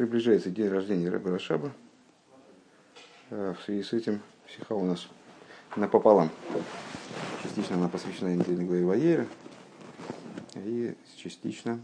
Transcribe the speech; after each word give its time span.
приближается 0.00 0.48
день 0.48 0.68
рождения 0.68 1.10
Рэба 1.10 1.32
Рашаба. 1.32 1.72
В 3.28 3.56
связи 3.66 3.82
с 3.82 3.92
этим 3.92 4.22
психа 4.46 4.72
у 4.72 4.82
нас 4.86 5.06
напополам. 5.76 6.30
Частично 7.42 7.76
она 7.76 7.90
посвящена 7.90 8.34
недельной 8.34 8.64
главе 8.64 8.86
Ваера, 8.86 9.26
и 10.54 10.94
частично 11.18 11.80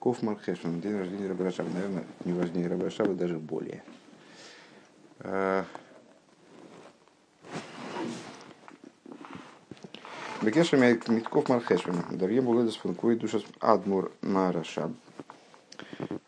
Кофмар 0.00 0.36
Хэшман, 0.36 0.82
день 0.82 0.98
рождения 0.98 1.28
Рэба 1.28 1.44
Рашаба. 1.44 1.70
Наверное, 1.70 2.04
день 2.26 2.38
рождения 2.38 2.68
Рэба 2.68 2.84
Рашаба 2.84 3.14
даже 3.14 3.38
более. 3.38 3.82
Бекеша 10.42 10.76
Митков 10.76 11.48
Мархешвин, 11.48 12.04
Дарье 12.10 12.42
Буледес 12.42 12.76
Фанкуи 12.76 13.14
Душас 13.14 13.42
Адмур 13.60 14.12
Марашаб. 14.20 14.92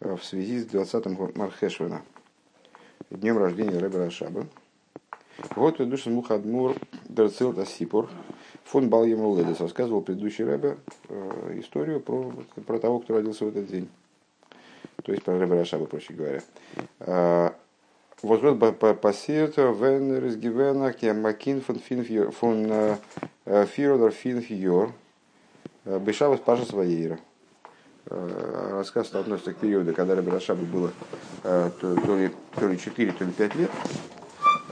В 0.03 0.25
связи 0.25 0.59
с 0.59 0.66
20-м 0.66 1.30
Мархешвина, 1.37 2.03
днем 3.08 3.39
рождения 3.39 3.79
Рэба 3.79 3.99
Рашаба. 3.99 4.49
Вот 5.54 5.76
Душас 5.76 6.07
Мухадмур 6.07 6.75
Дерцил 7.04 7.53
Тасипур. 7.53 8.11
Фон 8.64 8.89
Бал 8.89 9.04
ему 9.04 9.36
Ледес 9.36 9.61
рассказывал 9.61 10.03
предыдущий 10.03 10.45
Рэбе 10.45 10.76
э, 11.09 11.61
историю 11.61 12.00
про, 12.00 12.32
про 12.67 12.81
того, 12.81 12.99
кто 12.99 13.14
родился 13.14 13.45
в 13.45 13.49
этот 13.50 13.68
день. 13.68 13.89
То 15.04 15.12
есть 15.12 15.23
про 15.23 15.39
Рэбе 15.39 15.54
Рашаба, 15.54 15.86
проще 15.86 16.14
говоря. 16.14 16.43
Пассиert, 18.21 19.57
wenn 19.57 20.11
er 20.11 20.25
ist 20.25 20.40
gewähnt, 20.40 21.03
Макин 21.23 21.62
von 21.62 21.81
von 22.32 22.98
Фиродор 23.67 24.11
Финфьор, 24.11 24.93
Бешавас 25.84 26.40
Паша 26.40 26.64
Своейра. 26.64 27.21
Рассказ 28.06 29.14
относится 29.14 29.52
к 29.52 29.58
периоду, 29.58 29.94
когда 29.94 30.14
Раби 30.14 30.30
Рашабу 30.30 30.64
было 30.66 30.90
то 31.42 32.16
ли, 32.16 32.30
то 32.56 32.69
ли 32.69 32.78
4, 32.78 33.12
то 33.12 33.25
ли 33.25 33.33
5 33.33 33.55
лет. 33.55 33.70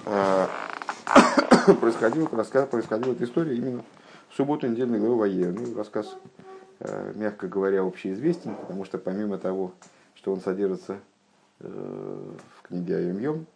Происходила, 1.81 2.29
рассказ, 2.33 2.69
происходила 2.69 3.13
эта 3.13 3.25
история 3.25 3.57
именно 3.57 3.85
в 4.29 4.37
субботу 4.37 4.67
недельной 4.67 4.99
главы 4.99 5.17
Ваера. 5.17 5.53
Ну, 5.53 5.77
рассказ, 5.77 6.17
мягко 7.15 7.47
говоря, 7.47 7.83
общеизвестен, 7.83 8.57
потому 8.57 8.85
что 8.85 8.99
помимо 8.99 9.39
того, 9.39 9.73
что 10.15 10.33
он 10.33 10.41
содержится 10.41 10.99
в 11.61 12.63
книге 12.63 12.97
Айом 12.97 13.47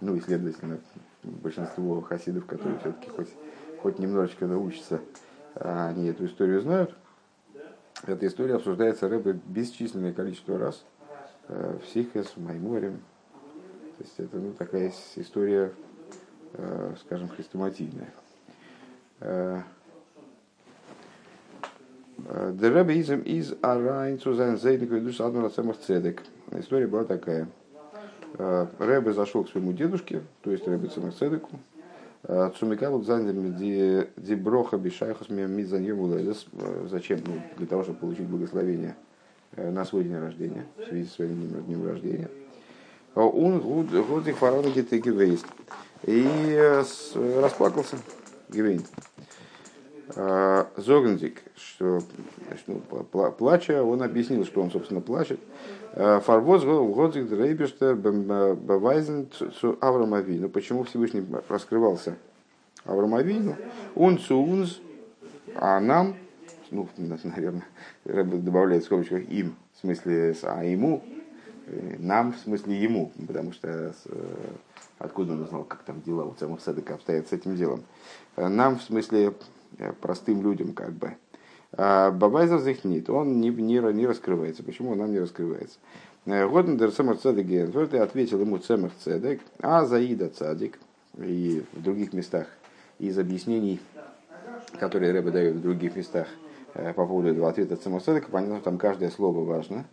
ну 0.00 0.16
и, 0.16 0.20
следовательно, 0.20 0.80
большинство 1.22 2.00
хасидов, 2.00 2.46
которые 2.46 2.78
все-таки 2.78 3.10
хоть 3.10 3.28
хоть 3.82 3.98
немножечко 3.98 4.46
научатся, 4.46 5.00
они 5.54 6.08
эту 6.08 6.26
историю 6.26 6.60
знают. 6.60 6.94
Эта 8.06 8.26
история 8.26 8.54
обсуждается 8.54 9.08
Рэбе 9.08 9.38
бесчисленное 9.46 10.12
количество 10.12 10.58
раз 10.58 10.84
э, 11.48 11.78
в 11.82 11.88
Сихес, 11.88 12.28
в 12.34 12.42
Майморе. 12.42 12.92
То 13.98 14.04
есть 14.04 14.14
это 14.18 14.38
ну, 14.38 14.52
такая 14.54 14.90
история, 15.16 15.72
э, 16.54 16.94
скажем, 17.00 17.28
хрестоматийная. 17.28 18.12
Э, 19.20 19.60
Rebbe 22.26 22.94
изм 22.94 23.20
из 23.20 23.54
Арайн 23.62 24.16
sein 24.16 24.56
Зейдник 24.56 24.90
ведуш 24.90 25.20
Адмара 25.20 25.48
Цемах 25.48 25.78
Цедек. 25.78 26.22
История 26.52 26.86
была 26.86 27.04
такая. 27.04 27.48
Рэбе 28.36 29.12
зашел 29.12 29.44
к 29.44 29.50
своему 29.50 29.72
дедушке, 29.72 30.22
то 30.42 30.50
есть 30.50 30.66
Рэбе 30.66 30.88
Цемах 30.88 31.14
Цумикалу 32.26 33.00
Дзандер 33.00 34.08
Диброха 34.16 34.76
Бишайхас 34.76 35.30
Мизаньем 35.30 36.34
Зачем? 36.88 37.20
Ну, 37.26 37.40
для 37.56 37.66
того, 37.66 37.82
чтобы 37.82 37.98
получить 37.98 38.26
благословение 38.26 38.94
на 39.56 39.84
свой 39.84 40.04
день 40.04 40.18
рождения, 40.18 40.66
в 40.76 40.84
связи 40.88 41.06
с 41.06 41.14
своим 41.14 41.34
днем, 41.34 41.64
днем 41.64 41.86
рождения. 41.86 42.28
Он 43.14 43.58
Гудzik 43.60 44.36
Фарана 44.36 44.68
Гевейст. 44.68 45.46
И 46.04 46.82
расплакался 47.40 47.96
Гевейн. 48.50 48.82
Зогнзик, 50.14 51.42
что 51.56 52.00
значит, 52.46 52.64
ну, 52.66 52.80
плача, 53.32 53.82
он 53.82 54.02
объяснил, 54.02 54.44
что 54.44 54.62
он, 54.62 54.70
собственно, 54.70 55.00
плачет. 55.00 55.40
Фарвоз 55.94 56.64
Годзик 56.64 57.28
Дрейбештер 57.28 57.96
Бавайзен 57.96 59.28
цу 59.60 59.76
Аврамавину. 59.80 60.48
Почему 60.48 60.84
Всевышний 60.84 61.24
раскрывался 61.48 62.16
Аврамавину? 62.84 63.56
Он 63.94 64.18
цунз, 64.18 64.80
а 65.54 65.80
нам, 65.80 66.16
ну, 66.70 66.88
наверное, 66.96 67.64
добавляет 68.04 68.82
в 68.82 68.86
скобочках 68.86 69.28
им, 69.28 69.56
в 69.74 69.80
смысле, 69.80 70.34
а 70.42 70.64
ему, 70.64 71.04
нам, 71.98 72.32
в 72.32 72.38
смысле 72.38 72.80
ему, 72.80 73.12
потому 73.26 73.52
что 73.52 73.94
откуда 74.98 75.34
он 75.34 75.42
узнал, 75.42 75.64
как 75.64 75.82
там 75.82 76.02
дела 76.02 76.24
у 76.24 76.34
самых 76.36 76.60
садок 76.60 76.90
обстоят 76.90 77.28
с 77.28 77.32
этим 77.32 77.54
делом. 77.54 77.84
Нам, 78.36 78.78
в 78.78 78.82
смысле, 78.82 79.32
Э, 79.32 79.32
простым 80.00 80.42
людям 80.42 80.72
как 80.72 80.92
бы. 80.92 81.16
А 81.72 82.10
Бабайзер 82.10 82.58
захнит, 82.58 83.08
он 83.08 83.40
не, 83.40 83.50
не, 83.50 83.78
не 83.78 84.06
раскрывается. 84.06 84.62
Почему 84.62 84.92
он 84.92 84.98
нам 84.98 85.12
не 85.12 85.20
раскрывается? 85.20 85.78
Э, 86.26 86.48
Годендер 86.48 86.90
Цемах 86.90 87.20
Цедек 87.20 87.46
Генфорд 87.46 87.94
ответил 87.94 88.40
ему 88.40 88.58
Цемах 88.58 88.92
Цедек, 89.02 89.40
а 89.60 89.84
Заида 89.84 90.28
Цадик, 90.30 90.78
и 91.16 91.64
в 91.72 91.82
других 91.82 92.12
местах 92.12 92.46
из 92.98 93.18
объяснений, 93.18 93.80
которые 94.78 95.12
Рэбе 95.12 95.30
дает 95.30 95.56
в 95.56 95.62
других 95.62 95.94
местах 95.94 96.26
э, 96.74 96.92
по 96.92 97.06
поводу 97.06 97.28
этого 97.28 97.48
ответа 97.48 97.76
Цемах 97.76 98.02
Цедека, 98.02 98.30
понятно, 98.30 98.56
что 98.56 98.64
там 98.64 98.78
каждое 98.78 99.10
слово 99.10 99.44
важно, 99.44 99.84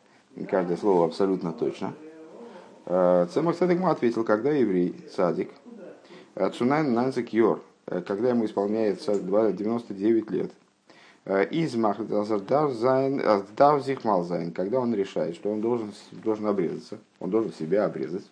каждое 0.50 0.78
слово 0.78 1.06
абсолютно 1.06 1.54
точно. 1.54 1.94
Цемах 2.86 3.58
Цедек 3.58 3.80
ему 3.80 3.90
ответил, 3.90 4.24
когда 4.24 4.50
еврей 4.50 4.96
Цадик, 5.14 5.52
Цунайн 6.54 6.94
Нанцик 6.94 7.34
Йор, 7.34 7.60
Э, 7.60 7.77
когда 7.88 8.30
ему 8.30 8.46
исполняется 8.46 9.20
99 9.20 10.32
лет. 10.32 10.52
Э, 11.28 11.46
из 11.46 11.76
Махдавзихмалзайн, 11.76 14.52
когда 14.54 14.80
он 14.80 14.96
решает, 14.96 15.36
что 15.36 15.52
он 15.52 15.60
должен, 15.60 15.92
должен 16.12 16.48
обрезаться, 16.48 17.00
он 17.20 17.30
должен 17.30 17.52
себя 17.52 17.84
обрезать. 17.84 18.24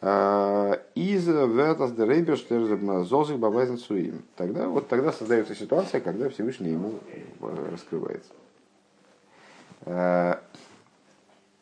Э, 0.00 0.78
из 0.96 1.28
Ветас 1.28 1.92
Зозих 3.08 3.38
Бабайзен 3.38 3.78
Суим. 3.78 4.24
Тогда, 4.34 4.68
вот 4.68 4.88
тогда 4.88 5.12
создается 5.12 5.54
ситуация, 5.54 6.00
когда 6.00 6.28
Всевышний 6.30 6.70
ему 6.70 6.94
раскрывается. 7.40 8.32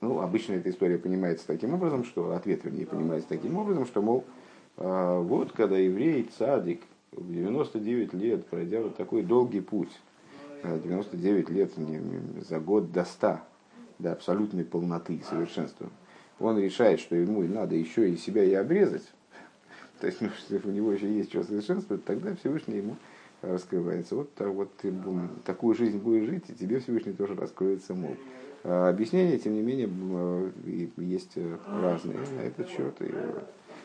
Ну, 0.00 0.21
обычно 0.21 0.55
эта 0.55 0.71
история 0.71 0.97
понимается 0.99 1.47
таким 1.47 1.75
образом, 1.75 2.05
что 2.05 2.34
ответ, 2.34 2.65
вернее, 2.65 2.87
понимается 2.87 3.28
таким 3.28 3.59
образом, 3.59 3.84
что, 3.87 4.00
мол, 4.00 4.25
вот 4.76 5.52
когда 5.52 5.76
еврей, 5.76 6.28
цадик, 6.36 6.82
в 7.12 7.32
99 7.32 8.12
лет, 8.14 8.46
пройдя 8.46 8.80
вот 8.80 8.96
такой 8.96 9.22
долгий 9.22 9.60
путь, 9.60 10.00
99 10.62 11.50
лет 11.50 11.72
за 12.48 12.58
год 12.58 12.92
до 12.92 13.04
100, 13.04 13.40
до 13.98 14.12
абсолютной 14.12 14.64
полноты 14.64 15.14
и 15.14 15.22
совершенства, 15.22 15.88
он 16.40 16.58
решает, 16.58 17.00
что 17.00 17.14
ему 17.14 17.42
надо 17.42 17.76
еще 17.76 18.10
и 18.10 18.16
себя 18.16 18.42
и 18.42 18.54
обрезать, 18.54 19.04
то 20.00 20.06
есть 20.06 20.20
ну, 20.20 20.28
у 20.64 20.70
него 20.70 20.92
еще 20.92 21.12
есть 21.12 21.30
что 21.30 21.44
совершенствовать, 21.44 22.04
тогда 22.04 22.34
Всевышний 22.34 22.78
ему 22.78 22.96
раскрывается. 23.42 24.16
Вот, 24.16 24.34
так 24.34 24.48
вот 24.48 24.74
ты 24.76 24.92
такую 25.44 25.74
жизнь 25.74 25.98
будешь 25.98 26.28
жить, 26.28 26.44
и 26.48 26.54
тебе 26.54 26.80
Всевышний 26.80 27.12
тоже 27.12 27.34
раскроется, 27.34 27.94
мол. 27.94 28.16
А 28.64 28.88
объяснения, 28.88 29.38
тем 29.38 29.54
не 29.54 29.60
менее, 29.60 29.90
есть 30.96 31.36
разные 31.68 32.18
на 32.18 32.40
этот 32.40 32.68
счет. 32.70 32.94
И 33.00 33.12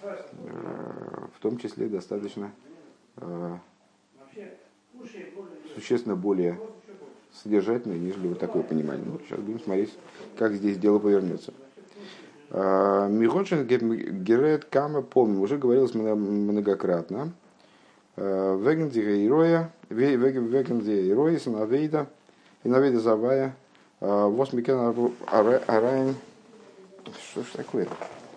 в 0.02 1.42
том 1.42 1.58
числе 1.58 1.88
достаточно 1.88 2.52
э, 3.18 3.58
существенно 5.76 6.16
более 6.16 6.60
содержательное, 7.34 7.98
нежели 7.98 8.28
вот 8.28 8.40
такое 8.40 8.64
понимание. 8.64 9.06
Ну, 9.06 9.20
сейчас 9.26 9.40
будем 9.40 9.60
смотреть, 9.60 9.94
как 10.38 10.54
здесь 10.54 10.78
дело 10.78 11.00
повернется. 11.00 11.54
Э, 12.50 13.08
Михочин 13.10 13.66
Герет 13.66 14.66
Кама 14.66 15.02
помню, 15.02 15.40
уже 15.40 15.58
говорилось 15.58 15.94
многократно. 15.94 17.32
Э, 18.16 18.58
Вегенди 18.62 19.00
Гейроя, 19.00 19.72
Вегенди 19.90 21.04
Гейроя, 21.04 21.40
Навейда, 21.46 22.08
и 22.64 22.70
Навейда 22.70 23.00
Завая, 23.00 23.56
Восмикен 24.02 25.14
Арайн. 25.28 26.16
Что 27.32 27.44
ж 27.44 27.46
такое-то? 27.54 27.92
То 27.92 28.29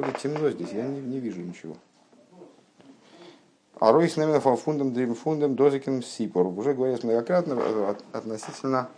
ли 0.00 0.12
темно 0.20 0.50
здесь, 0.50 0.72
я 0.72 0.86
не, 0.86 1.00
не 1.00 1.20
вижу 1.20 1.40
ничего. 1.40 1.76
А 3.78 3.92
Ройс 3.92 4.16
наверное 4.16 4.40
фундам 4.56 4.94
дрим 4.94 5.14
фундам 5.14 5.54
дозикин 5.54 6.02
сипор. 6.02 6.46
Уже 6.46 6.72
говорилось 6.72 7.04
многократно 7.04 7.58
э, 7.58 7.94
относительно 8.12 8.88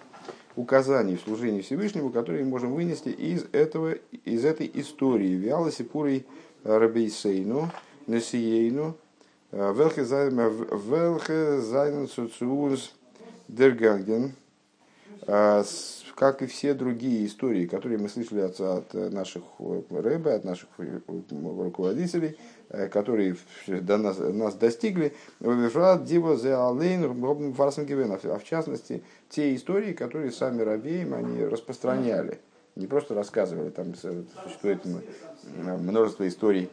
указаний 0.55 1.17
в 1.17 1.21
служении 1.21 1.63
Всевышнему, 1.63 2.11
которые 2.11 2.45
мы 2.45 2.51
можем 2.51 2.75
вынести 2.75 3.09
из, 3.09 3.45
этого, 3.53 3.95
из 4.25 4.45
этой 4.45 4.71
истории. 4.75 5.35
Виала 5.35 5.73
Сипурой 5.73 6.27
Рабейсейну, 6.63 7.71
Несиейну, 8.07 8.97
э, 9.51 9.75
Велхе 9.75 10.05
Зайнен 11.61 12.09
Цуцуз 12.09 12.95
Дерганген, 13.49 14.35
как 16.19 16.43
и 16.43 16.47
все 16.47 16.75
другие 16.75 17.27
истории, 17.27 17.67
которые 17.67 17.99
мы 18.01 18.09
слышали 18.09 18.41
от, 18.41 18.61
от 18.61 18.93
наших 18.93 19.45
рэбе, 19.89 20.33
от 20.33 20.43
наших 20.43 20.69
руководителей, 20.77 22.37
которые 22.91 23.37
до 23.69 23.99
нас, 23.99 24.19
нас 24.19 24.55
достигли, 24.57 25.15
а 25.41 25.55
в 28.37 28.45
частности, 28.45 29.05
те 29.29 29.55
истории, 29.55 29.93
которые 29.93 30.33
сами 30.33 30.63
рабеем, 30.63 31.15
они 31.15 31.45
распространяли, 31.45 32.41
не 32.75 32.89
просто 32.89 33.15
рассказывали, 33.15 33.71
там 33.71 33.95
существует 33.95 34.81
множество 35.55 36.27
историй, 36.27 36.69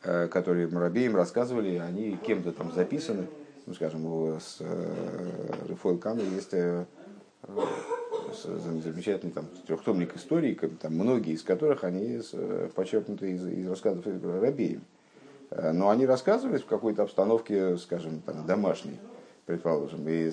которые 0.00 0.68
Рабеем 0.68 1.14
рассказывали, 1.16 1.76
они 1.76 2.16
кем-то 2.26 2.52
там 2.52 2.72
записаны, 2.72 3.26
ну, 3.66 3.74
скажем, 3.74 4.06
у 4.06 4.40
с 4.40 4.62
Рефойл 5.68 5.98
Кана 5.98 6.22
есть 6.22 6.54
замечательный 8.34 9.32
там, 9.32 9.46
трехтомник 9.66 10.16
историй, 10.16 10.54
там, 10.54 10.94
многие 10.94 11.34
из 11.34 11.42
которых 11.42 11.84
они 11.84 12.20
почерпнуты 12.74 13.32
из, 13.32 13.46
из 13.46 13.68
рассказов 13.68 14.04
Рабеем. 14.06 14.82
Э, 15.50 15.72
но 15.72 15.90
они 15.90 16.06
рассказывались 16.06 16.62
в 16.62 16.66
какой-то 16.66 17.02
обстановке, 17.02 17.76
скажем, 17.76 18.20
там, 18.20 18.46
домашней, 18.46 18.98
предположим. 19.46 20.06
И 20.08 20.30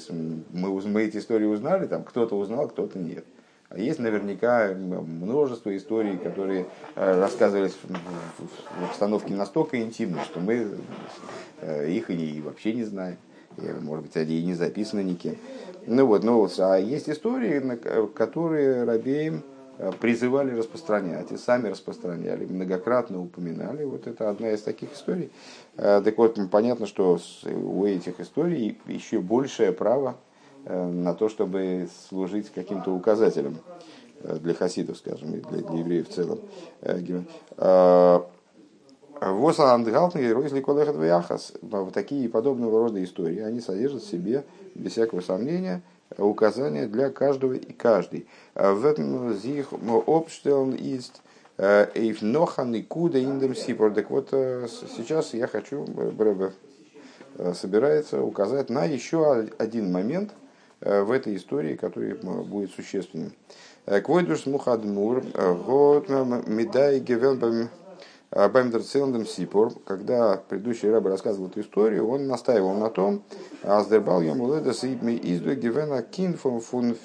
мы, 0.52 0.82
мы 0.82 1.04
эти 1.04 1.18
истории 1.18 1.46
узнали, 1.46 1.88
там 1.88 2.04
кто-то 2.04 2.38
узнал, 2.38 2.68
кто-то 2.70 3.00
нет. 3.00 3.26
А 3.70 3.80
есть 3.80 3.98
наверняка 3.98 4.72
множество 4.74 5.76
историй, 5.76 6.18
которые 6.18 6.68
э, 6.96 7.20
рассказывались 7.20 7.76
в 7.84 8.84
обстановке 8.84 9.34
настолько 9.34 9.82
интимной, 9.82 10.24
что 10.24 10.40
мы 10.40 10.68
э, 11.62 11.90
их 11.90 12.10
и 12.10 12.42
вообще 12.42 12.74
не 12.74 12.84
знаем. 12.84 13.18
Может 13.58 14.06
быть, 14.06 14.18
они 14.18 14.40
и 14.40 14.44
не 14.44 14.54
записаны 14.54 15.02
никем. 15.02 15.36
Ну 15.86 16.06
вот, 16.06 16.24
ну 16.24 16.38
вот, 16.38 16.58
а 16.60 16.78
есть 16.78 17.10
истории, 17.10 17.60
которые 18.16 18.86
Рабеем 18.86 19.44
э, 19.78 19.92
призывали 20.00 20.56
распространять, 20.56 21.32
и 21.32 21.38
сами 21.38 21.68
распространяли, 21.68 22.46
многократно 22.46 23.22
упоминали. 23.22 23.84
Вот 23.84 24.08
это 24.08 24.30
одна 24.30 24.52
из 24.52 24.62
таких 24.62 24.94
историй. 24.94 25.30
Э, 25.76 26.02
так 26.04 26.18
вот, 26.18 26.40
понятно, 26.50 26.88
что 26.88 27.20
у 27.46 27.86
этих 27.86 28.22
историй 28.22 28.80
еще 28.88 29.20
большее 29.20 29.74
право 29.74 30.16
э, 30.66 30.88
на 30.88 31.14
то, 31.14 31.28
чтобы 31.28 31.90
служить 32.08 32.50
каким-то 32.50 32.92
указателем 32.94 33.58
для 34.22 34.54
хасидов, 34.54 34.98
скажем, 34.98 35.34
и 35.34 35.42
для, 35.42 35.64
для 35.64 35.80
евреев 35.80 36.08
в 36.08 36.14
целом. 36.14 36.40
Вот 39.26 39.56
такие 41.94 42.28
подобного 42.30 42.80
рода 42.80 43.04
истории, 43.04 43.40
они 43.40 43.62
содержат 43.62 44.04
в 44.04 44.10
себе, 44.10 44.44
без 44.76 44.92
всякого 44.92 45.22
сомнения, 45.22 45.82
указания 46.18 46.88
для 46.88 47.10
каждого 47.10 47.54
и 47.54 47.72
каждой. 47.72 48.28
В 48.54 48.86
этом 48.86 49.34
зих 49.36 49.72
обштелн 49.72 50.76
есть 50.76 51.22
эйф 51.58 52.22
нохан 52.22 52.76
и 52.76 52.82
куда 52.82 53.18
индем 53.18 53.56
сипор. 53.56 53.94
Так 53.94 54.10
вот, 54.10 54.30
сейчас 54.32 55.34
я 55.34 55.48
хочу, 55.48 55.86
Брэбе 55.86 56.52
собирается 57.54 58.22
указать 58.22 58.70
на 58.70 58.84
еще 58.84 59.48
один 59.58 59.92
момент 59.92 60.32
в 60.82 61.12
этой 61.12 61.38
истории, 61.38 61.76
который 61.76 62.16
будет 62.16 62.72
существенным. 62.72 63.32
Квойдуш 63.86 64.48
мухадмур, 64.48 65.24
год 65.66 66.10
медай 66.10 67.00
гевен 67.00 67.70
Баймдер 68.34 68.82
Циландом 68.82 69.28
Сипор, 69.28 69.72
когда 69.86 70.38
предыдущий 70.38 70.90
раб 70.90 71.06
рассказывал 71.06 71.50
эту 71.50 71.62
историю, 71.62 72.08
он 72.08 72.26
настаивал 72.26 72.74
на 72.74 72.90
том, 72.90 73.22
Аздербал 73.62 74.22
Ямуледа 74.22 74.74
Сипми 74.74 75.20
Изду 75.22 75.54
Гивена 75.54 76.02
Кин 76.02 76.36
фон 76.36 76.96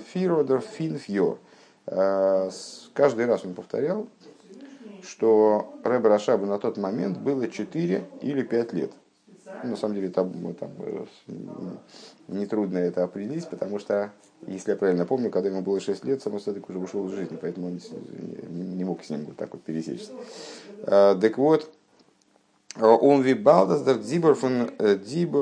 Фиродер 0.00 0.60
Фин 0.60 0.98
Фьор. 0.98 1.38
Каждый 1.86 3.26
раз 3.26 3.44
он 3.44 3.54
повторял, 3.54 4.08
что 5.02 5.72
Рэбе 5.84 6.08
Рашабу 6.08 6.46
на 6.46 6.58
тот 6.58 6.78
момент 6.78 7.18
было 7.18 7.46
4 7.46 8.04
или 8.20 8.42
5 8.42 8.72
лет. 8.72 8.90
На 9.62 9.76
самом 9.76 9.94
деле 9.94 10.08
там, 10.08 10.54
там 10.54 10.70
э, 10.78 11.04
нетрудно 12.28 12.78
это 12.78 13.04
определить, 13.04 13.48
потому 13.48 13.78
что 13.78 14.10
если 14.46 14.72
я 14.72 14.76
правильно 14.76 15.06
помню, 15.06 15.30
когда 15.30 15.50
ему 15.50 15.62
было 15.62 15.78
6 15.78 16.04
лет, 16.04 16.20
сам 16.20 16.40
Садик 16.40 16.68
уже 16.68 16.78
ушел 16.78 17.06
из 17.06 17.12
жизни, 17.12 17.38
поэтому 17.40 17.68
он 17.68 17.80
не, 18.48 18.62
не 18.76 18.84
мог 18.84 19.04
с 19.04 19.10
ним 19.10 19.24
вот 19.26 19.36
так 19.36 19.52
вот 19.52 19.62
пересечься. 19.62 20.10
А, 20.84 21.18
так 21.18 21.38
вот, 21.38 21.70
он 22.80 23.22
вибалдас 23.22 23.82
дар 23.82 23.98
дибор 23.98 24.34
фун 24.34 24.70
э, 24.78 24.96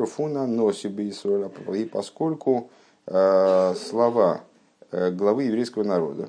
фуна 0.06 0.46
носиби 0.46 1.12
И 1.76 1.84
поскольку 1.84 2.70
э, 3.06 3.74
слова 3.74 4.42
э, 4.90 5.10
главы 5.10 5.44
еврейского 5.44 5.84
народа, 5.84 6.28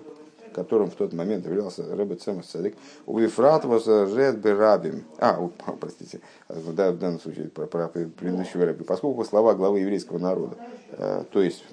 которым 0.54 0.92
в 0.92 0.96
тот 0.96 1.14
момент 1.14 1.46
являлся 1.46 1.84
Рэбе 1.96 2.16
Цемас 2.16 2.48
Цадик, 2.48 2.76
у 3.06 3.18
Вифрат 3.18 3.66
возжет 3.66 4.38
Берабим. 4.40 5.06
А, 5.18 5.50
простите, 5.80 6.22
в 6.48 6.74
данном 6.74 7.20
случае 7.20 7.48
про, 7.48 7.66
про 7.66 7.88
предыдущего 7.88 8.66
Рэбе. 8.66 8.84
Поскольку 8.84 9.24
слова 9.24 9.56
главы 9.56 9.80
еврейского 9.80 10.20
народа, 10.20 10.56
э, 10.92 11.24
то 11.32 11.42
есть 11.42 11.64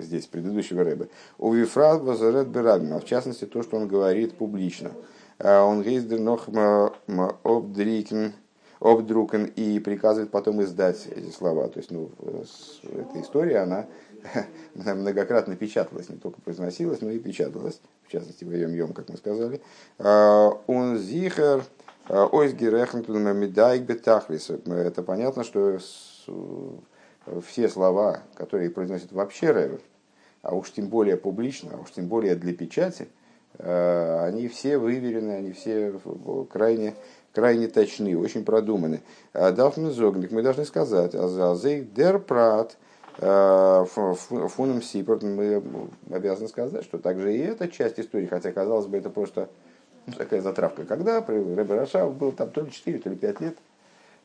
здесь 0.00 0.26
предыдущего 0.26 0.84
Рэбе, 0.84 1.08
у 1.38 1.52
Вифрат 1.52 2.02
возжет 2.02 2.48
Берабим, 2.48 2.94
а 2.94 3.00
в 3.00 3.04
частности 3.04 3.46
то, 3.46 3.62
что 3.62 3.76
он 3.76 3.88
говорит 3.88 4.34
публично. 4.34 4.90
Э, 5.38 5.60
он 5.60 5.82
гейздер 5.82 6.20
нох 6.20 6.48
обдрикен 7.42 8.34
обдрукен 8.80 9.46
и 9.46 9.78
приказывает 9.80 10.30
потом 10.30 10.62
издать 10.62 11.06
эти 11.08 11.30
слова. 11.30 11.68
То 11.68 11.78
есть, 11.78 11.90
ну, 11.90 12.10
эта 12.82 13.20
история, 13.20 13.58
она 13.62 13.86
многократно 14.74 15.56
печаталась, 15.56 16.08
не 16.08 16.16
только 16.16 16.40
произносилась, 16.40 17.00
но 17.00 17.10
и 17.10 17.18
печаталась, 17.18 17.80
в 18.06 18.12
частности, 18.12 18.44
в 18.44 18.52
Йом 18.52 18.74
Йом, 18.74 18.92
как 18.92 19.08
мы 19.08 19.16
сказали. 19.16 19.60
Он 19.98 20.94
а, 20.94 20.96
зихер, 20.96 21.64
а, 22.08 22.26
ойсгерехнтунамидайк 22.26 23.82
бетахлис. 23.82 24.50
Это 24.50 25.02
понятно, 25.02 25.44
что 25.44 25.78
все 27.46 27.68
слова, 27.68 28.22
которые 28.34 28.70
произносят 28.70 29.12
вообще 29.12 29.50
Рэбе, 29.50 29.80
а 30.42 30.54
уж 30.54 30.70
тем 30.70 30.88
более 30.88 31.16
публично, 31.16 31.72
а 31.74 31.80
уж 31.80 31.90
тем 31.90 32.06
более 32.06 32.36
для 32.36 32.54
печати, 32.54 33.08
они 33.58 34.48
все 34.48 34.78
выверены, 34.78 35.32
они 35.32 35.52
все 35.52 36.00
крайне, 36.50 36.94
крайне 37.32 37.68
точны, 37.68 38.16
очень 38.16 38.44
продуманы. 38.44 39.00
Дафмизогник, 39.32 40.30
мы 40.30 40.42
должны 40.42 40.64
сказать, 40.64 41.14
азазей 41.14 41.82
дер 41.82 42.18
прат– 42.18 42.76
Э, 43.20 43.84
фоном 43.88 44.80
Сипорт 44.80 45.24
мы 45.24 45.62
обязаны 46.08 46.48
сказать, 46.48 46.84
что 46.84 46.98
также 46.98 47.34
и 47.34 47.38
эта 47.38 47.66
часть 47.66 47.98
истории, 47.98 48.26
хотя 48.26 48.52
казалось 48.52 48.86
бы 48.86 48.96
это 48.96 49.10
просто 49.10 49.48
ну, 50.06 50.12
такая 50.12 50.40
затравка, 50.40 50.84
когда 50.84 51.20
Рэбе 51.20 51.74
Рашав 51.74 52.14
был 52.14 52.30
там 52.30 52.50
то 52.50 52.60
ли 52.60 52.70
4, 52.70 52.98
то 53.00 53.10
ли 53.10 53.16
5 53.16 53.40
лет, 53.40 53.58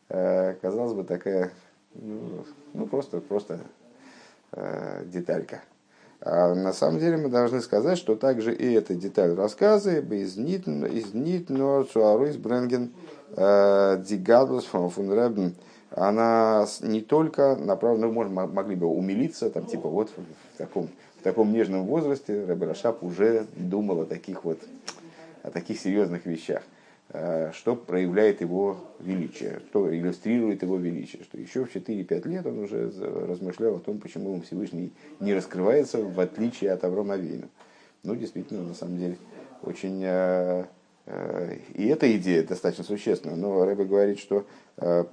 э, 0.10 0.54
казалось 0.62 0.94
бы 0.94 1.04
такая, 1.06 1.52
ну, 1.96 2.46
ну 2.74 2.86
просто, 2.86 3.20
просто 3.20 3.62
э, 4.52 5.06
деталька. 5.06 5.62
А 6.26 6.56
на 6.56 6.72
самом 6.72 7.00
деле 7.00 7.18
мы 7.18 7.28
должны 7.28 7.60
сказать, 7.60 7.98
что 7.98 8.16
также 8.16 8.56
и 8.56 8.72
эта 8.74 8.96
деталь 8.96 9.34
рассказа 9.36 10.00
из 10.00 10.38
нит, 10.38 10.68
из 10.68 11.14
нит, 11.14 11.50
но 11.50 11.84
цуаруис 11.84 12.38
бренген 12.38 12.94
дигадус 13.36 14.64
фон 14.66 14.90
Ребен, 15.12 15.56
она 15.92 16.66
не 16.82 17.02
только 17.02 17.58
направлена, 17.58 18.08
ну, 18.08 18.14
можно, 18.14 18.48
могли 18.48 18.76
бы 18.76 18.88
умилиться, 18.88 19.50
там, 19.50 19.66
типа, 19.66 19.90
вот 19.90 20.12
в 20.12 20.58
таком, 20.58 20.88
в 21.20 21.24
таком 21.24 21.52
нежном 21.52 21.86
возрасте 21.86 22.46
Рашаб 22.46 23.04
уже 23.04 23.46
думал 23.58 24.02
о 24.02 24.06
таких 24.06 24.46
вот, 24.46 24.60
о 25.42 25.52
таких 25.52 25.78
серьезных 25.78 26.26
вещах, 26.26 26.62
э, 26.62 26.83
что 27.10 27.76
проявляет 27.76 28.42
его 28.42 28.78
величие, 29.00 29.62
что 29.70 29.94
иллюстрирует 29.94 30.64
его 30.64 30.78
величие, 30.78 31.24
что 31.24 31.38
еще 31.38 31.66
в 31.66 31.76
4-5 31.76 32.28
лет 32.28 32.46
он 32.46 32.60
уже 32.60 32.92
размышлял 33.28 33.76
о 33.76 33.80
том, 33.80 34.00
почему 34.00 34.34
он 34.34 34.42
Всевышний 34.42 34.92
не 35.20 35.34
раскрывается, 35.34 36.04
в 36.04 36.20
отличие 36.20 36.72
от 36.72 36.84
Аврома 36.84 37.14
Авейна. 37.14 37.50
Ну, 38.04 38.16
действительно, 38.16 38.64
на 38.64 38.74
самом 38.74 38.98
деле, 38.98 39.18
очень 39.62 40.02
э, 40.04 40.66
Э, 41.06 41.58
и 41.74 41.88
эта 41.88 42.16
идея 42.18 42.44
достаточно 42.44 42.84
существенна, 42.84 43.36
но 43.36 43.66
Рэбе 43.66 43.86
говорит, 43.86 44.20
что 44.20 44.46
э, 44.78 45.04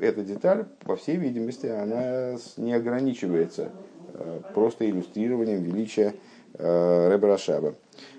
эта 0.00 0.24
деталь, 0.24 0.66
по 0.80 0.96
всей 0.96 1.16
видимости, 1.16 1.66
она 1.66 2.36
не 2.56 2.72
ограничивается 2.72 3.70
э, 4.14 4.40
просто 4.52 4.88
иллюстрированием 4.88 5.62
величия 5.62 6.14
Рэбе 6.62 7.26
Рашаба. 7.26 7.74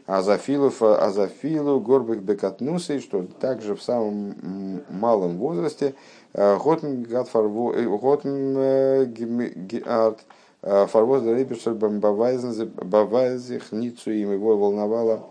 Азафилов, 0.06 0.82
Азафилу, 0.82 1.80
Горбек 1.80 2.20
Бекатнусы, 2.20 3.00
что 3.00 3.24
также 3.40 3.74
в 3.76 3.82
самом 3.82 4.82
малом 4.90 5.38
возрасте 5.38 5.96
Готм 6.34 7.04
Геарт 7.04 7.30
Фарвоз 10.62 11.24
Рейбершер 11.24 11.74
Бавайзих 11.74 13.72
Ницу 13.72 14.12
им 14.12 14.34
его 14.34 14.58
волновало 14.58 15.24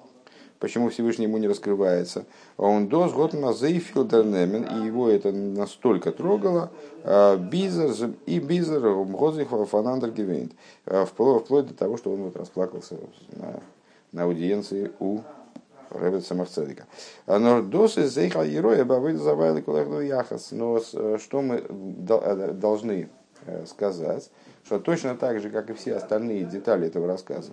почему 0.63 0.91
Всевышний 0.91 1.25
ему 1.25 1.39
не 1.39 1.49
раскрывается. 1.49 2.25
А 2.57 2.63
он 2.63 2.89
дос 2.89 3.13
год 3.13 3.33
на 3.33 3.53
зейфилдернемен, 3.53 4.63
и 4.63 4.87
его 4.87 5.11
это 5.11 5.33
настолько 5.33 6.13
трогало, 6.13 6.71
а, 7.03 7.37
бизер 7.37 8.15
и 8.27 8.39
бизер 8.39 8.81
гозих 9.05 9.49
фанандер 9.49 10.13
гевейнт, 10.13 10.53
вплоть 10.87 11.67
до 11.67 11.75
того, 11.75 11.97
что 11.97 12.13
он 12.13 12.23
вот 12.23 12.37
расплакался 12.37 12.97
на, 13.33 13.61
на 14.13 14.23
аудиенции 14.23 14.93
у 15.01 15.19
Ребет 15.91 16.25
Самарцедика. 16.25 16.87
Но 17.27 17.61
досы 17.61 18.07
зейхал 18.07 18.45
героя 18.47 18.85
бавы 18.85 19.17
завайли 19.17 19.63
кулахну 19.63 20.01
яхас. 20.01 20.53
Но 20.53 20.81
что 20.81 21.43
мы 21.43 21.61
должны 22.53 23.11
сказать, 23.67 24.31
что 24.65 24.79
точно 24.79 25.17
так 25.17 25.41
же, 25.41 25.51
как 25.51 25.71
и 25.71 25.75
все 25.75 25.97
остальные 25.97 26.45
детали 26.45 26.87
этого 26.87 27.09
рассказа, 27.09 27.51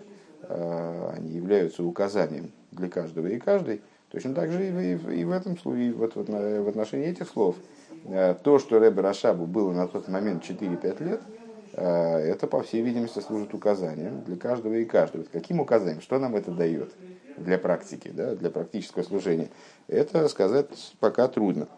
Э, 0.50 1.12
они 1.16 1.32
являются 1.34 1.84
указанием 1.84 2.52
для 2.80 2.90
каждого 2.90 3.28
и 3.28 3.40
каждой, 3.40 3.84
точно 4.10 4.34
так 4.36 4.52
же 4.52 4.68
и 4.68 4.96
в, 4.96 5.10
и 5.12 5.24
в 5.26 5.32
этом 5.32 5.58
случае, 5.58 5.94
вот, 5.94 6.16
вот 6.16 6.30
в 6.30 6.68
отношении 6.70 7.08
этих 7.08 7.30
слов. 7.30 7.58
Э, 8.04 8.36
то, 8.36 8.60
что 8.60 8.80
Рэбе 8.80 9.02
Рашабу 9.02 9.46
было 9.48 9.74
на 9.74 9.88
тот 9.88 10.08
момент 10.08 10.44
4-5 10.44 11.02
лет, 11.02 11.24
э, 11.74 11.84
это, 11.86 12.48
по 12.48 12.62
всей 12.64 12.82
видимости, 12.82 13.20
служит 13.20 13.54
указанием 13.54 14.24
для 14.24 14.38
каждого 14.38 14.74
и 14.76 14.86
каждого. 14.86 15.24
Каким 15.26 15.60
указанием? 15.60 16.02
Что 16.02 16.20
нам 16.20 16.36
это 16.36 16.52
дает 16.52 16.98
для 17.36 17.58
практики, 17.60 18.10
да, 18.10 18.36
для 18.36 18.50
практического 18.52 19.04
служения? 19.04 19.52
Это 19.88 20.28
сказать 20.30 20.96
пока 21.00 21.28
трудно. 21.28 21.70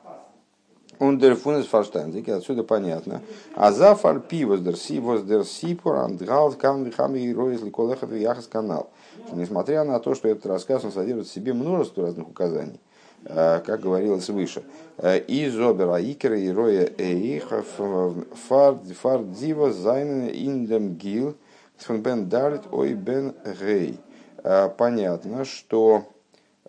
Ундерфунес 1.02 1.66
фарштандик, 1.66 2.30
отсюда 2.30 2.64
понятно. 2.64 3.24
А 3.56 3.72
за 3.72 3.96
фарпи 3.96 4.46
воздерси 4.46 5.00
воздерси 5.00 5.74
порандгал 5.74 6.52
камвихами 6.54 7.18
и 7.18 7.34
роис 7.34 7.64
ликолехат 7.64 8.12
яхас 8.12 8.46
канал. 8.46 8.92
Несмотря 9.32 9.84
на 9.84 10.00
то, 10.00 10.14
что 10.14 10.28
этот 10.28 10.46
рассказ 10.46 10.86
он 10.86 10.92
содержит 10.92 11.26
в 11.26 11.34
себе 11.34 11.54
множество 11.54 12.06
разных 12.06 12.30
указаний, 12.30 12.80
э, 13.26 13.62
как 13.66 13.82
говорилось 13.82 14.30
выше. 14.30 14.62
Э, 15.00 15.18
и 15.18 15.50
зобера 15.50 16.00
икера 16.00 16.38
и 16.38 16.52
роя 16.52 16.88
эйха 17.00 17.64
фар 17.64 18.76
фар 19.02 19.24
дива 19.24 19.72
зайнен 19.72 20.28
индем 20.28 20.94
гил 20.98 21.36
фон 21.78 22.04
бен 22.04 22.30
дарит 22.30 22.62
ой 22.72 22.94
бен 22.94 23.34
гей. 23.60 24.00
Э, 24.44 24.70
понятно, 24.70 25.46
что 25.46 26.06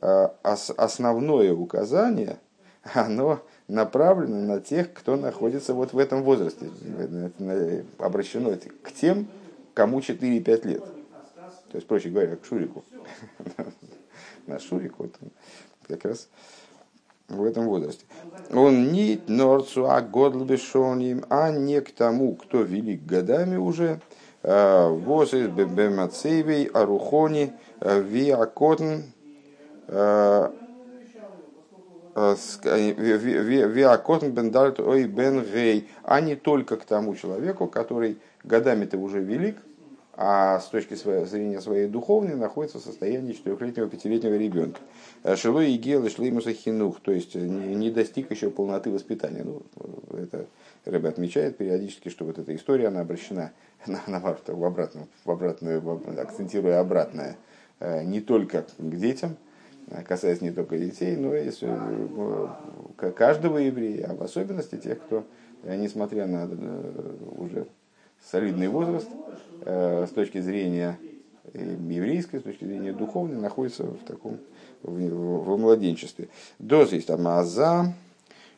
основное 0.00 1.52
указание, 1.52 2.38
оно 2.94 3.38
направлено 3.72 4.40
на 4.40 4.60
тех, 4.60 4.92
кто 4.92 5.16
находится 5.16 5.74
вот 5.74 5.92
в 5.92 5.98
этом 5.98 6.22
возрасте, 6.22 6.70
обращено 7.98 8.54
к 8.82 8.92
тем, 8.92 9.26
кому 9.74 10.00
4-5 10.00 10.68
лет. 10.68 10.84
То 11.70 11.78
есть, 11.78 11.86
проще 11.86 12.10
говоря, 12.10 12.36
к 12.36 12.44
Шурику. 12.44 12.84
На 14.46 14.58
Шурику 14.58 15.04
вот 15.04 15.14
как 15.88 16.04
раз 16.04 16.28
в 17.28 17.42
этом 17.44 17.66
возрасте. 17.66 18.04
Он 18.52 18.92
не 18.92 19.22
норцу, 19.26 19.88
а 19.88 20.02
годлбешоним, 20.02 21.24
а 21.30 21.50
не 21.50 21.80
к 21.80 21.92
тому, 21.92 22.34
кто 22.34 22.60
велик 22.60 23.06
годами 23.06 23.56
уже, 23.56 24.00
а, 24.42 24.90
возраст 24.90 25.50
бемацевей, 25.50 26.66
арухони, 26.66 27.52
а, 27.80 28.00
виакотн, 28.00 29.04
а, 29.88 30.52
Э, 30.52 30.52
э, 30.52 30.58
Виакотн 30.58 30.60
бен 30.60 32.01
ой 34.80 35.04
бен 35.04 35.44
гей, 35.44 35.88
а 36.02 36.20
не 36.20 36.36
только 36.36 36.76
к 36.76 36.84
тому 36.84 37.14
человеку, 37.14 37.66
который 37.66 38.18
годами-то 38.44 38.98
уже 38.98 39.20
велик, 39.20 39.56
а 40.14 40.60
с 40.60 40.66
точки 40.66 40.94
зрения 40.94 41.60
своей 41.60 41.88
духовной 41.88 42.34
находится 42.34 42.78
в 42.78 42.82
состоянии 42.82 43.32
четырехлетнего, 43.32 43.88
пятилетнего 43.88 44.34
ребенка. 44.34 44.78
Э, 45.22 45.36
Шилой 45.36 45.72
и 45.72 45.78
гел, 45.78 46.06
шлеймуса 46.08 46.52
хинух, 46.52 47.00
то 47.00 47.12
есть 47.12 47.34
не 47.34 47.90
достиг 47.90 48.30
еще 48.30 48.50
полноты 48.50 48.90
воспитания. 48.90 49.42
Ну, 49.42 49.62
это 50.14 50.46
Рэбе 50.84 51.08
отмечает 51.08 51.56
периодически, 51.56 52.10
что 52.10 52.26
вот 52.26 52.38
эта 52.38 52.54
история, 52.54 52.88
она 52.88 53.00
обращена 53.00 53.52
на, 53.86 54.02
на, 54.06 54.20
в, 54.20 54.64
обратную, 54.64 55.08
в 55.24 55.30
обратную, 55.30 55.82
акцентируя 56.20 56.80
обратное, 56.80 57.38
не 57.80 58.20
только 58.20 58.66
к 58.78 58.96
детям, 58.96 59.36
касаясь 60.06 60.40
не 60.40 60.50
только 60.50 60.78
детей, 60.78 61.16
но 61.16 61.34
и 61.34 61.50
э, 61.60 63.12
каждого 63.16 63.58
еврея, 63.58 64.08
а 64.10 64.14
в 64.14 64.22
особенности 64.22 64.76
тех, 64.76 65.00
кто, 65.02 65.24
э, 65.64 65.76
несмотря 65.76 66.26
на 66.26 66.48
э, 66.50 67.14
уже 67.36 67.66
солидный 68.30 68.68
возраст, 68.68 69.08
с 69.64 70.10
точки 70.10 70.40
зрения 70.40 70.98
еврейской, 71.54 72.40
с 72.40 72.42
точки 72.42 72.64
зрения 72.64 72.92
духовной, 72.92 73.40
находится 73.40 73.84
в 73.84 74.04
таком 74.04 74.38
в, 74.82 74.92
в, 74.92 75.58
младенчестве. 75.58 76.28
Доз 76.58 76.92
есть 76.92 77.06
там 77.06 77.26
аза, 77.28 77.94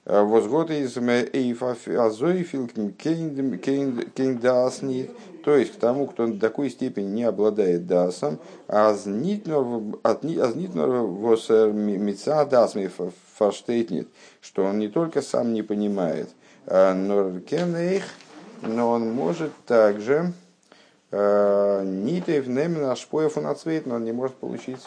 возгод 0.04 0.70
из 0.70 0.96
кейндасни, 4.14 5.10
то 5.44 5.56
есть 5.56 5.72
к 5.72 5.76
тому, 5.76 6.06
кто 6.06 6.26
до 6.26 6.38
такой 6.38 6.70
степени 6.70 7.06
не 7.06 7.24
обладает 7.24 7.86
дасом, 7.86 8.38
а 8.68 8.92
знитнор 8.94 9.62
восер 9.62 11.72
мица 11.72 12.44
дасми 12.44 12.90
фаштейтнит, 13.36 14.08
что 14.40 14.64
он 14.64 14.78
не 14.78 14.88
только 14.88 15.22
сам 15.22 15.54
не 15.54 15.62
понимает, 15.62 16.28
но 16.66 17.40
кенейх, 17.40 18.04
но 18.62 18.90
он 18.90 19.10
может 19.10 19.52
также 19.66 20.32
нитев 21.10 22.46
немен 22.46 22.84
ашпоев 22.84 23.38
он 23.38 23.46
но 23.86 23.94
он 23.94 24.04
не 24.04 24.12
может 24.12 24.36
получить 24.36 24.80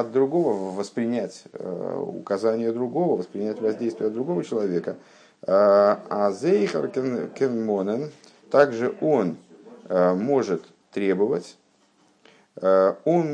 от 0.00 0.12
другого, 0.12 0.72
воспринять 0.72 1.44
э, 1.52 2.02
указания 2.06 2.72
другого, 2.72 3.16
воспринять 3.16 3.60
воздействие 3.60 4.10
другого 4.10 4.44
человека. 4.44 4.96
Э, 5.42 5.96
а 6.08 6.32
Зейхар 6.32 6.88
Кенмонен, 6.88 8.10
также 8.50 8.94
он 9.00 9.36
может 9.88 10.64
требовать, 10.90 11.56
он 12.60 13.32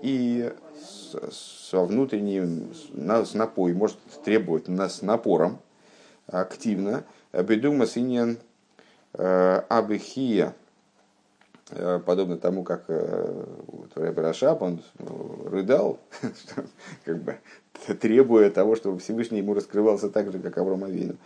и 0.00 0.52
со 1.32 1.84
внутренним 1.84 2.72
с 3.24 3.34
напой 3.34 3.72
может 3.72 3.98
требовать 4.24 4.68
нас 4.68 5.02
напором 5.02 5.58
активно. 6.28 7.02
Бедума 7.32 7.88
синен 7.88 8.38
абихия 9.12 10.48
Э, 10.48 10.63
подобно 12.04 12.36
тому, 12.36 12.62
как 12.62 12.84
э, 12.88 13.44
Рэб 13.94 14.18
Рашаб, 14.18 14.62
он 14.62 14.82
ну, 14.98 15.48
рыдал, 15.48 15.98
как 17.04 17.22
бы 17.22 17.38
требуя 18.00 18.50
того, 18.50 18.76
чтобы 18.76 18.98
Всевышний 18.98 19.38
ему 19.38 19.54
раскрывался 19.54 20.10
так 20.10 20.30
же, 20.30 20.38
как 20.38 20.58
Авраам 20.58 20.84
Авину. 20.84 21.16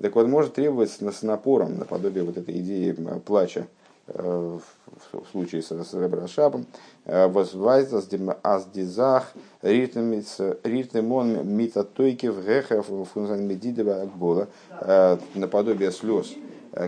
Так 0.00 0.14
вот, 0.16 0.26
может 0.26 0.54
требовать 0.54 0.90
с 0.90 1.22
напором, 1.22 1.78
наподобие 1.78 2.24
вот 2.24 2.36
этой 2.36 2.58
идеи 2.58 2.96
плача, 3.24 3.68
э, 4.08 4.58
в 5.12 5.26
случае 5.30 5.62
с, 5.62 5.68
с 5.70 5.94
Рэб 5.94 6.14
Рашабом, 6.14 6.66
возвайзас 7.04 8.08
аздизах 8.42 9.32
ритмон 9.62 11.46
митатойкев 11.56 12.44
гехев 12.44 12.86
фунзан 13.12 13.46
медидова 13.46 14.02
акбола, 14.02 14.48
наподобие 15.34 15.92
слез, 15.92 16.32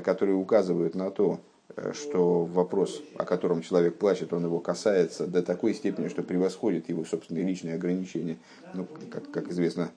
которые 0.02 0.36
указывают 0.36 0.94
на 0.94 1.10
то, 1.10 1.38
Э, 1.38 1.55
что 1.92 2.44
вопрос, 2.44 3.02
о 3.16 3.24
котором 3.24 3.62
человек 3.62 3.96
плачет, 3.96 4.32
он 4.32 4.44
его 4.44 4.60
касается 4.60 5.26
до 5.26 5.42
такой 5.42 5.74
степени, 5.74 6.08
что 6.08 6.22
превосходит 6.22 6.88
его 6.88 7.04
собственные 7.04 7.44
личные 7.44 7.74
ограничения. 7.74 8.38
Ну, 8.74 8.86
как, 9.10 9.30
как 9.30 9.48
известно, 9.50 9.90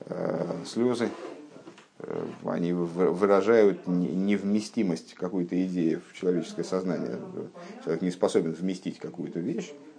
э, 0.00 0.64
слезы, 0.66 1.08
э, 2.00 2.26
они 2.44 2.72
выражают 2.72 3.86
невместимость 3.86 5.14
какой-то 5.14 5.62
идеи 5.64 6.00
в 6.10 6.14
человеческое 6.14 6.64
сознание. 6.64 7.18
Человек 7.84 8.02
не 8.02 8.10
способен 8.10 8.52
вместить 8.52 8.98
какую-то 8.98 9.40
вещь, 9.40 9.72
Э, 9.72 9.91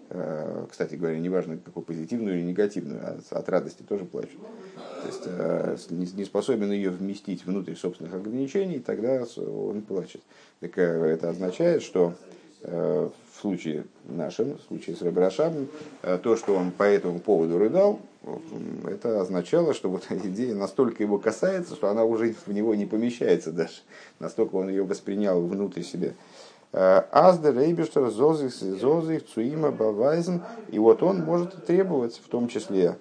кстати 0.69 0.95
говоря, 0.95 1.17
неважно, 1.19 1.57
какую 1.57 1.83
позитивную 1.83 2.38
или 2.38 2.45
негативную, 2.45 3.01
а 3.01 3.19
от 3.31 3.50
радости 3.50 3.83
тоже 3.83 4.05
плачут. 4.05 4.39
То 5.01 5.07
есть 5.07 5.24
э, 5.25 5.77
не 5.89 6.25
способен 6.25 6.72
ее 6.72 6.89
вместить 6.91 7.45
внутрь 7.45 7.75
собственных 7.75 8.13
ограничений, 8.13 8.79
тогда 8.79 9.25
он 9.38 9.81
плачет. 9.81 10.22
Так 10.60 10.77
э, 10.77 10.81
это 10.81 11.29
означает, 11.29 11.81
что 11.81 12.13
в 12.65 13.12
случае 13.41 13.83
нашем, 14.05 14.57
в 14.57 14.62
случае 14.62 14.95
с 14.95 15.01
Рабрашабом, 15.01 15.67
то, 16.01 16.38
что 16.38 16.55
он 16.55 16.72
по 16.72 16.83
этому 16.83 17.19
поводу 17.19 17.57
рыдал, 17.57 18.00
это 18.88 19.19
означало, 19.19 19.74
что 19.74 19.89
вот 19.89 20.05
идея 20.10 20.55
настолько 20.55 21.03
его 21.03 21.19
касается, 21.19 21.75
что 21.75 21.89
она 21.89 22.05
уже 22.05 22.36
в 22.45 22.53
него 22.53 22.74
не 22.74 22.86
помещается 22.86 23.51
даже. 23.51 23.81
Настолько 24.19 24.55
он 24.55 24.69
ее 24.69 24.83
воспринял 24.86 25.45
внутрь 25.45 25.81
себя. 25.81 26.13
Аздер 26.74 27.56
Рейбештер 27.56 28.10
Зозих 28.10 28.51
Зозих 28.51 29.25
Цуима 29.27 29.72
Бавайзен. 29.72 30.42
И 30.70 30.80
вот 30.80 31.03
он 31.03 31.20
может 31.20 31.65
требовать, 31.65 32.15
в 32.15 32.27
том 32.27 32.48
числе 32.48 32.98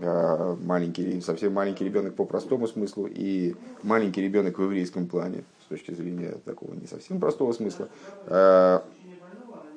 э, 0.00 0.56
маленький, 0.60 1.20
совсем 1.20 1.54
маленький 1.54 1.84
ребенок 1.84 2.14
по 2.16 2.24
простому 2.24 2.66
смыслу 2.66 3.06
и 3.06 3.54
маленький 3.84 4.22
ребенок 4.22 4.58
в 4.58 4.62
еврейском 4.62 5.06
плане, 5.06 5.44
с 5.64 5.68
точки 5.68 5.92
зрения 5.92 6.36
такого 6.44 6.74
не 6.74 6.88
совсем 6.88 7.20
простого 7.20 7.52
смысла, 7.52 7.88
э, 8.26 8.80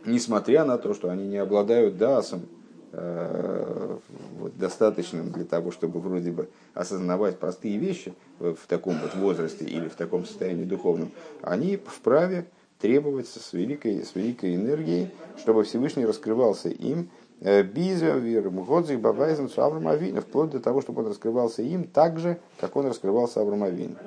несмотря 0.05 0.65
на 0.65 0.79
то, 0.79 0.95
что 0.95 1.12
они 1.12 1.27
не 1.27 1.38
обладают 1.38 1.98
дасом, 1.98 2.48
э, 2.93 3.98
вот, 4.39 4.57
достаточным 4.57 5.31
для 5.31 5.45
того, 5.45 5.69
чтобы 5.69 6.00
вроде 6.00 6.31
бы 6.31 6.50
осознавать 6.74 7.38
простые 7.38 7.77
вещи 7.77 8.15
в 8.39 8.67
таком 8.67 8.98
вот 9.00 9.13
возрасте 9.13 9.65
или 9.65 9.88
в 9.88 9.93
таком 9.95 10.25
состоянии 10.25 10.63
духовном, 10.63 11.12
они 11.43 11.77
вправе 11.77 12.48
требовать 12.79 13.27
с 13.27 13.53
великой, 13.53 14.03
с 14.03 14.15
великой 14.15 14.55
энергией, 14.55 15.12
чтобы 15.38 15.63
Всевышний 15.63 16.05
раскрывался 16.05 16.69
им, 16.69 17.12
э, 17.41 17.62
Бизер, 17.62 18.19
Годзик, 18.50 19.00
Бабайзен, 19.00 19.50
Авраам 19.55 19.88
Авин, 19.88 20.19
вплоть 20.21 20.51
до 20.51 20.59
того, 20.59 20.81
чтобы 20.81 21.01
он 21.01 21.09
раскрывался 21.09 21.62
им 21.62 21.83
так 21.83 22.19
же, 22.19 22.39
как 22.59 22.75
он 22.75 22.88
раскрывался 22.88 23.41
Авраам. 23.41 23.98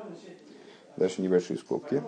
Дальше 0.97 1.23
небольшие 1.23 1.59
скобки. 1.59 2.03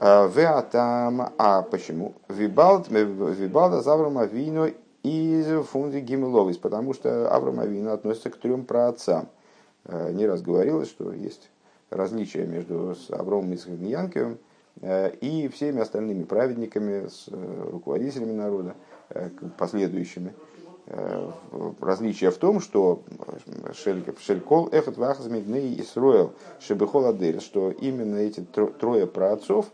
А, 0.00 0.26
Веатам, 0.26 1.32
а 1.38 1.62
почему? 1.62 2.14
Вибалда 2.28 3.82
за 3.82 3.92
Авраам 3.92 4.18
Авину 4.18 4.70
из 5.02 5.64
фунди 5.66 5.98
Гимеловис, 5.98 6.56
потому 6.56 6.94
что 6.94 7.30
Авраам 7.30 7.88
относится 7.88 8.30
к 8.30 8.36
трем 8.38 8.64
праотцам. 8.64 9.28
Э, 9.84 10.10
не 10.12 10.26
раз 10.26 10.40
говорилось, 10.40 10.88
что 10.88 11.12
есть 11.12 11.50
различия 11.90 12.46
между 12.46 12.92
Исхаком 12.92 13.52
и 13.52 13.56
Янковым 13.90 14.38
и 14.80 15.48
всеми 15.48 15.80
остальными 15.80 16.24
праведниками, 16.24 17.08
с 17.08 17.28
э, 17.28 17.68
руководителями 17.70 18.32
народа, 18.32 18.74
последующими. 19.58 20.34
Различие 21.80 22.32
в 22.32 22.38
том, 22.38 22.60
что 22.60 23.04
Шелькол 23.72 24.68
Эхот 24.72 24.96
Вахазмидней 24.96 25.80
Исруэл 25.80 26.32
Шебехол 26.60 27.14
что 27.40 27.70
именно 27.70 28.16
эти 28.16 28.40
трое 28.40 29.06
праотцов, 29.06 29.70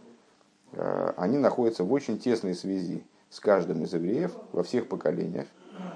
они 1.16 1.38
находятся 1.38 1.84
в 1.84 1.92
очень 1.94 2.18
тесной 2.18 2.54
связи 2.54 3.02
с 3.30 3.40
каждым 3.40 3.84
из 3.84 3.94
евреев 3.94 4.32
во 4.52 4.62
всех 4.62 4.88
поколениях, 4.88 5.46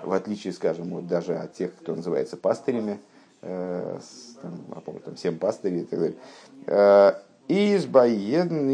в 0.03 0.13
отличие, 0.13 0.53
скажем, 0.53 0.91
вот 0.91 1.07
даже 1.07 1.37
от 1.37 1.53
тех, 1.55 1.75
кто 1.75 1.95
называется 1.95 2.37
пастырями, 2.37 3.01
э, 3.43 3.99
там, 4.41 4.65
а 4.71 4.81
помню, 4.81 5.01
там 5.01 5.17
семь 5.17 5.39
пастырей 5.39 5.83
и 5.83 5.85
так 5.85 5.99
далее. 5.99 7.23
Э, 7.49 7.53
из 7.55 7.87
Баедн 7.87 8.71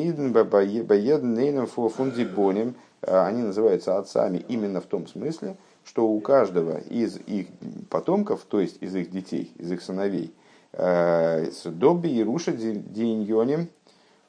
Фундибоним, 1.67 2.75
э, 3.03 3.21
они 3.27 3.43
называются 3.43 3.99
отцами 3.99 4.45
именно 4.49 4.81
в 4.81 4.87
том 4.87 5.07
смысле, 5.07 5.57
что 5.85 6.07
у 6.09 6.21
каждого 6.21 6.79
из 6.79 7.19
их 7.27 7.47
потомков, 7.91 8.45
то 8.49 8.61
есть 8.61 8.79
из 8.83 8.95
их 8.95 9.11
детей, 9.11 9.53
из 9.57 9.73
их 9.73 9.83
сыновей, 9.83 10.35
с 10.73 11.63
Доби 11.65 12.11
и 12.11 12.23
Руша 12.23 12.53
Диньоним, 12.53 13.69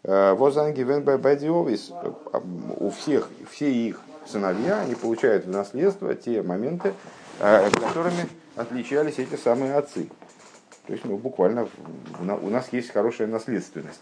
Возангивен 0.04 1.04
Бадиовис, 1.04 1.92
у 2.80 2.90
всех, 2.92 3.30
все 3.52 3.70
их 3.70 4.00
сыновья, 4.26 4.82
они 4.82 4.96
получают 4.96 5.46
в 5.46 5.50
наследство 5.50 6.16
те 6.16 6.42
моменты, 6.42 6.94
э, 7.40 7.70
которыми 7.72 8.30
отличались 8.56 9.20
эти 9.20 9.36
самые 9.36 9.76
отцы. 9.76 10.10
То 10.88 10.94
есть, 10.94 11.06
ну, 11.06 11.18
буквально 11.18 11.68
у 12.20 12.50
нас 12.50 12.70
есть 12.72 12.92
хорошая 12.92 13.28
наследственность. 13.28 14.02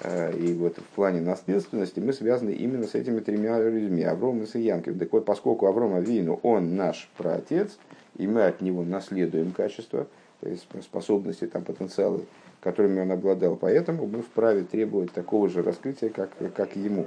Э, 0.00 0.36
и 0.36 0.52
вот 0.54 0.78
в 0.78 0.94
плане 0.94 1.20
наследственности 1.20 2.00
мы 2.00 2.12
связаны 2.12 2.50
именно 2.50 2.86
с 2.86 2.94
этими 2.94 3.20
тремя 3.20 3.58
людьми, 3.60 4.02
Авромом 4.02 4.44
и 4.52 4.58
Янком. 4.58 4.98
Так 4.98 5.12
вот, 5.12 5.24
поскольку 5.24 5.66
Аврома 5.66 6.00
Вину, 6.00 6.40
он 6.42 6.76
наш 6.76 7.10
праотец, 7.16 7.78
и 8.16 8.26
мы 8.26 8.44
от 8.44 8.60
него 8.60 8.82
наследуем 8.82 9.52
качества, 9.52 10.06
то 10.40 10.48
есть 10.48 10.66
способности, 10.82 11.46
там, 11.46 11.64
потенциалы, 11.64 12.24
которыми 12.60 13.00
он 13.00 13.12
обладал, 13.12 13.56
поэтому 13.56 14.06
мы 14.06 14.22
вправе 14.22 14.64
требовать 14.64 15.12
такого 15.12 15.48
же 15.48 15.62
раскрытия, 15.62 16.08
как, 16.08 16.30
как 16.54 16.76
ему. 16.76 17.06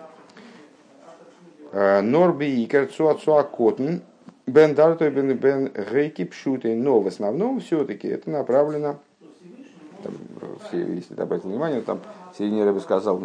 Э, 1.71 2.01
Норби 2.01 2.45
и 2.45 2.65
Керцуацуа 2.67 3.43
Котн, 3.43 3.97
Бен 4.45 4.75
Дартой 4.75 5.09
Бен 5.09 5.35
Бен 5.37 5.71
Гейки 5.91 6.23
Пшуты, 6.23 6.73
но 6.73 7.01
в 7.01 7.07
основном 7.07 7.59
все-таки 7.59 8.07
это 8.07 8.29
направлено, 8.29 8.99
все, 10.57 10.85
если 10.85 11.19
обратить 11.19 11.45
внимание, 11.45 11.81
там 11.81 12.01
я 12.37 12.73
бы 12.73 12.79
сказал, 12.79 13.23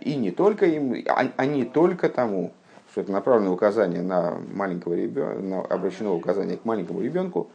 и 0.00 0.14
не 0.16 0.30
только 0.30 0.66
им, 0.66 0.94
а, 1.08 1.30
а 1.36 1.46
не 1.46 1.64
только 1.64 2.08
тому, 2.08 2.52
что 2.92 3.02
это 3.02 3.12
направленное 3.12 3.52
указание 3.52 4.02
на 4.02 4.38
маленького 4.52 4.94
ребенка, 4.94 5.40
на 5.40 5.60
обращено 5.60 6.14
указание 6.14 6.56
к 6.56 6.64
маленькому 6.64 7.02
ребенку, 7.02 7.48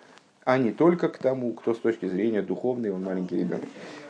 а 0.43 0.57
не 0.57 0.71
только 0.71 1.09
к 1.09 1.17
тому, 1.17 1.53
кто 1.53 1.73
с 1.73 1.77
точки 1.77 2.07
зрения 2.07 2.41
духовной 2.41 2.89
он 2.89 3.03
маленький 3.03 3.37
ребенок. 3.37 3.65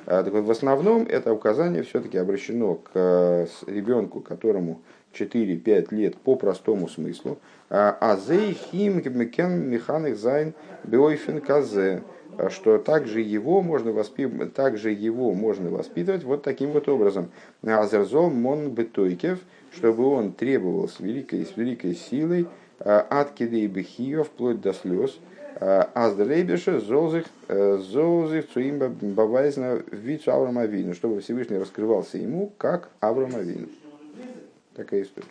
А, 0.05 0.23
так 0.23 0.33
вот, 0.33 0.43
в 0.43 0.51
основном 0.51 1.03
это 1.03 1.33
указание 1.33 1.83
все-таки 1.83 2.17
обращено 2.17 2.75
к 2.75 2.91
э, 2.93 3.47
ребенку, 3.67 4.21
которому 4.21 4.81
4-5 5.13 5.93
лет 5.93 6.17
по 6.17 6.35
простому 6.35 6.87
смыслу. 6.87 7.37
אז 7.69 8.53
אויך 8.53 8.83
אים 8.83 9.01
קען 9.01 9.69
מען 9.69 9.87
מחנך 9.87 10.17
זיין 10.17 10.53
באופן 10.83 11.41
כזה 11.41 12.03
что 12.49 12.77
также 12.77 13.21
его 13.21 13.61
можно 13.61 13.91
воспитывать, 13.91 14.53
также 14.53 14.91
его 14.91 15.33
можно 15.33 15.69
воспитывать 15.69 16.23
вот 16.23 16.43
таким 16.43 16.71
вот 16.71 16.87
образом. 16.89 17.31
אז 17.63 17.82
ער 17.82 18.01
זאל 18.01 18.29
מאנען 18.29 18.69
בתוקף, 18.69 19.39
чтобы 19.73 20.05
он 20.07 20.33
требовал 20.33 20.87
с 20.87 20.99
великой, 20.99 21.45
с 21.45 21.55
великой 21.55 21.95
силой 21.95 22.47
от 22.79 23.31
кидей 23.31 23.67
бехио 23.67 24.23
вплоть 24.23 24.61
до 24.61 24.73
слез. 24.73 25.17
Аздрейбеша 25.59 26.79
золзих 26.79 27.25
золзих 27.47 28.49
цуим 28.49 28.79
бавайзна 28.79 29.83
вид 29.91 30.27
Авраама 30.27 30.65
чтобы 30.93 31.21
Всевышний 31.21 31.57
раскрывался 31.57 32.17
ему 32.17 32.51
как 32.57 32.89
Авраама 32.99 33.39
Такая 34.75 35.03
история. 35.03 35.27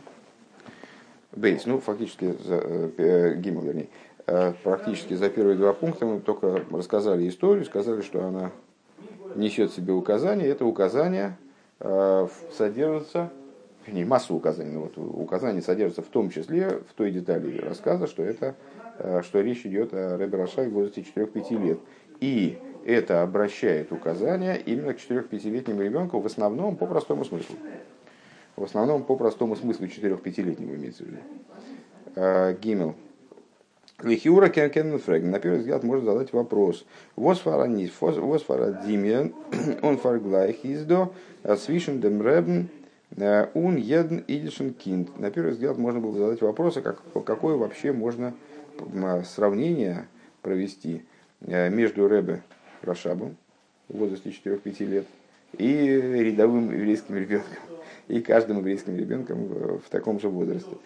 Бейс, 1.33 1.65
ну, 1.65 1.79
фактически, 1.79 2.35
за, 2.45 2.57
э, 2.57 3.35
Гимл, 3.37 3.63
вернее, 3.63 3.85
э, 3.85 3.87
практически 4.63 5.15
за 5.15 5.29
первые 5.29 5.57
два 5.57 5.73
пункта 5.73 6.07
мы 6.07 6.21
только 6.21 6.65
рассказали 6.71 7.29
историю, 7.29 7.65
сказали, 7.65 8.03
что 8.03 8.25
она 8.25 8.53
несет 9.35 9.71
в 9.71 9.75
себе 9.75 9.93
указания. 9.93 10.47
Это 10.47 10.65
указание 10.65 11.37
э, 11.81 12.29
содержится, 12.57 13.31
не 13.87 14.05
масса 14.05 14.35
указаний, 14.35 14.73
но 14.73 14.83
вот 14.83 14.99
указания 14.99 15.63
содержатся 15.63 16.03
в 16.03 16.07
том 16.07 16.31
числе 16.31 16.81
в 16.89 16.95
той 16.95 17.11
детали 17.11 17.59
рассказа, 17.59 18.07
что 18.07 18.23
это 18.23 18.55
э, 18.99 19.23
что 19.25 19.41
речь 19.41 19.65
идет 19.67 19.93
о 19.95 20.17
Рэбе 20.17 20.45
в 20.45 20.69
возрасте 20.71 21.05
4-5 21.15 21.67
лет. 21.67 21.79
И 22.21 22.59
это 22.85 23.23
обращает 23.23 23.93
указания 23.93 24.55
именно 24.55 24.95
к 24.95 24.99
4-5-летнему 24.99 25.83
ребенку 25.83 26.21
в 26.21 26.27
основном 26.27 26.77
по 26.77 26.87
простому 26.87 27.25
смыслу 27.25 27.57
в 28.57 28.65
основном 28.65 29.05
по 29.05 29.17
простому 29.17 29.57
смыслу 29.57 29.87
4-5-летнему 29.87 30.75
имеется 30.75 31.05
в 31.05 31.07
виду. 31.07 31.19
А, 32.17 32.53
Лихиура 34.03 34.49
Кенкенфрег. 34.49 35.25
На 35.25 35.39
первый 35.39 35.59
взгляд 35.59 35.83
можно 35.83 36.13
задать 36.13 36.33
вопрос. 36.33 36.85
Восфара 37.17 37.67
нис, 37.67 37.93
восфара 38.01 38.81
димен, 38.87 39.35
он 39.83 39.99
фарглайх 39.99 40.65
издо, 40.65 41.13
свишен 41.57 42.01
дем 42.01 42.23
ребн, 42.23 42.69
ун 43.55 43.77
едн 43.77 44.21
идишен 44.27 44.73
кинд. 44.73 45.19
На 45.19 45.31
первый 45.31 45.53
взгляд 45.53 45.77
можно 45.79 46.01
было 46.01 46.17
задать 46.17 46.41
вопрос, 46.41 46.77
а 46.79 46.83
как, 46.83 47.03
какое 47.25 47.57
вообще 47.57 47.93
можно 47.93 48.35
сравнение 49.25 50.07
провести 50.43 51.05
э, 51.43 51.69
между 51.69 52.07
Ребе 52.07 52.43
Рашабом 52.83 53.37
в 53.89 53.99
возрасте 53.99 54.31
4-5 54.31 54.85
лет 54.87 55.07
и 55.59 55.67
рядовым 55.67 56.73
еврейским 56.73 57.17
ребенком 57.17 57.70
и 58.11 58.21
каждым 58.21 58.59
еврейским 58.59 58.97
ребенком 58.97 59.47
в, 59.79 59.89
таком 59.89 60.21
же 60.21 60.29
возрасте. 60.29 60.77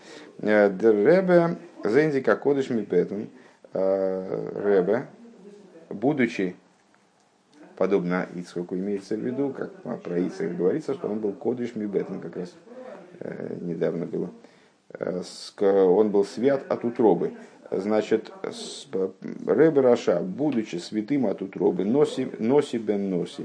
Э, 0.41 0.69
Ребе 0.69 1.57
Зенди 1.85 2.21
Кодыш 2.21 2.71
Мипетун 2.71 3.29
э, 3.73 4.51
Ребе, 4.63 5.07
будучи 5.89 6.55
подобно 7.77 8.29
Ицхаку 8.35 8.75
имеется 8.77 9.17
в 9.17 9.21
виду, 9.21 9.51
как 9.51 10.03
про 10.03 10.19
Ицхака 10.19 10.55
говорится, 10.55 10.95
что 10.95 11.09
он 11.09 11.19
был 11.19 11.33
Кодыш 11.33 11.75
Мибетон, 11.75 12.21
как 12.21 12.37
раз 12.37 12.55
э, 13.21 13.57
недавно 13.61 14.07
было. 14.07 14.31
Он 15.61 16.11
был 16.11 16.25
свят 16.25 16.63
от 16.69 16.85
утробы. 16.85 17.33
Значит, 17.71 18.31
Ребе 19.45 19.81
Раша, 19.81 20.21
будучи 20.21 20.77
святым 20.77 21.27
от 21.27 21.43
утробы, 21.43 21.85
носи, 21.85 22.29
носи 22.39 22.79
бен 22.79 23.11
носи, 23.11 23.45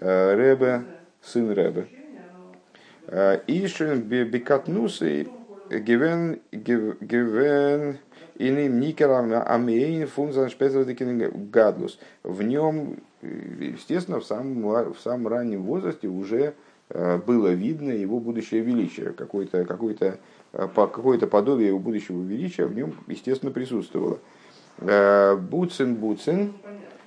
Ребе, 0.00 0.82
сын 1.22 1.50
Ребе, 1.50 1.86
Ишен 3.12 4.00
бекатнусы 4.00 5.28
гивен 5.70 6.40
гивен 6.50 7.98
иным 8.38 8.80
никерам 8.80 9.32
амейн 9.46 10.06
фунзан 10.06 10.48
шпецвадекин 10.48 11.50
гадлус. 11.50 11.98
В 12.22 12.42
нем, 12.42 12.96
естественно, 13.20 14.20
в 14.20 14.24
самом, 14.24 14.92
в 14.94 14.98
самом 15.02 15.28
раннем 15.28 15.62
возрасте 15.62 16.08
уже 16.08 16.54
э, 16.88 17.18
было 17.18 17.48
видно 17.48 17.90
его 17.90 18.18
будущее 18.18 18.62
величие, 18.62 19.12
какое-то 19.12 19.64
какое 19.64 19.94
-то, 19.94 20.18
какое 20.52 21.18
подобие 21.18 21.68
его 21.68 21.78
будущего 21.78 22.22
величия 22.22 22.66
в 22.66 22.74
нем, 22.74 22.94
естественно, 23.08 23.52
присутствовало. 23.52 24.18
Э, 24.78 25.36
буцин, 25.36 25.96
буцин, 25.96 26.54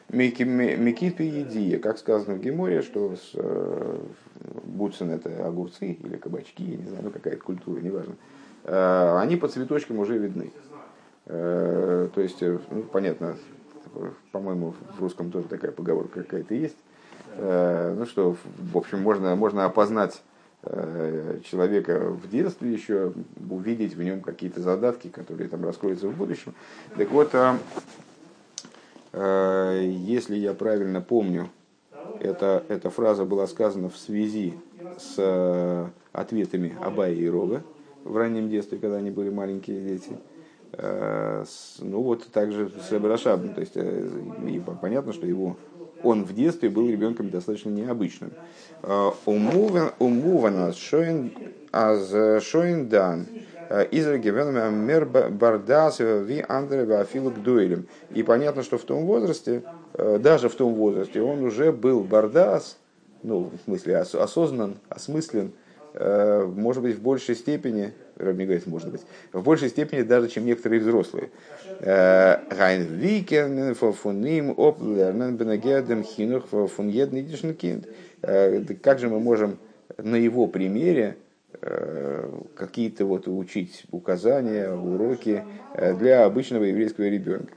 Микит 0.10 1.20
едия, 1.20 1.80
как 1.80 1.98
сказано 1.98 2.36
в 2.36 2.40
Геморе, 2.40 2.84
что 2.84 3.16
э, 3.34 4.00
буцин 4.76 5.12
это 5.12 5.48
огурцы 5.48 5.94
или 5.94 6.18
кабачки, 6.18 6.64
я 6.64 6.78
не 6.78 6.86
знаю, 6.86 7.06
ну 7.06 7.12
какая-то 7.12 7.42
культура, 7.42 7.80
неважно. 7.80 8.16
они 8.68 9.36
по 9.36 9.48
цветочкам 9.48 10.00
уже 10.00 10.18
видны. 10.18 10.52
То 11.26 12.12
есть, 12.16 12.42
ну, 12.42 12.84
понятно, 12.92 13.38
по-моему, 14.32 14.74
в 14.98 15.02
русском 15.02 15.32
тоже 15.32 15.48
такая 15.48 15.72
поговорка 15.72 16.24
какая-то 16.24 16.56
есть. 16.56 16.78
Ну 17.38 18.06
что, 18.06 18.36
в 18.72 18.78
общем, 18.78 19.02
можно, 19.02 19.36
можно 19.36 19.66
опознать 19.66 20.22
человека 21.44 22.10
в 22.10 22.30
детстве 22.30 22.72
еще, 22.74 23.14
увидеть 23.50 23.94
в 23.94 24.02
нем 24.02 24.22
какие-то 24.22 24.62
задатки, 24.62 25.10
которые 25.10 25.48
там 25.50 25.64
раскроются 25.64 26.08
в 26.08 26.16
будущем. 26.16 26.54
Так 26.98 27.12
вот, 27.12 27.34
если 29.14 30.36
я 30.36 30.54
правильно 30.54 31.02
помню, 31.02 31.50
эта, 32.20 32.64
эта 32.68 32.90
фраза 32.90 33.26
была 33.26 33.48
сказана 33.48 33.90
в 33.90 33.98
связи 33.98 34.54
с 34.98 35.16
э, 35.18 35.88
ответами 36.12 36.76
Абая 36.82 37.14
и 37.14 37.28
Рога 37.28 37.64
в 38.04 38.16
раннем 38.18 38.50
детстве, 38.50 38.78
когда 38.78 38.98
они 38.98 39.12
были 39.12 39.30
маленькие 39.30 39.82
дети. 39.82 40.18
Э, 40.74 41.44
ну 41.80 42.02
вот 42.02 42.28
также 42.28 42.70
с 42.70 42.92
Рашабом. 42.92 43.54
То 43.54 43.62
есть 43.62 43.74
э, 43.76 44.10
и 44.48 44.62
понятно, 44.82 45.14
что 45.14 45.26
его 45.26 45.58
он 46.04 46.24
в 46.24 46.34
детстве 46.34 46.70
был 46.70 46.88
ребенком 46.90 47.30
достаточно 47.30 47.70
необычным. 47.70 48.32
Умуван 49.26 50.74
шоин 50.74 51.34
аз 51.72 52.44
шоин 52.44 52.88
дан 52.88 53.26
мер 53.70 55.06
бардас 55.06 56.00
ви 56.00 56.46
андре 56.48 56.82
афилу 56.96 57.32
дуэлем. 57.32 57.88
И 58.14 58.24
понятно, 58.24 58.64
что 58.64 58.78
в 58.78 58.84
том 58.84 59.06
возрасте, 59.06 59.64
даже 59.94 60.50
в 60.50 60.56
том 60.56 60.74
возрасте, 60.74 61.22
он 61.22 61.44
уже 61.44 61.72
был 61.72 62.02
бардас, 62.02 62.78
ну, 63.26 63.50
в 63.52 63.66
смысле, 63.66 63.98
осознан, 63.98 64.76
осмыслен, 64.90 65.52
э, 65.94 66.44
может 66.44 66.84
быть, 66.84 66.96
в 66.96 67.02
большей 67.02 67.36
степени, 67.36 67.94
Раби 68.18 68.46
говорит, 68.46 68.68
может 68.68 68.92
быть, 68.92 69.02
в 69.34 69.44
большей 69.44 69.70
степени 69.70 70.04
даже, 70.04 70.30
чем 70.30 70.46
некоторые 70.46 70.80
взрослые. 70.80 71.32
Э, 71.80 72.38
ווי 72.50 72.67
קען 72.67 72.84
מען 72.84 73.74
פון 73.76 74.14
אים 74.14 74.52
אפלערנען 74.52 75.36
בנוגע 75.36 75.78
דעם 75.78 76.04
חינוך 76.04 76.46
פון 76.48 76.92
קינד. 76.92 77.88
Э, 78.22 78.62
как 78.82 79.00
же 79.00 79.10
мы 79.10 79.20
можем 79.20 79.58
на 79.98 80.16
его 80.16 80.48
примере 80.48 81.18
какие-то 82.56 83.06
вот 83.06 83.28
учить 83.28 83.86
указания, 83.92 84.72
уроки 84.72 85.44
для 85.76 86.26
обычного 86.26 86.64
еврейского 86.64 87.06
ребенка. 87.06 87.54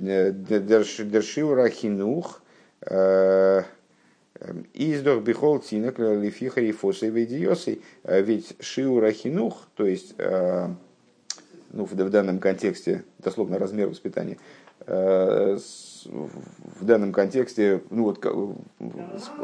Дершиура 0.00 1.68
хинух, 1.68 2.42
Издох 4.74 5.22
бихол 5.24 5.58
тинок 5.58 5.98
лифиха 5.98 6.60
и 6.60 6.70
фосы 6.70 7.08
ведиосы. 7.08 7.80
Ведь 8.04 8.54
шиура 8.60 9.10
хинух, 9.10 9.66
то 9.74 9.84
есть 9.84 10.14
э, 10.18 10.68
ну, 11.72 11.84
в 11.84 12.10
данном 12.10 12.38
контексте, 12.38 13.02
дословно 13.18 13.58
размер 13.58 13.88
воспитания, 13.88 14.34
э, 14.34 14.67
в 14.88 16.84
данном 16.84 17.12
контексте 17.12 17.82
ну, 17.90 18.04
вот, 18.04 18.24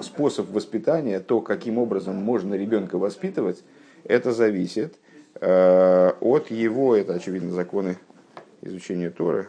способ 0.02 0.50
воспитания, 0.50 1.20
то, 1.20 1.40
каким 1.42 1.78
образом 1.78 2.16
можно 2.16 2.54
ребенка 2.54 2.96
воспитывать, 2.96 3.62
это 4.04 4.32
зависит 4.32 4.94
э, 5.40 6.12
от 6.20 6.50
его, 6.50 6.96
это 6.96 7.14
очевидно 7.14 7.52
законы 7.52 7.98
изучения 8.62 9.10
Торы, 9.10 9.48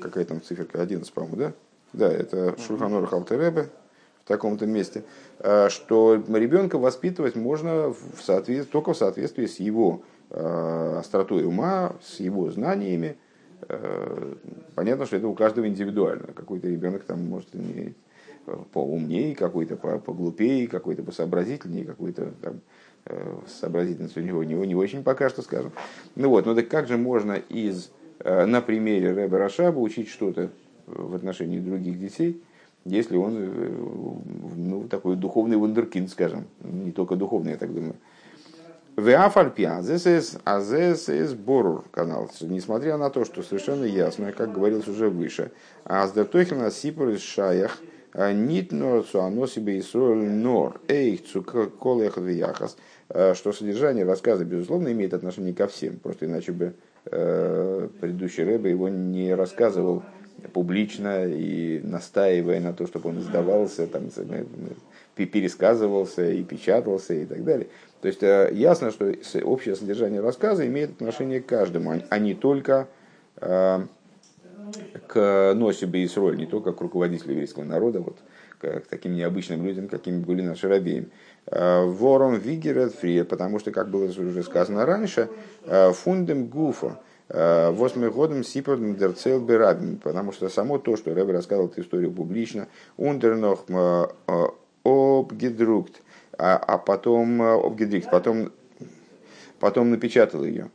какая 0.00 0.24
там 0.26 0.42
циферка 0.42 0.82
11, 0.82 1.10
по-моему, 1.12 1.36
да? 1.36 1.52
Да, 1.92 2.12
это 2.12 2.54
Шульханор 2.58 3.06
Халтеребе, 3.06 3.70
таком-то 4.30 4.64
месте, 4.64 5.02
э, 5.40 5.68
что 5.70 6.14
ребенка 6.14 6.78
воспитывать 6.78 7.34
можно 7.34 7.88
в 7.88 8.22
соответ... 8.22 8.70
только 8.70 8.92
в 8.92 8.96
соответствии 8.96 9.46
с 9.46 9.58
его 9.58 10.02
э, 10.30 10.96
остротой 10.98 11.44
ума, 11.44 11.96
с 12.00 12.20
его 12.20 12.48
знаниями. 12.50 13.16
Э, 13.72 14.34
понятно, 14.74 15.06
что 15.06 15.16
это 15.16 15.28
у 15.28 15.34
каждого 15.34 15.66
индивидуально. 15.66 16.28
Какой-то 16.34 16.68
ребенок 16.68 17.04
там 17.04 17.26
может 17.26 17.54
не 17.54 17.94
поумнее, 18.72 19.34
какой-то 19.34 19.76
поглупее, 19.76 20.66
какой-то 20.66 21.02
посообразительнее, 21.02 21.84
какой-то 21.84 22.32
там, 22.40 22.60
сообразительность 23.46 24.16
у 24.16 24.20
него, 24.20 24.42
него 24.42 24.64
не 24.64 24.74
очень 24.74 25.04
пока 25.04 25.28
что, 25.28 25.42
скажем. 25.42 25.72
Ну 26.16 26.30
вот, 26.30 26.46
но 26.46 26.54
так 26.54 26.68
как 26.68 26.88
же 26.88 26.96
можно 26.96 27.34
из, 27.34 27.90
на 28.24 28.60
примере 28.60 29.12
Рэба 29.12 29.38
Рашаба 29.38 29.78
учить 29.78 30.08
что-то 30.08 30.50
в 30.86 31.14
отношении 31.14 31.60
других 31.60 32.00
детей, 32.00 32.42
если 32.84 33.16
он 33.16 33.36
э, 33.36 33.72
ну, 34.56 34.88
такой 34.88 35.16
духовный 35.16 35.56
вундеркинд, 35.56 36.10
скажем, 36.10 36.46
не 36.62 36.92
только 36.92 37.16
духовный, 37.16 37.52
я 37.52 37.58
так 37.58 37.72
думаю. 37.74 37.94
Веафальпиазесс 39.00 40.36
борур 41.34 41.84
канал. 41.90 42.30
Несмотря 42.40 42.96
на 42.96 43.10
то, 43.10 43.24
что 43.24 43.42
совершенно 43.42 43.84
ясно, 43.84 44.32
как 44.32 44.52
говорилось 44.52 44.88
уже 44.88 45.08
выше, 45.08 45.50
аздертохина 45.84 46.70
сипор 46.70 47.08
из 47.08 47.22
шаях, 47.22 47.78
а 48.12 48.32
нит 48.32 48.70
цуано 48.70 49.46
себе 49.46 49.78
и 49.78 49.82
нор 49.94 50.80
эйх 50.88 51.24
цуколех 51.24 52.16
вияхас, 52.18 52.76
э, 53.08 53.34
что 53.34 53.52
содержание 53.52 54.04
рассказа, 54.04 54.44
безусловно, 54.44 54.90
имеет 54.92 55.14
отношение 55.14 55.54
ко 55.54 55.66
всем, 55.68 55.98
просто 55.98 56.26
иначе 56.26 56.52
бы 56.52 56.74
э, 57.06 57.88
предыдущий 58.00 58.44
рэбе 58.44 58.70
его 58.70 58.88
не 58.88 59.34
рассказывал 59.34 60.02
публично 60.52 61.26
и 61.26 61.80
настаивая 61.82 62.60
на 62.60 62.72
то, 62.72 62.86
чтобы 62.86 63.10
он 63.10 63.18
издавался, 63.20 63.86
там, 63.86 64.10
пересказывался 65.26 66.30
и 66.30 66.42
печатался 66.42 67.14
и 67.14 67.24
так 67.26 67.44
далее. 67.44 67.68
То 68.00 68.08
есть 68.08 68.22
э, 68.22 68.50
ясно, 68.52 68.90
что 68.90 69.12
общее 69.44 69.76
содержание 69.76 70.20
рассказа 70.20 70.66
имеет 70.66 70.92
отношение 70.92 71.40
к 71.40 71.46
каждому, 71.46 71.92
а, 71.92 72.00
а 72.08 72.18
не 72.18 72.34
только 72.34 72.88
э, 73.36 73.80
к 75.06 75.52
Носибе 75.54 76.02
и 76.02 76.08
Сроль, 76.08 76.36
не 76.36 76.46
только 76.46 76.72
к 76.72 76.80
руководителю 76.80 77.32
еврейского 77.32 77.64
народа, 77.64 78.00
вот, 78.00 78.16
к 78.58 78.82
таким 78.88 79.14
необычным 79.14 79.64
людям, 79.64 79.88
какими 79.88 80.18
были 80.18 80.42
наши 80.42 80.68
рабеи. 80.68 81.08
Э, 81.46 81.84
вором 81.84 82.38
Вигерет 82.38 82.94
Фри, 82.94 83.22
потому 83.22 83.58
что, 83.58 83.70
как 83.70 83.90
было 83.90 84.06
уже 84.06 84.42
сказано 84.42 84.86
раньше, 84.86 85.28
фундем 85.92 86.46
Гуфа, 86.46 86.98
восьмым 87.32 88.10
годом 88.10 88.42
Сипордом 88.42 88.96
Дерцел 88.96 89.40
Берабим, 89.40 89.98
потому 89.98 90.32
что 90.32 90.48
само 90.48 90.78
то, 90.78 90.96
что 90.96 91.14
Рэбе 91.14 91.32
рассказывал 91.32 91.68
эту 91.68 91.80
историю 91.82 92.10
публично, 92.12 92.66
Ундернох 92.96 93.66
обгедрукт, 94.82 96.02
а, 96.36 96.56
а 96.56 96.78
потом 96.78 97.40
обгедрикт, 97.42 98.10
потом, 98.10 98.50
потом 99.60 99.90
напечатал 99.90 100.44
ее. 100.44 100.70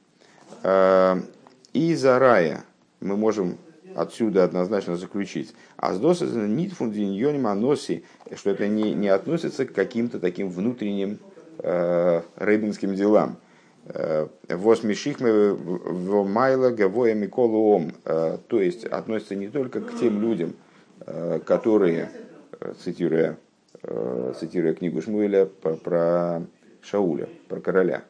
И 1.74 1.96
за 1.96 2.20
рая 2.20 2.64
мы 3.02 3.18
можем 3.18 3.58
отсюда 3.96 4.44
однозначно 4.44 4.98
заключить. 4.98 5.54
А 5.78 5.94
с 5.94 6.00
доса 6.00 6.26
нит 6.26 6.74
фундиньоним 6.74 7.48
аноси, 7.48 8.04
что 8.36 8.52
это 8.52 8.68
не, 8.68 8.94
не 8.94 9.10
относится 9.10 9.66
к 9.66 9.74
каким-то 9.74 10.20
таким 10.20 10.50
внутренним 10.50 11.20
э, 11.60 12.22
рыбинским 12.36 12.96
делам. 12.96 13.38
Э, 13.88 14.28
Восмишихме 14.50 15.52
в 15.52 16.28
майла 16.28 16.72
гавоя 16.72 17.14
миколуом. 17.14 17.92
Э, 18.04 18.38
то 18.48 18.60
есть 18.60 18.84
относится 18.86 19.36
не 19.36 19.48
только 19.48 19.80
к 19.82 20.00
тем 20.00 20.22
людям, 20.22 20.56
э, 21.06 21.40
которые, 21.46 22.10
цитируя, 22.84 23.38
цитируя 24.40 24.74
книгу 24.74 25.02
Шмуэля 25.02 25.46
про 25.46 26.42
Шауля, 26.82 27.30
про 27.48 27.60
короля, 27.60 28.04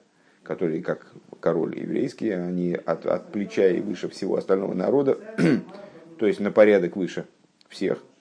который 0.44 0.82
как 0.82 1.08
король 1.42 1.78
еврейский, 1.78 2.30
они 2.30 2.74
от, 2.74 3.06
от 3.06 3.32
плеча 3.34 3.68
и 3.68 3.82
выше 3.82 4.08
всего 4.08 4.38
остального 4.38 4.74
народа, 4.74 5.18
то 6.20 6.26
есть 6.26 6.40
на 6.40 6.52
порядок 6.52 6.96
выше 6.96 7.26
всех– 7.68 8.02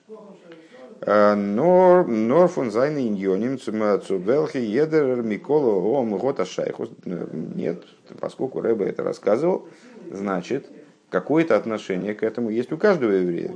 Нор 1.05 2.47
фон 2.47 2.71
зайны 2.71 3.07
иньоним 3.07 3.59
цубелхи 3.59 4.57
едер 4.57 5.21
микола 5.21 5.75
ом 5.75 6.17
гота 6.17 6.45
шайхус. 6.45 6.89
Нет, 7.05 7.83
поскольку 8.19 8.59
Рэбе 8.61 8.87
это 8.87 9.03
рассказывал, 9.03 9.67
значит, 10.11 10.67
какое-то 11.11 11.55
отношение 11.55 12.15
к 12.15 12.23
этому 12.23 12.49
есть 12.49 12.71
у 12.71 12.77
каждого 12.77 13.11
еврея. 13.11 13.55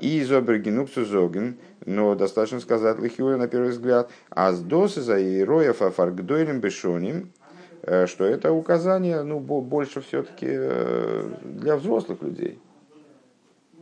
И 0.00 0.24
зобергенупсу 0.24 1.04
зоген, 1.04 1.58
но 1.86 2.16
достаточно 2.16 2.58
сказать 2.58 2.98
лихиура 2.98 3.36
на 3.36 3.46
первый 3.46 3.70
взгляд, 3.70 4.10
а 4.30 4.52
с 4.52 4.58
досы 4.60 5.00
за 5.00 5.22
иероев 5.22 5.80
афаргдойлем 5.80 6.58
бешоним, 6.58 7.30
что 8.06 8.24
это 8.24 8.52
указание 8.52 9.22
ну, 9.22 9.38
больше 9.38 10.00
все-таки 10.00 10.48
э, 10.48 11.24
для 11.44 11.76
взрослых 11.76 12.22
людей. 12.22 12.58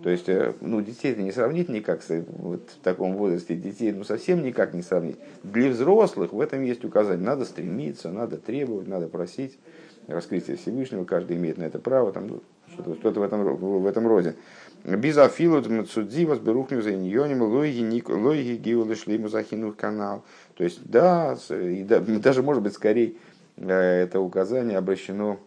То 0.03 0.09
есть, 0.09 0.29
э, 0.29 0.55
ну, 0.61 0.81
детей 0.81 1.15
не 1.15 1.31
сравнить 1.31 1.69
никак, 1.69 2.01
вот 2.09 2.71
в 2.71 2.83
таком 2.83 3.17
возрасте 3.17 3.55
детей, 3.55 3.93
ну, 3.93 4.05
совсем 4.05 4.43
никак 4.43 4.73
не 4.73 4.83
сравнить. 4.83 5.19
Для 5.43 5.69
взрослых 5.69 6.33
в 6.33 6.41
этом 6.41 6.63
есть 6.63 6.85
указание. 6.85 7.25
Надо 7.25 7.45
стремиться, 7.45 8.11
надо 8.11 8.39
требовать, 8.39 8.89
надо 8.89 9.09
просить 9.09 9.59
раскрытие 10.07 10.57
Всевышнего, 10.57 11.05
каждый 11.05 11.37
имеет 11.37 11.59
на 11.59 11.65
это 11.65 11.79
право, 11.79 12.13
там, 12.13 12.29
ну, 12.29 12.43
что-то, 12.73 12.95
что-то 12.95 13.21
в, 13.21 13.23
этом, 13.23 13.57
в 13.57 13.87
этом 13.87 14.07
роде. 14.07 14.37
Бизафилут 14.85 15.69
мцудзи 15.69 16.25
возберухню 16.25 16.81
за 16.81 16.95
иньоним 16.95 17.43
логи 17.43 18.57
гиулы 18.57 18.95
шлейму 18.95 19.29
захину 19.29 19.73
канал. 19.73 20.25
То 20.57 20.65
есть, 20.65 20.81
да, 20.85 21.37
и 21.51 21.83
да, 21.83 22.01
даже, 22.07 22.43
может 22.43 22.63
быть, 22.63 22.73
скорее 22.73 23.15
это 23.59 24.21
указание 24.21 24.79
обращено 24.79 25.39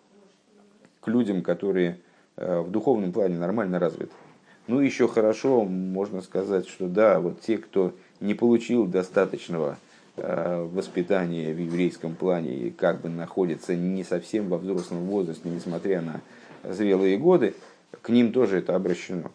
к 1.02 1.08
людям, 1.08 1.42
которые 1.42 2.00
в 2.36 2.70
духовном 2.70 3.12
плане 3.12 3.40
нормально 3.40 3.80
развиты. 3.80 4.12
Ну, 4.68 4.80
еще 4.80 5.08
хорошо 5.08 5.64
можно 5.66 6.22
сказать, 6.22 6.68
что 6.68 6.88
да, 6.88 7.20
вот 7.20 7.42
те, 7.42 7.58
кто 7.58 7.94
не 8.20 8.34
получил 8.34 8.86
достаточного 8.86 9.78
воспитания 10.16 11.54
в 11.54 11.58
еврейском 11.58 12.16
плане 12.16 12.56
и 12.56 12.70
как 12.70 13.02
бы 13.02 13.10
находится 13.10 13.76
не 13.76 14.04
совсем 14.04 14.48
во 14.48 14.58
взрослом 14.58 15.06
возрасте, 15.06 15.50
несмотря 15.50 16.02
на 16.02 16.22
зрелые 16.64 17.18
годы, 17.18 17.56
к 18.02 18.10
ним 18.10 18.32
тоже 18.32 18.60
это 18.60 18.76
обращено. 18.76 19.32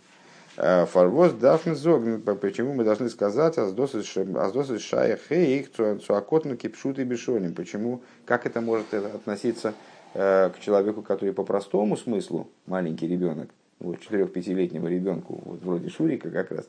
Фарвоз 0.57 1.33
дафн 1.33 1.75
зог, 1.75 2.03
почему 2.41 2.75
мы 2.75 2.85
должны 2.85 3.09
сказать 3.11 3.59
аздосит 3.59 4.81
шая 4.81 5.19
хейх 5.29 5.71
цуакотну 5.71 6.57
кипшут 6.57 6.99
и 6.99 7.05
бешоним. 7.05 7.55
Почему, 7.55 8.03
как 8.25 8.45
это 8.45 8.61
может 8.61 8.93
относиться 8.93 9.75
э, 10.15 10.51
к 10.51 10.59
человеку, 10.59 11.03
который 11.03 11.33
по 11.33 11.45
простому 11.45 11.97
смыслу, 11.97 12.49
маленький 12.67 13.07
ребенок, 13.07 13.51
вот, 13.81 13.99
4-5-летнему 13.99 14.89
ребенку, 14.89 15.41
вот 15.45 15.63
вроде 15.63 15.89
Шурика 15.91 16.31
как 16.31 16.51
раз, 16.51 16.69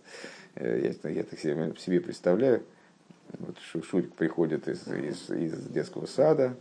э, 0.55 0.93
я, 1.03 1.09
я 1.09 1.23
так 1.23 1.39
себе, 1.39 1.73
себе 1.77 2.01
представляю, 2.01 2.63
вот 3.37 3.57
Шурик 3.83 4.13
приходит 4.13 4.67
из, 4.67 4.87
из, 4.87 5.29
из 5.29 5.65
детского 5.67 6.05
сада, 6.05 6.55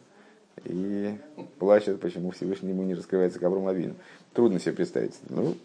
и 0.65 1.17
плачет, 1.59 2.01
почему 2.01 2.33
Всевышний 2.33 2.71
ему 2.71 2.83
не 2.83 2.95
раскрывается 2.95 3.39
к 3.39 3.43
Аврааму 3.45 3.95
Трудно 4.35 4.59
себе 4.59 4.73
представить. 4.73 5.15
Ну, 5.29 5.57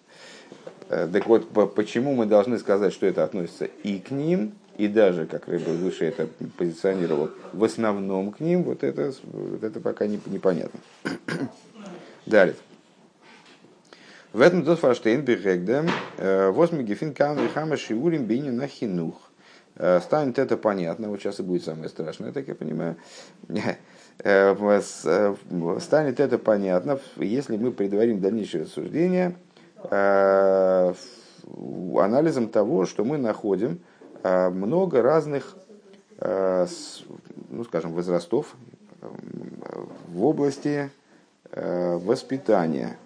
Э, 0.90 1.08
так 1.12 1.28
вот, 1.28 1.50
почему 1.74 2.14
мы 2.14 2.26
должны 2.26 2.60
сказать, 2.60 2.94
что 2.94 3.06
это 3.06 3.24
относится 3.24 3.66
и 3.66 4.00
к 4.00 4.12
ним, 4.12 4.54
и 4.78 4.88
даже, 4.88 5.26
как 5.26 5.48
Рэбе 5.48 5.72
выше 5.74 6.06
это 6.06 6.28
позиционировал, 6.58 7.30
в 7.52 7.64
основном 7.64 8.32
к 8.32 8.40
ним, 8.40 8.64
вот 8.64 8.84
это, 8.84 9.14
вот 9.24 9.64
это 9.64 9.80
пока 9.80 10.08
не, 10.08 10.20
непонятно. 10.26 10.80
Далее. 12.26 12.56
В 14.34 14.42
этом 14.42 14.66
тот 14.66 14.80
фаштейн 14.80 15.22
бирегдем 15.22 15.88
э, 16.18 16.50
восьми 16.50 16.84
гефин 16.84 17.14
кан 17.14 17.38
вихама 17.38 17.78
шиурим 17.78 18.26
бини 18.26 18.50
на 18.50 18.68
хинух. 18.68 19.32
Э, 19.76 20.02
станет 20.02 20.40
это 20.40 20.58
понятно, 20.58 21.10
вот 21.10 21.22
сейчас 21.22 21.40
и 21.40 21.44
будет 21.44 21.64
самое 21.64 21.88
страшное, 21.88 22.32
так 22.32 22.48
я 22.48 22.56
понимаю. 22.56 22.98
Станет 25.80 26.20
это 26.20 26.38
понятно, 26.38 27.00
если 27.18 27.58
мы 27.58 27.72
предварим 27.72 28.20
дальнейшее 28.22 28.66
рассуждение– 28.66 29.36
Э, 29.90 30.94
анализом 31.98 32.48
того, 32.48 32.86
что 32.86 33.04
мы 33.04 33.18
находим 33.18 33.80
э, 34.24 34.50
много 34.50 35.02
разных, 35.02 35.56
э, 36.20 36.66
ну, 37.50 37.64
скажем, 37.66 37.94
возрастов 37.94 38.56
в 40.08 40.24
области 40.24 40.90
воспитания. 41.52 42.98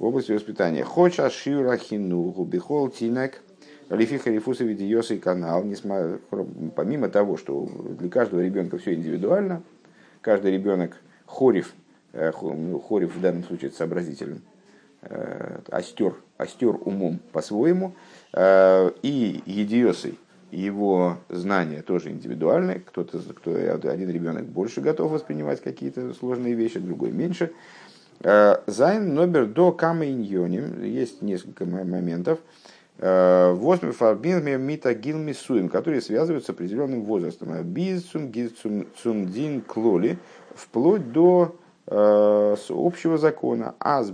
В 0.00 0.04
области 0.06 0.32
воспитания. 0.32 0.82
Хоча 0.82 1.30
шира 1.30 1.76
хинуху 1.76 2.44
бихол 2.44 2.88
тинек 2.88 3.40
лифиха 3.88 4.30
рифуса 4.30 4.64
видиоса 4.64 5.14
и 5.14 5.18
канал. 5.18 5.64
Помимо 6.74 7.08
того, 7.08 7.36
что 7.36 7.68
для 7.98 8.08
каждого 8.08 8.40
ребенка 8.40 8.78
все 8.78 8.94
индивидуально, 8.94 9.62
каждый 10.20 10.50
ребенок 10.50 10.96
хорив, 11.26 11.74
ну, 12.12 12.80
хорив 12.80 13.14
в 13.14 13.20
данном 13.20 13.44
случае 13.44 13.70
сообразителен, 13.70 14.42
Э, 15.02 15.60
остер, 15.70 16.14
остер 16.36 16.76
умом 16.84 17.20
по-своему, 17.32 17.94
э, 18.34 18.90
и 19.02 19.42
едиосой 19.46 20.18
его 20.50 21.16
знания 21.30 21.80
тоже 21.80 22.10
индивидуальны. 22.10 22.82
Кто-то, 22.84 23.18
кто, 23.32 23.54
один 23.54 24.10
ребенок 24.10 24.44
больше 24.44 24.82
готов 24.82 25.12
воспринимать 25.12 25.62
какие-то 25.62 26.12
сложные 26.12 26.52
вещи, 26.52 26.80
другой 26.80 27.12
меньше. 27.12 27.52
Э, 28.22 28.56
Зайн 28.66 29.14
номер 29.14 29.46
до 29.46 29.72
кама 29.72 30.04
Есть 30.04 31.22
несколько 31.22 31.64
моментов. 31.64 32.38
Восьмой 32.98 33.92
фарбин 33.92 34.44
мита 34.60 34.92
гилмисуем, 34.92 35.70
которые 35.70 36.02
связываются 36.02 36.52
с 36.52 36.54
определенным 36.54 37.04
возрастом. 37.04 37.62
Бизцум 37.62 38.30
гилцум 38.30 39.62
клоли, 39.62 40.18
вплоть 40.54 41.10
до 41.10 41.56
Э, 41.92 42.54
с 42.56 42.66
общего 42.70 43.18
закона, 43.18 43.74
аз 43.80 44.12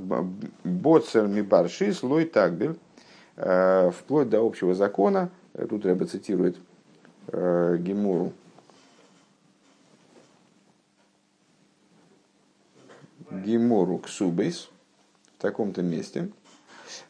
боцер 0.65 1.27
мибарши 1.27 1.93
слой 1.93 2.25
такбель, 2.25 2.79
э, 3.37 3.91
вплоть 3.91 4.31
до 4.31 4.41
общего 4.47 4.73
закона, 4.73 5.29
э, 5.53 5.67
тут 5.67 5.85
Рэба 5.85 6.07
цитирует 6.07 6.57
Гемору, 7.29 8.33
Гемору 13.47 13.99
Ксубейс 13.99 14.69
в 15.39 15.43
таком-то 15.43 15.83
месте, 15.83 16.31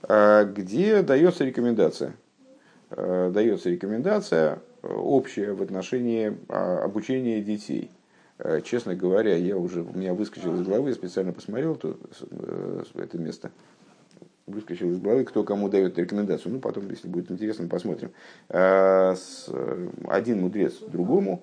где 0.02 1.02
дается 1.02 1.44
рекомендация. 1.44 2.14
Дается 2.90 3.70
рекомендация 3.70 4.60
общая 4.82 5.52
в 5.52 5.62
отношении 5.62 6.36
а, 6.48 6.84
обучения 6.84 7.40
детей. 7.40 7.90
Э, 8.38 8.60
честно 8.62 8.94
говоря, 8.94 9.34
я 9.36 9.56
уже, 9.56 9.82
у 9.82 9.96
меня 9.96 10.12
выскочил 10.12 10.54
из 10.54 10.66
головы, 10.66 10.92
специально 10.92 11.32
посмотрел 11.32 11.74
то, 11.76 11.96
э, 12.30 12.82
это 12.94 13.18
место, 13.18 13.50
выскочил 14.46 14.90
из 14.90 15.00
головы, 15.00 15.24
кто 15.24 15.42
кому 15.42 15.68
дает 15.68 15.98
рекомендацию. 15.98 16.52
Ну, 16.52 16.60
потом, 16.60 16.90
если 16.90 17.08
будет 17.08 17.30
интересно, 17.30 17.66
посмотрим. 17.66 18.12
Э, 18.48 19.14
один 20.06 20.40
мудрец 20.40 20.78
другому 20.80 21.42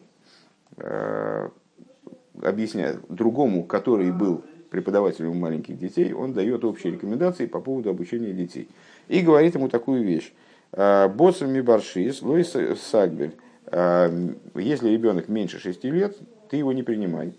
объясняет, 2.42 3.00
другому, 3.10 3.64
который 3.64 4.12
был 4.12 4.44
преподавателем 4.74 5.38
маленьких 5.38 5.78
детей, 5.78 6.14
он 6.14 6.34
дает 6.34 6.66
общие 6.66 6.94
рекомендации 6.94 7.46
по 7.46 7.62
поводу 7.62 7.92
обучения 7.92 8.34
детей. 8.34 8.68
И 9.08 9.22
говорит 9.22 9.54
ему 9.54 9.70
такую 9.70 10.04
вещь. 10.04 10.34
Боцем 10.72 11.52
Мибаршис, 11.54 12.24
Лойс 12.24 12.56
Сагбель, 12.82 13.36
если 13.72 14.90
ребенок 14.90 15.30
меньше 15.30 15.60
6 15.60 15.84
лет, 15.84 16.18
ты 16.50 16.58
его 16.58 16.74
не 16.74 16.82
принимай. 16.82 17.36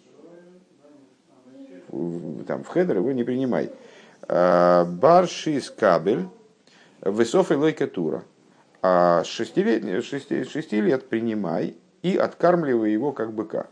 Там, 2.46 2.62
в 2.62 2.68
хедер 2.68 2.98
его 2.98 3.10
не 3.10 3.24
принимай. 3.24 3.70
А, 4.28 4.84
Баршис 4.84 5.70
кабель, 5.70 6.28
высофый 7.00 7.56
лойка 7.56 7.88
тура. 7.88 8.22
А 8.80 9.24
шести 9.24 9.62
лет, 9.64 10.04
шести, 10.04 10.44
шести 10.44 10.80
лет 10.80 11.08
принимай 11.08 11.74
и 12.02 12.16
откармливай 12.16 12.92
его 12.92 13.12
как 13.12 13.32
быка. 13.32 13.66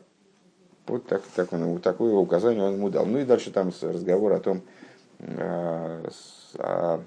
Вот, 0.87 1.07
так, 1.07 1.23
так 1.35 1.53
он, 1.53 1.64
вот 1.64 1.83
такое 1.83 2.14
указание 2.14 2.64
он 2.64 2.75
ему 2.75 2.90
дал. 2.90 3.07
Ну 3.07 3.18
и 3.18 3.25
дальше 3.25 3.51
там 3.51 3.71
разговор 3.83 4.33
о 4.33 4.40
том, 4.40 4.62
э, 5.18 6.09
о, 6.59 7.01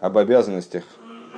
об 0.00 0.18
обязанностях 0.18 0.84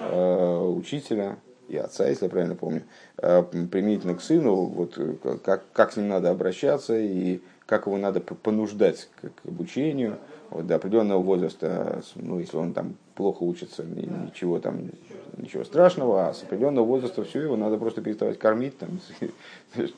э, 0.00 0.58
учителя, 0.60 1.38
и 1.68 1.76
отца, 1.76 2.06
если 2.06 2.26
я 2.26 2.30
правильно 2.30 2.54
помню, 2.54 2.82
э, 3.18 3.42
применительно 3.42 4.14
к 4.14 4.22
сыну, 4.22 4.54
вот, 4.66 4.98
как, 5.42 5.64
как 5.72 5.92
с 5.92 5.96
ним 5.96 6.08
надо 6.08 6.30
обращаться 6.30 6.96
и 6.98 7.40
как 7.66 7.86
его 7.86 7.96
надо 7.96 8.20
понуждать 8.20 9.08
к, 9.20 9.48
обучению 9.48 10.18
вот, 10.50 10.66
до 10.66 10.76
определенного 10.76 11.22
возраста, 11.22 12.02
ну, 12.16 12.38
если 12.38 12.56
он 12.56 12.74
там 12.74 12.96
плохо 13.14 13.42
учится, 13.42 13.84
ничего 13.84 14.60
там, 14.60 14.90
ничего 15.36 15.64
страшного, 15.64 16.28
а 16.28 16.34
с 16.34 16.42
определенного 16.42 16.84
возраста 16.84 17.24
все, 17.24 17.40
его 17.40 17.56
надо 17.56 17.78
просто 17.78 18.02
переставать 18.02 18.38
кормить. 18.38 18.76
Там. 18.78 19.00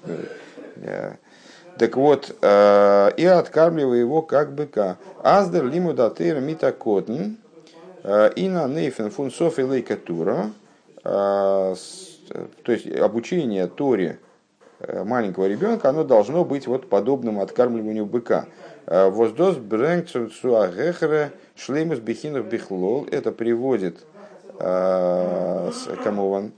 Так 1.79 1.97
вот, 1.97 2.37
э, 2.41 3.11
и 3.17 3.25
откармливая 3.25 3.99
его 3.99 4.23
как 4.23 4.55
быка. 4.55 4.97
Аздер 5.23 5.67
лиму 5.67 5.93
датейр 5.93 6.41
митакотн, 6.41 7.37
и 8.37 8.49
на 8.49 8.69
нейфен 8.69 9.11
фун 9.11 9.31
софи 9.31 9.63
лейкатура, 9.63 10.51
а, 11.03 11.75
то 12.63 12.73
есть 12.73 12.87
обучение 12.97 13.67
Торе 13.67 14.19
э, 14.81 15.05
маленького 15.05 15.47
ребенка, 15.47 15.89
оно 15.89 16.05
должно 16.05 16.45
быть 16.45 16.67
вот 16.67 16.89
подобным 16.89 17.41
откармливанию 17.41 18.07
быка. 18.07 18.47
Воздос 18.87 19.57
брэнк 19.57 20.09
суагехре 20.09 21.33
шлеймус 21.57 21.99
бихинов 21.99 22.47
бихлол. 22.47 23.07
Это 23.11 23.33
приводит 23.33 24.05
он 24.59 26.53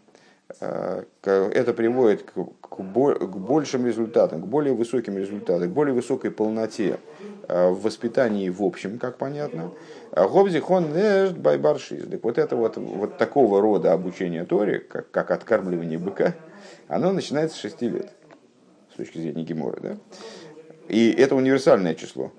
это 0.48 1.72
приводит 1.74 2.22
к, 2.22 2.78
большим 2.80 3.86
результатам, 3.86 4.42
к 4.42 4.46
более 4.46 4.74
высоким 4.74 5.18
результатам, 5.18 5.70
к 5.70 5.72
более 5.72 5.94
высокой 5.94 6.30
полноте 6.30 6.98
в 7.48 7.82
воспитании 7.82 8.48
в 8.48 8.62
общем, 8.62 8.98
как 8.98 9.18
понятно, 9.18 9.72
Гобзи 10.12 10.60
хон 10.60 10.86
байбаршиз. 11.36 12.08
Так 12.08 12.22
вот 12.22 12.38
это 12.38 12.56
вот, 12.56 12.76
вот 12.76 13.18
такого 13.18 13.60
рода 13.60 13.92
обучение 13.92 14.44
Торе, 14.44 14.78
как, 14.80 15.10
как 15.10 15.30
откармливание 15.30 15.98
быка, 15.98 16.34
оно 16.88 17.12
начинается 17.12 17.56
с 17.56 17.60
6 17.60 17.82
лет, 17.82 18.10
с 18.92 18.96
точки 18.96 19.18
зрения 19.18 19.42
Гемора. 19.42 19.80
Да? 19.80 19.96
И 20.88 21.10
это 21.10 21.34
универсальное 21.34 21.94
число. 21.94 22.32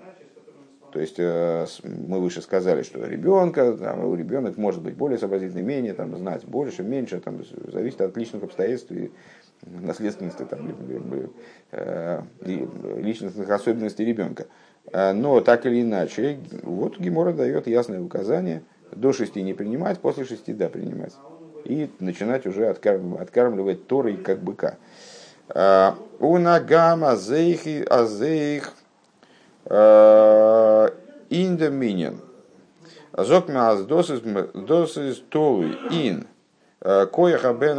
То 0.92 1.00
есть 1.00 1.16
э, 1.18 1.66
мы 1.84 2.18
выше 2.20 2.40
сказали, 2.40 2.82
что 2.82 3.04
ребенка, 3.04 3.72
там, 3.74 4.14
ребенок 4.14 4.56
может 4.56 4.82
быть 4.82 4.94
более 4.94 5.18
сообразительный, 5.18 5.62
менее, 5.62 5.94
там, 5.94 6.16
знать 6.16 6.44
больше, 6.44 6.82
меньше, 6.82 7.20
там, 7.20 7.42
зависит 7.70 8.00
от 8.00 8.16
личных 8.16 8.42
обстоятельств 8.42 8.90
и 8.90 9.10
наследственности, 9.62 10.44
там, 10.44 10.72
личностных 12.42 13.50
особенностей 13.50 14.04
ребенка. 14.04 14.46
Но 14.92 15.40
так 15.40 15.66
или 15.66 15.82
иначе, 15.82 16.38
вот 16.62 16.98
Гемора 16.98 17.32
дает 17.32 17.66
ясное 17.66 18.00
указание, 18.00 18.62
до 18.92 19.12
шести 19.12 19.42
не 19.42 19.52
принимать, 19.52 19.98
после 19.98 20.24
шести 20.24 20.54
да 20.54 20.68
принимать. 20.70 21.12
И 21.64 21.90
начинать 21.98 22.46
уже 22.46 22.68
откармливать, 22.68 23.20
откармливать 23.20 23.86
Торой 23.86 24.16
как 24.16 24.38
быка. 24.38 24.78
Унагам 26.18 27.04
азейх 27.04 27.90
азейх 27.90 28.72
индоминин. 31.30 32.20
Зокмас 33.16 33.82
досис 33.82 35.22
толуй 35.28 35.76
ин 35.90 36.26
кояха 36.80 37.52
бен 37.54 37.78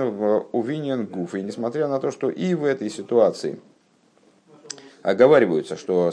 увинен 0.51 1.05
гуф. 1.05 1.35
И 1.35 1.41
несмотря 1.41 1.87
на 1.87 1.99
то, 1.99 2.11
что 2.11 2.29
и 2.29 2.53
в 2.53 2.63
этой 2.63 2.89
ситуации 2.89 3.59
оговариваются, 5.01 5.77
что 5.77 6.11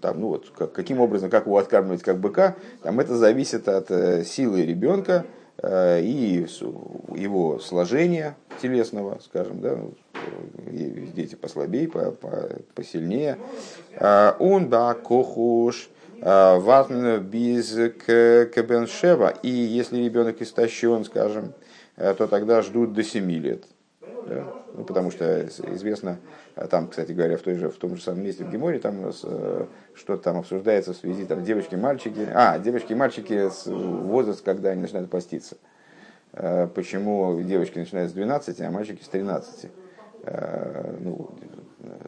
там, 0.00 0.20
ну 0.20 0.28
вот, 0.28 0.50
каким 0.72 1.00
образом, 1.00 1.30
как 1.30 1.46
его 1.46 1.58
откармливать 1.58 2.02
как 2.02 2.18
быка, 2.18 2.56
там 2.82 3.00
это 3.00 3.16
зависит 3.16 3.68
от 3.68 3.90
э, 3.90 4.24
силы 4.24 4.64
ребенка 4.64 5.24
э, 5.24 5.26
и 5.62 6.46
его 7.16 7.58
сложения 7.58 8.36
телесного, 8.62 9.20
скажем, 9.24 9.60
да, 9.60 9.76
ну, 9.76 9.94
дети 11.14 11.34
послабее, 11.34 11.88
по, 11.88 12.12
по, 12.12 12.48
посильнее. 12.74 13.36
Он 14.38 14.68
ба 14.68 14.94
кохуш 14.94 15.90
ватн 16.20 17.18
без 17.18 17.72
кабеншева. 18.04 19.34
И 19.42 19.48
если 19.48 19.98
ребенок 20.02 20.40
истощен, 20.42 21.04
скажем, 21.04 21.52
э, 21.96 22.14
то 22.14 22.26
тогда 22.26 22.62
ждут 22.62 22.92
до 22.92 23.02
7 23.02 23.30
лет. 23.30 23.64
Да? 24.26 24.44
Ну, 24.74 24.84
потому 24.84 25.10
что 25.10 25.46
известно, 25.74 26.18
там, 26.54 26.88
кстати 26.88 27.12
говоря, 27.12 27.36
в, 27.36 27.42
той 27.42 27.54
же, 27.54 27.70
в 27.70 27.76
том 27.76 27.96
же 27.96 28.02
самом 28.02 28.22
месте 28.22 28.44
в 28.44 28.50
Геморе, 28.50 28.78
там 28.78 28.96
э, 29.06 29.66
что 29.94 30.16
там 30.16 30.38
обсуждается 30.38 30.92
в 30.92 30.96
связи 30.96 31.24
там 31.24 31.44
девочки, 31.44 31.74
мальчики, 31.76 32.28
а, 32.32 32.58
девочки 32.58 32.92
и 32.92 32.96
мальчики 32.96 33.48
с 33.50 33.66
возраст, 33.66 34.42
когда 34.42 34.70
они 34.70 34.82
начинают 34.82 35.10
поститься. 35.10 35.56
Э, 36.32 36.66
почему 36.74 37.40
девочки 37.42 37.78
начинают 37.78 38.10
с 38.10 38.14
12, 38.14 38.60
а 38.60 38.70
мальчики 38.70 39.02
с 39.02 39.08
13? 39.08 39.70
Ну, 41.00 41.30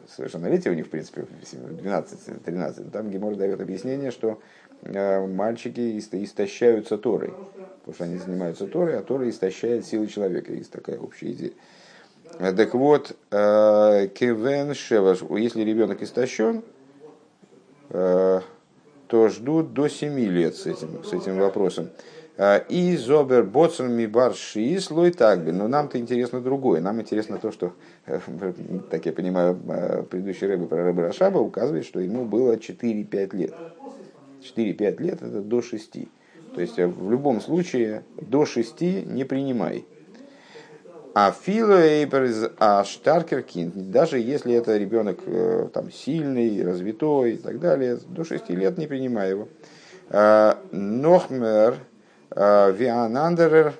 совершеннолетие 0.07 0.71
у 0.71 0.75
них, 0.75 0.85
в 0.85 0.89
принципе, 0.91 1.25
12-13. 1.41 2.91
Там 2.91 3.09
Гемор 3.09 3.35
дает 3.35 3.59
объяснение, 3.59 4.11
что 4.11 4.39
мальчики 4.83 5.97
истощаются 5.97 6.99
Торой, 6.99 7.33
потому 7.79 7.95
что 7.95 8.03
они 8.03 8.17
занимаются 8.17 8.67
Торой, 8.67 8.99
а 8.99 9.01
Тора 9.01 9.27
истощает 9.27 9.87
силы 9.87 10.05
человека. 10.05 10.53
Есть 10.53 10.71
такая 10.71 10.99
общая 10.99 11.31
идея. 11.31 11.53
Так 12.39 12.73
вот, 12.73 13.15
э, 13.31 14.07
Кевен 14.13 14.73
Шеваш, 14.73 15.19
если 15.37 15.61
ребенок 15.61 16.01
истощен, 16.01 16.63
э, 17.89 18.41
то 19.07 19.29
ждут 19.29 19.73
до 19.73 19.87
7 19.87 20.17
лет 20.19 20.55
с 20.55 20.65
этим, 20.65 21.03
с 21.03 21.13
этим 21.13 21.37
вопросом. 21.37 21.89
Э, 22.37 22.61
и 22.67 22.97
Зобер 22.97 23.43
Боцен 23.43 23.91
Мибар 23.91 24.33
Шиис 24.33 24.89
Лой 24.89 25.11
Тагби. 25.11 25.51
Но 25.51 25.67
нам-то 25.67 25.99
интересно 25.99 26.41
другое. 26.41 26.81
Нам 26.81 27.01
интересно 27.01 27.37
то, 27.37 27.51
что, 27.51 27.73
так 28.89 29.05
я 29.05 29.13
понимаю, 29.13 29.55
предыдущий 30.09 30.47
рэбе 30.47 30.65
про 30.65 30.85
рэбе 30.85 31.03
Рашаба 31.03 31.37
указывает, 31.37 31.85
что 31.85 31.99
ему 31.99 32.25
было 32.25 32.53
4-5 32.55 33.35
лет. 33.35 33.53
4-5 34.41 35.03
лет 35.03 35.21
это 35.21 35.41
до 35.41 35.61
6. 35.61 35.93
То 36.55 36.61
есть 36.61 36.77
в 36.77 37.11
любом 37.11 37.41
случае 37.41 38.03
до 38.19 38.45
6 38.45 38.81
не 38.81 39.23
принимай. 39.23 39.85
А 41.15 41.31
филоэйперз, 41.31 42.53
а 42.57 42.83
штаркеркинд, 42.83 43.91
даже 43.91 44.17
если 44.17 44.55
это 44.55 44.75
ребенок 44.77 45.19
э, 45.27 45.69
там, 45.71 45.91
сильный, 45.91 46.63
развитой 46.63 47.33
и 47.33 47.37
так 47.37 47.59
далее, 47.59 47.99
до 48.07 48.23
6 48.23 48.49
лет 48.49 48.79
не 48.79 48.87
принимай 48.87 49.29
его. 49.29 49.47
А, 50.09 50.57
Нохмер, 50.71 51.75
а, 52.31 52.71
Вианандерер, 52.71 53.73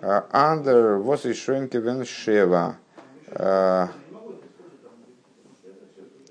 Андер, 0.00 0.98
Восишенке 0.98 1.80
Веншева. 1.80 2.76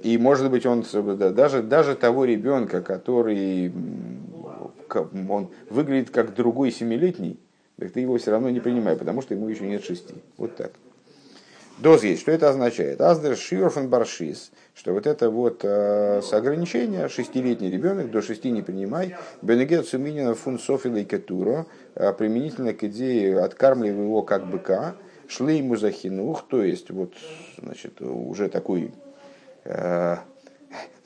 И 0.03 0.17
может 0.17 0.49
быть 0.49 0.65
он 0.65 0.85
даже, 1.33 1.61
даже 1.61 1.95
того 1.95 2.25
ребенка, 2.25 2.81
который 2.81 3.73
он 5.29 5.49
выглядит 5.69 6.09
как 6.11 6.33
другой 6.33 6.71
семилетний, 6.71 7.39
так 7.77 7.91
ты 7.91 8.01
его 8.01 8.17
все 8.17 8.31
равно 8.31 8.49
не 8.49 8.59
принимай, 8.59 8.95
потому 8.95 9.21
что 9.21 9.33
ему 9.33 9.47
еще 9.49 9.67
нет 9.67 9.83
шести. 9.83 10.15
Вот 10.37 10.55
так. 10.55 10.71
Доз 11.79 12.03
есть. 12.03 12.21
Что 12.21 12.31
это 12.31 12.49
означает? 12.49 13.01
Аздер 13.01 13.35
шиорфен 13.35 13.89
баршис. 13.89 14.51
Что 14.75 14.93
вот 14.93 15.07
это 15.07 15.29
вот 15.29 15.61
э, 15.63 16.21
с 16.21 16.31
ограничения, 16.33 17.07
шестилетний 17.07 17.71
ребенок, 17.71 18.11
до 18.11 18.21
шести 18.21 18.51
не 18.51 18.61
принимай. 18.61 19.15
Бенегет 19.41 19.87
суминина 19.87 20.35
фун 20.35 20.57
и 20.57 21.03
кетуро. 21.03 21.65
Э, 21.95 22.13
применительно 22.13 22.73
к 22.73 22.83
идее 22.83 23.39
откармливай 23.39 24.03
его 24.03 24.21
как 24.21 24.47
быка. 24.49 24.95
Шлей 25.27 25.59
ему 25.59 25.75
захинух. 25.75 26.47
То 26.47 26.63
есть 26.63 26.91
вот, 26.91 27.13
значит, 27.57 28.01
уже 28.01 28.49
такой 28.49 28.91
э, 29.63 30.17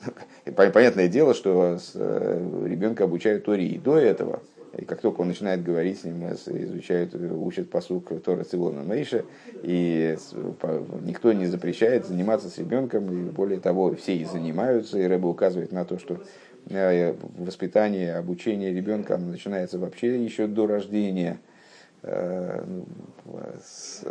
понятное 0.54 1.08
дело, 1.08 1.34
что 1.34 1.78
э, 1.94 2.64
ребенка 2.66 3.04
обучают 3.04 3.44
Торе 3.44 3.66
и 3.66 3.78
до 3.78 3.96
этого, 3.96 4.42
и 4.76 4.84
как 4.84 5.00
только 5.00 5.22
он 5.22 5.28
начинает 5.28 5.62
говорить 5.62 6.00
с 6.00 6.04
ним, 6.04 6.28
изучают, 6.28 7.14
учат 7.14 7.70
посук 7.70 8.22
Тора 8.22 8.44
Цивона 8.44 8.82
Мейша, 8.82 9.24
и 9.62 10.16
никто 11.02 11.32
не 11.32 11.46
запрещает 11.46 12.06
заниматься 12.06 12.48
с 12.48 12.58
ребенком, 12.58 13.10
и 13.10 13.30
более 13.30 13.60
того, 13.60 13.94
все 13.94 14.16
и 14.16 14.24
занимаются, 14.24 14.98
и 14.98 15.06
Рэба 15.06 15.26
указывает 15.26 15.72
на 15.72 15.84
то, 15.84 15.98
что 15.98 16.20
э, 16.68 17.14
воспитание, 17.38 18.16
обучение 18.16 18.72
ребенка 18.72 19.16
начинается 19.16 19.78
вообще 19.78 20.22
еще 20.22 20.46
до 20.46 20.66
рождения, 20.66 21.40
э, 22.02 22.62
ну, 22.66 22.86
с 23.64 24.04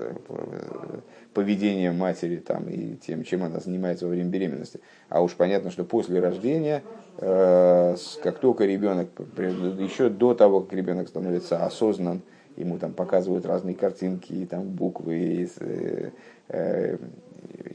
поведением 1.34 1.98
матери 1.98 2.38
там, 2.38 2.67
и 2.67 2.96
тем, 2.96 3.24
чем 3.24 3.43
она 3.43 3.60
занимается 3.60 4.06
во 4.06 4.12
время 4.12 4.30
беременности. 4.30 4.80
А 5.08 5.22
уж 5.22 5.34
понятно, 5.34 5.70
что 5.70 5.86
после 5.86 6.20
рождения, 6.20 6.82
э, 6.82 7.07
как 7.17 8.39
только 8.39 8.65
ребенок, 8.65 9.10
еще 9.38 10.10
до 10.10 10.36
того, 10.36 10.62
как 10.62 10.73
ребенок 10.73 11.08
становится 11.08 11.65
осознан, 11.65 12.21
ему 12.58 12.77
там 12.77 12.93
показывают 12.93 13.45
разные 13.45 13.75
картинки, 13.75 14.47
там 14.49 14.63
буквы, 14.63 15.49
э, 15.60 16.12
э, 16.49 16.97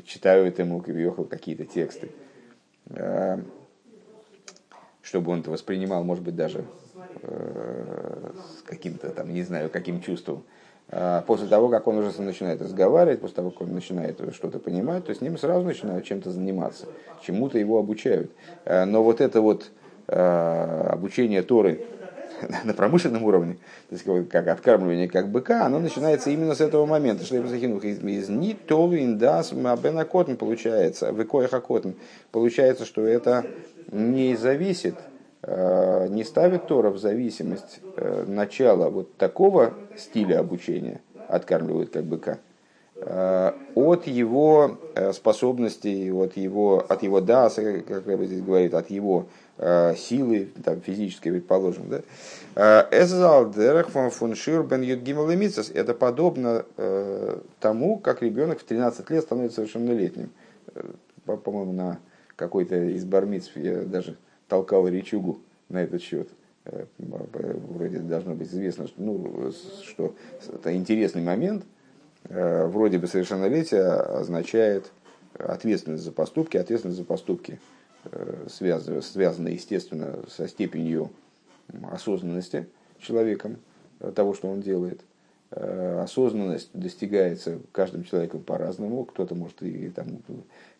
читают 0.04 0.58
ему 0.58 0.80
какие-то 0.80 1.64
тексты, 1.64 2.10
э, 2.90 3.38
чтобы 5.02 5.32
он 5.32 5.40
это 5.40 5.50
воспринимал, 5.50 6.04
может 6.04 6.22
быть, 6.22 6.36
даже 6.36 6.64
э, 7.22 8.30
с 8.34 8.62
каким-то 8.62 9.10
там, 9.10 9.32
не 9.32 9.42
знаю, 9.42 9.70
каким 9.70 10.00
чувством. 10.00 10.44
После 11.26 11.46
того, 11.46 11.70
как 11.70 11.88
он 11.88 11.98
уже 11.98 12.20
начинает 12.20 12.60
разговаривать, 12.60 13.20
после 13.20 13.36
того, 13.36 13.50
как 13.50 13.62
он 13.62 13.72
начинает 13.72 14.20
что-то 14.34 14.58
понимать, 14.58 15.06
то 15.06 15.14
с 15.14 15.22
ним 15.22 15.38
сразу 15.38 15.64
начинают 15.64 16.04
чем-то 16.04 16.30
заниматься, 16.30 16.86
чему-то 17.22 17.58
его 17.58 17.78
обучают. 17.78 18.30
А, 18.66 18.84
но 18.84 19.02
вот 19.02 19.22
это 19.22 19.40
вот 19.40 19.70
а, 20.08 20.90
обучение 20.92 21.42
Торы 21.42 21.86
на 22.64 22.74
промышленном 22.74 23.24
уровне, 23.24 23.54
то 23.88 23.94
есть 23.94 24.28
как 24.28 24.48
откармливание 24.48 25.08
как 25.08 25.30
быка, 25.30 25.64
оно 25.64 25.78
начинается 25.78 26.28
именно 26.28 26.54
с 26.54 26.60
этого 26.60 26.84
момента. 26.84 27.24
Что 27.24 27.36
из 27.36 28.28
ни 28.28 28.52
толу 28.52 28.94
индас 28.94 29.52
мабена 29.52 30.04
котн 30.04 30.34
получается, 30.34 31.10
векоеха 31.10 31.60
котн. 31.60 31.92
Получается, 32.32 32.84
что 32.84 33.06
это 33.06 33.46
не 33.90 34.36
зависит 34.36 34.96
не 35.44 36.22
ставит 36.22 36.68
Тора 36.68 36.90
в 36.90 36.98
зависимость 36.98 37.80
э, 37.96 38.24
начала 38.28 38.90
вот 38.90 39.16
такого 39.16 39.74
стиля 39.96 40.38
обучения, 40.38 41.00
откармливают 41.26 41.90
как 41.90 42.04
быка, 42.04 42.38
э, 42.94 43.52
от 43.74 44.06
его 44.06 44.78
способностей, 45.12 46.12
от 46.12 46.36
его, 46.36 46.86
от 46.88 47.02
его 47.02 47.20
даса, 47.20 47.82
как 47.82 48.06
Рэба 48.06 48.26
здесь 48.26 48.42
говорит, 48.42 48.74
от 48.74 48.90
его 48.90 49.26
силы 49.58 50.48
там, 50.64 50.80
физической, 50.80 51.30
предположим. 51.30 51.88
Да? 51.88 52.88
Это 55.70 55.94
подобно 55.94 56.64
тому, 57.60 57.98
как 57.98 58.22
ребенок 58.22 58.60
в 58.60 58.64
13 58.64 59.08
лет 59.10 59.22
становится 59.22 59.56
совершеннолетним. 59.56 60.30
По-моему, 61.24 61.72
на 61.72 61.98
какой-то 62.34 62.76
из 62.76 63.04
бармиц 63.04 63.50
я 63.54 63.82
даже 63.82 64.16
толкал 64.52 64.86
речугу 64.86 65.40
на 65.70 65.78
этот 65.78 66.02
счет. 66.02 66.28
Э, 66.66 66.84
вроде 66.98 68.00
должно 68.00 68.34
быть 68.34 68.48
известно, 68.48 68.86
что, 68.86 69.00
ну, 69.00 69.50
что 69.82 70.14
это 70.46 70.76
интересный 70.76 71.22
момент. 71.22 71.64
Э, 72.24 72.66
вроде 72.66 72.98
бы 72.98 73.06
совершеннолетие 73.06 73.82
означает 73.82 74.92
ответственность 75.38 76.04
за 76.04 76.12
поступки. 76.12 76.58
Ответственность 76.58 76.98
за 76.98 77.04
поступки 77.06 77.58
э, 78.04 78.46
связана, 78.50 79.00
связана 79.00 79.48
естественно, 79.48 80.18
со 80.28 80.46
степенью 80.46 81.08
осознанности 81.90 82.66
человеком 83.00 83.56
того, 84.14 84.34
что 84.34 84.48
он 84.48 84.60
делает. 84.60 85.00
осознанность 85.48 86.68
достигается 86.74 87.58
каждым 87.72 88.04
человеком 88.04 88.42
по-разному. 88.42 89.06
Кто-то 89.06 89.34
может 89.34 89.62
и 89.62 89.88
там, 89.88 90.18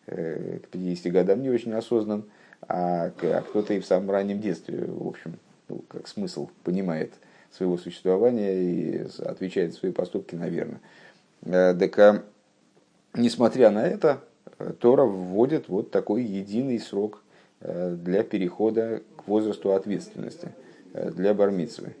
к 0.05 0.67
50 0.69 1.11
годам 1.11 1.41
не 1.41 1.49
очень 1.49 1.73
осознан, 1.73 2.25
а, 2.67 3.11
а 3.21 3.41
кто-то 3.41 3.73
и 3.73 3.79
в 3.79 3.85
самом 3.85 4.11
раннем 4.11 4.39
детстве, 4.39 4.85
в 4.85 5.07
общем, 5.07 5.39
ну, 5.69 5.83
как 5.87 6.07
смысл 6.07 6.49
понимает 6.63 7.13
своего 7.51 7.77
существования 7.77 8.53
и 8.53 9.07
отвечает 9.23 9.73
за 9.73 9.79
свои 9.79 9.91
поступки, 9.91 10.35
наверное. 10.35 10.81
Так, 11.41 11.99
а, 11.99 12.23
несмотря 13.13 13.69
на 13.69 13.85
это, 13.85 14.21
Тора 14.79 15.03
вводит 15.03 15.67
вот 15.67 15.91
такой 15.91 16.23
единый 16.23 16.79
срок 16.79 17.21
для 17.61 18.23
перехода 18.23 19.01
к 19.17 19.27
возрасту 19.27 19.73
ответственности 19.73 20.49
для 20.93 21.33
бармитсвы. 21.33 21.95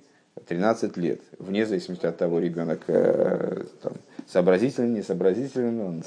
13 0.45 0.97
лет, 0.97 1.21
вне 1.39 1.65
зависимости 1.65 2.05
от 2.05 2.17
того, 2.17 2.39
ребенок 2.39 2.85
там, 2.85 3.93
не 4.93 5.01
сообразителен, 5.01 5.79
он 5.79 6.03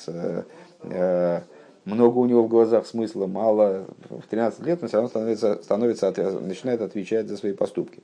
много 1.86 2.18
у 2.18 2.26
него 2.26 2.42
в 2.42 2.48
глазах 2.48 2.86
смысла, 2.86 3.26
мало. 3.26 3.86
В 4.10 4.26
13 4.28 4.60
лет 4.66 4.82
он 4.82 4.88
все 4.88 4.98
равно 4.98 5.08
становится, 5.08 5.62
становится, 5.62 6.12
начинает 6.40 6.82
отвечать 6.82 7.28
за 7.28 7.36
свои 7.36 7.52
поступки. 7.52 8.02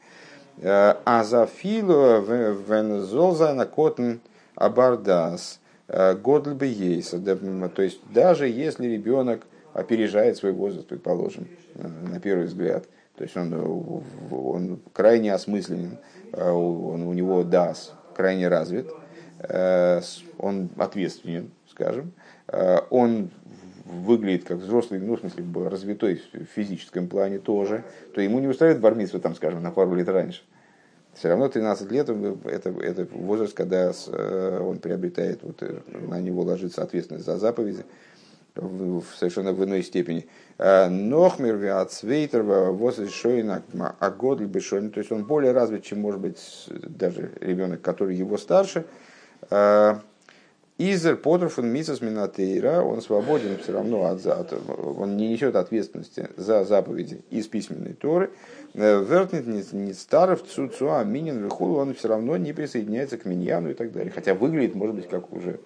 А 0.63 1.25
за 1.25 1.47
филу 1.47 2.23
вензолза 2.23 3.53
на 3.55 3.67
котн 3.67 4.15
абардас 4.55 5.61
годль 5.89 6.55
бы 6.55 6.67
ейса. 6.67 7.19
То 7.19 7.83
есть 7.83 8.01
даже 8.13 8.49
если 8.49 8.87
ребенок 8.87 9.43
опережает 9.75 10.37
свой 10.37 10.53
возраст, 10.53 10.87
предположим, 10.87 11.49
на 11.75 12.21
первый 12.21 12.47
взгляд, 12.47 12.87
то 13.17 13.25
есть 13.25 13.37
он, 13.37 14.03
он 14.31 14.81
крайне 14.93 15.35
осмысленен, 15.35 15.99
он, 16.33 17.03
у 17.03 17.13
него 17.13 17.43
дас 17.43 17.95
крайне 18.15 18.49
развит, 18.49 18.91
он 20.39 20.69
ответственен, 20.77 21.51
скажем, 21.71 22.13
он 22.91 23.31
выглядит 23.93 24.45
как 24.45 24.59
взрослый, 24.59 25.01
ну, 25.01 25.17
в 25.17 25.21
смысле, 25.21 25.45
развитой 25.69 26.23
в 26.33 26.45
физическом 26.55 27.09
плане 27.09 27.39
тоже, 27.39 27.85
то 28.15 28.21
ему 28.21 28.41
не 28.41 28.49
устраивает 28.49 28.81
бармитсва, 28.81 29.21
там, 29.21 29.35
скажем, 29.35 29.63
на 29.63 29.71
пару 29.71 29.95
лет 29.95 30.09
раньше. 30.09 30.43
Все 31.15 31.29
равно 31.29 31.49
13 31.49 31.91
лет 31.93 32.09
это, 32.09 32.71
это 32.71 33.07
возраст, 33.13 33.55
когда 33.55 33.93
э, 33.93 34.61
он 34.61 34.79
приобретает, 34.79 35.43
вот, 35.43 35.63
э, 35.63 35.81
на 36.09 36.21
него 36.21 36.43
ложится 36.43 36.83
ответственность 36.83 37.27
за 37.27 37.39
заповеди 37.39 37.85
в, 38.55 39.05
совершенно 39.17 39.53
в 39.53 39.63
иной 39.63 39.83
степени. 39.83 40.27
А, 40.59 40.89
Нохмер 40.89 41.57
виацвейтер 41.57 42.43
возрешойна 42.43 43.63
агодль 43.99 44.47
бешойн, 44.47 44.91
то 44.91 45.01
есть 45.01 45.13
он 45.13 45.25
более 45.25 45.53
развит, 45.53 45.85
чем 45.85 46.01
может 46.01 46.21
быть 46.21 46.39
даже 46.69 47.33
ребенок, 47.41 47.83
который 47.83 48.17
его 48.17 48.39
старше. 48.39 48.87
А, 50.79 50.83
Изер 50.83 51.17
Потрофон 51.17 51.69
Мисас 51.69 52.01
Минатейра, 52.01 52.83
он 52.83 53.03
свободен 53.03 53.59
все 53.59 53.73
равно 53.73 54.07
от, 54.07 54.27
от 54.27 54.53
он 54.53 55.17
не 55.17 55.29
несет 55.29 55.55
ответственности 55.55 56.29
за 56.37 56.65
заповеди 56.65 57.23
из 57.31 57.47
письменной 57.47 57.93
Торы. 57.93 58.31
Э, 58.75 59.03
Вертнет 59.03 59.47
не 59.47 59.93
старов 59.93 60.43
цуцуа 60.43 61.05
минин 61.05 61.45
вихул, 61.45 61.77
он 61.77 61.95
все 61.95 62.09
равно 62.09 62.37
не 62.37 62.53
присоединяется 62.53 63.19
к 63.19 63.25
миньяну 63.25 63.71
и 63.71 63.75
так 63.75 63.93
далее. 63.93 64.11
Хотя 64.11 64.35
выглядит, 64.35 64.75
может 64.75 64.97
быть, 64.97 65.09
как 65.09 65.33
уже 65.33 65.61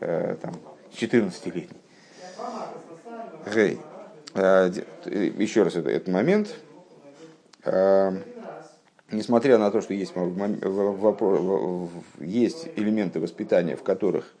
э, 0.00 0.36
там, 0.40 0.54
14-летний. 0.92 1.78
Гей. 3.52 3.78
Э, 4.34 4.70
еще 5.04 5.64
раз 5.64 5.76
это, 5.76 5.90
этот 5.90 6.08
момент. 6.08 6.54
Несмотря 9.10 9.58
на 9.58 9.70
то, 9.70 9.80
что 9.80 9.94
есть, 9.94 10.12
есть 12.20 12.68
элементы 12.76 13.20
воспитания, 13.20 13.76
в 13.76 13.82
которых 13.82 14.34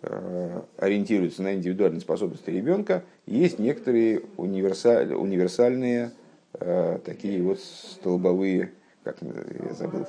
Э, 0.00 0.62
ориентируются 0.76 1.42
на 1.42 1.54
индивидуальные 1.54 2.00
способности 2.00 2.50
ребенка, 2.50 3.02
есть 3.26 3.58
некоторые 3.58 4.22
универсаль, 4.36 5.12
универсальные 5.12 6.12
э, 6.52 7.00
такие 7.04 7.42
вот 7.42 7.58
столбовые, 7.58 8.70
как 9.02 9.16
я 9.22 9.74
забыл, 9.74 10.06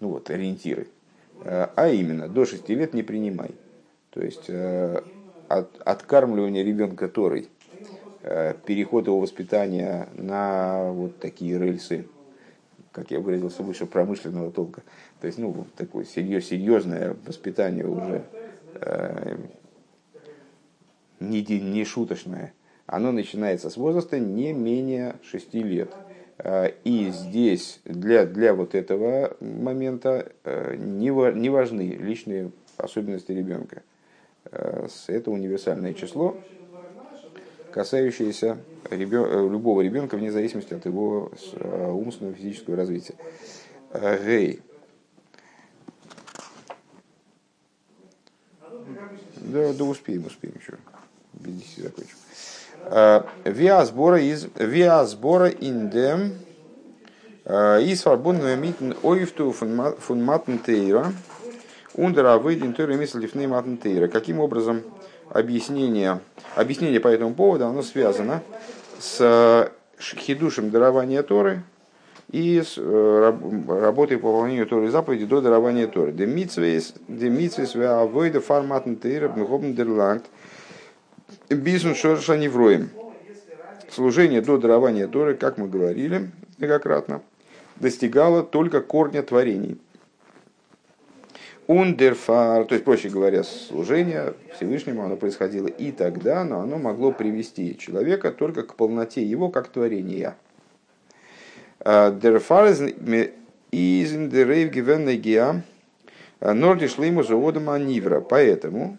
ну 0.00 0.08
вот, 0.08 0.30
ориентиры. 0.30 0.88
Э, 1.44 1.66
а 1.76 1.88
именно, 1.88 2.28
до 2.28 2.46
6 2.46 2.66
лет 2.70 2.94
не 2.94 3.02
принимай. 3.02 3.50
То 4.08 4.22
есть, 4.22 4.48
от, 4.48 5.78
откармливание 5.84 6.64
ребенка 6.64 7.08
Торой, 7.08 7.50
переход 8.22 9.06
его 9.06 9.20
воспитания 9.20 10.08
на 10.14 10.92
вот 10.92 11.18
такие 11.18 11.58
рельсы, 11.58 12.08
как 12.92 13.10
я 13.10 13.20
выразился 13.20 13.62
выше, 13.62 13.84
промышленного 13.84 14.50
толка. 14.50 14.82
То 15.20 15.26
есть, 15.26 15.38
ну, 15.38 15.66
такое 15.76 16.06
серьезное 16.06 17.14
воспитание 17.26 17.86
уже 17.86 18.24
Э, 18.32 18.35
не, 21.20 21.42
не 21.42 21.84
шуточное, 21.84 22.52
оно 22.86 23.12
начинается 23.12 23.70
с 23.70 23.76
возраста 23.76 24.18
не 24.18 24.52
менее 24.52 25.16
6 25.22 25.54
лет. 25.54 25.92
Э, 26.38 26.70
и 26.84 27.10
здесь 27.10 27.80
для, 27.84 28.26
для 28.26 28.54
вот 28.54 28.74
этого 28.74 29.36
момента 29.40 30.32
э, 30.44 30.76
не, 30.76 31.08
не 31.38 31.50
важны 31.50 31.96
личные 31.98 32.50
особенности 32.76 33.32
ребенка. 33.32 33.82
Это 35.08 35.32
универсальное 35.32 35.92
число, 35.92 36.36
касающееся 37.72 38.58
ребен, 38.90 39.50
любого 39.50 39.80
ребенка 39.80 40.16
вне 40.16 40.30
зависимости 40.30 40.72
от 40.72 40.86
его 40.86 41.32
умственного 41.64 42.36
физического 42.36 42.76
развития. 42.76 43.14
Гей. 44.24 44.60
Да, 49.46 49.72
да 49.72 49.84
успеем, 49.84 50.26
успеем 50.26 50.54
еще. 50.60 50.74
Без 51.32 51.54
10 51.54 51.84
закончим. 51.84 52.16
А, 52.84 53.26
виа 53.44 53.84
сбора 53.84 54.20
из 54.20 54.48
виа 54.56 55.04
сбора 55.06 55.48
индем 55.48 56.34
а, 57.44 57.78
из 57.78 58.02
фарбунного 58.02 58.56
митн 58.56 58.92
ойфту 59.02 59.52
фун 59.52 60.24
матнтейра 60.24 61.12
ундера 61.94 62.38
выйден 62.38 62.74
тойра 62.74 62.94
мисл 62.94 63.18
лифней 63.18 63.46
матнтейра. 63.46 64.08
Каким 64.08 64.40
образом 64.40 64.82
объяснение, 65.30 66.20
объяснение 66.54 67.00
по 67.00 67.08
этому 67.08 67.34
поводу 67.34 67.66
оно 67.66 67.82
связано 67.82 68.42
с 68.98 69.18
э, 69.20 69.68
хидушем 70.00 70.70
дарования 70.70 71.22
Торы, 71.22 71.62
и 72.30 72.60
с 72.60 72.74
э, 72.76 73.32
работой 73.68 74.18
по 74.18 74.28
выполнению 74.28 74.66
Торы 74.66 74.90
заповеди 74.90 75.26
до 75.26 75.40
дарования 75.40 75.86
Торы. 75.86 76.12
Де 76.12 76.26
митсвейс, 76.26 76.94
де 77.08 77.28
митсвейс, 77.28 77.74
веавойда 77.74 78.40
форматн 78.40 78.94
тейра, 78.94 79.28
бнхобн 79.28 79.74
дерланг, 79.74 80.24
бисун 81.48 81.94
шорша 81.94 82.36
невроем. 82.36 82.90
Служение 83.90 84.40
до 84.40 84.58
дарования 84.58 85.06
Торы, 85.06 85.34
как 85.34 85.56
мы 85.56 85.68
говорили 85.68 86.30
многократно, 86.58 87.22
достигало 87.76 88.42
только 88.42 88.80
корня 88.80 89.22
творений. 89.22 89.78
Ундерфар, 91.68 92.64
то 92.64 92.74
есть, 92.74 92.84
проще 92.84 93.08
говоря, 93.08 93.42
служение 93.42 94.34
Всевышнему, 94.54 95.02
оно 95.02 95.16
происходило 95.16 95.66
и 95.66 95.90
тогда, 95.90 96.44
но 96.44 96.60
оно 96.60 96.78
могло 96.78 97.10
привести 97.10 97.76
человека 97.76 98.30
только 98.30 98.62
к 98.62 98.76
полноте 98.76 99.24
его 99.24 99.48
как 99.48 99.68
творения– 99.68 100.36
Der 101.86 102.40
Fall 102.40 102.66
ist 102.66 102.80
in 104.12 104.28
der 104.28 105.62
Нордиш 106.40 106.98
Лейму 106.98 107.22
Заводома 107.22 107.78
Нивра. 107.78 108.20
Поэтому 108.20 108.98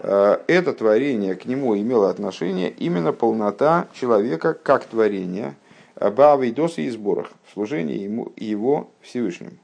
это 0.00 0.72
творение 0.72 1.34
к 1.34 1.44
нему 1.44 1.76
имело 1.76 2.08
отношение 2.08 2.70
именно 2.70 3.12
полнота 3.12 3.88
человека 3.92 4.54
как 4.54 4.86
творения, 4.86 5.54
Бавы 6.00 6.50
Досы 6.50 6.86
и 6.86 6.90
сборах, 6.90 7.30
служение 7.52 8.02
ему, 8.02 8.32
его 8.36 8.88
Всевышнему. 9.02 9.58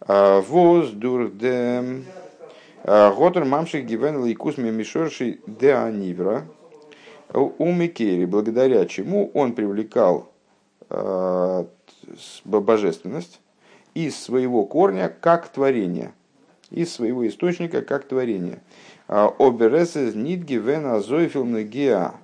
Воз 0.00 0.90
дурдем 0.90 2.06
Готер 2.82 3.44
мамших 3.44 3.86
гивен 3.86 4.24
лейкус 4.24 4.56
мишорши 4.56 5.38
де 5.46 5.74
анивра 5.74 6.44
у 7.32 7.70
Микери, 7.70 8.24
благодаря 8.24 8.84
чему 8.86 9.30
он 9.32 9.52
привлекал 9.52 10.28
Э, 10.28 10.35
божественность 12.44 13.40
из 13.94 14.16
своего 14.22 14.64
корня 14.64 15.14
как 15.20 15.48
творение, 15.48 16.12
из 16.70 16.92
своего 16.92 17.26
источника 17.26 17.82
как 17.82 18.04
творение. 18.04 18.60
А, 19.08 19.34
Обересес 19.38 20.14
нитги 20.14 20.54
вена 20.54 21.00
зойфилна 21.00 21.62
геа 21.62 22.14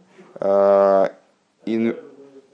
э, 0.41 1.09
ин 1.65 1.97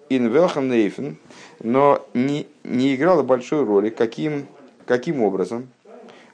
велхамнейфен, 0.08 1.18
но 1.60 2.06
не, 2.14 2.46
не 2.64 2.94
играла 2.94 3.22
большой 3.22 3.64
роли, 3.64 3.90
каким, 3.90 4.46
каким 4.86 5.22
образом. 5.22 5.68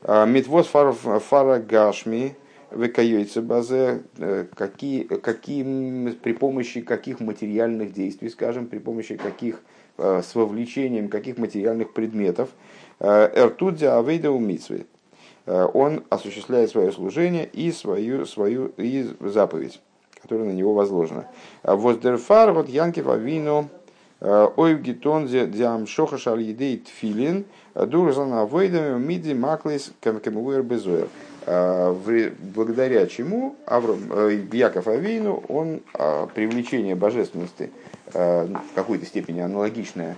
А, 0.03 0.27
Митвоз 0.27 0.67
фара 0.67 1.59
гашми 1.61 2.37
векайойца 2.75 3.43
базе, 3.43 4.03
э, 4.19 4.47
какие, 4.55 5.05
какие, 5.05 6.11
при 6.13 6.33
помощи 6.33 6.81
каких 6.81 7.21
материальных 7.21 7.93
действий, 7.93 8.29
скажем, 8.29 8.67
при 8.67 8.79
помощи 8.79 9.17
каких 9.17 9.61
с 9.97 10.35
вовлечением 10.35 11.09
каких 11.09 11.39
материальных 11.39 11.93
предметов. 11.93 12.49
Эртудзя 12.99 13.97
авейда 13.97 14.33
умитсвей. 14.33 14.87
Он 15.47 16.03
осуществляет 16.11 16.71
свое 16.71 16.91
служение 16.91 17.47
и 17.47 17.71
свою, 17.71 18.27
свою 18.27 18.73
и 18.77 19.07
заповедь, 19.21 19.81
которая 20.21 20.49
на 20.49 20.53
него 20.53 20.75
возложена. 20.75 21.29
Воздерфар 21.63 22.53
вот 22.53 22.69
Янкив 22.69 23.07
Авину 23.07 23.69
Ойв 24.21 24.81
гитон 24.81 25.27
диам 25.27 25.87
шоха 25.87 26.17
шаль 26.17 26.43
едей 26.43 26.79
тфилин, 26.79 27.45
дурзан 27.75 28.33
авойдами 28.33 28.99
миди 28.99 29.35
маклис 29.35 29.93
кемуэр 30.01 30.63
безоер. 30.63 31.09
Благодаря 31.47 33.07
чему 33.07 33.57
Авром, 33.67 34.29
Яков 34.53 34.89
Авейну, 34.89 35.45
он 35.49 35.81
привлечение 36.35 36.95
божественности 36.95 37.71
в 38.13 38.75
какой-то 38.75 39.05
степени 39.05 39.41
аналогичное 39.41 40.17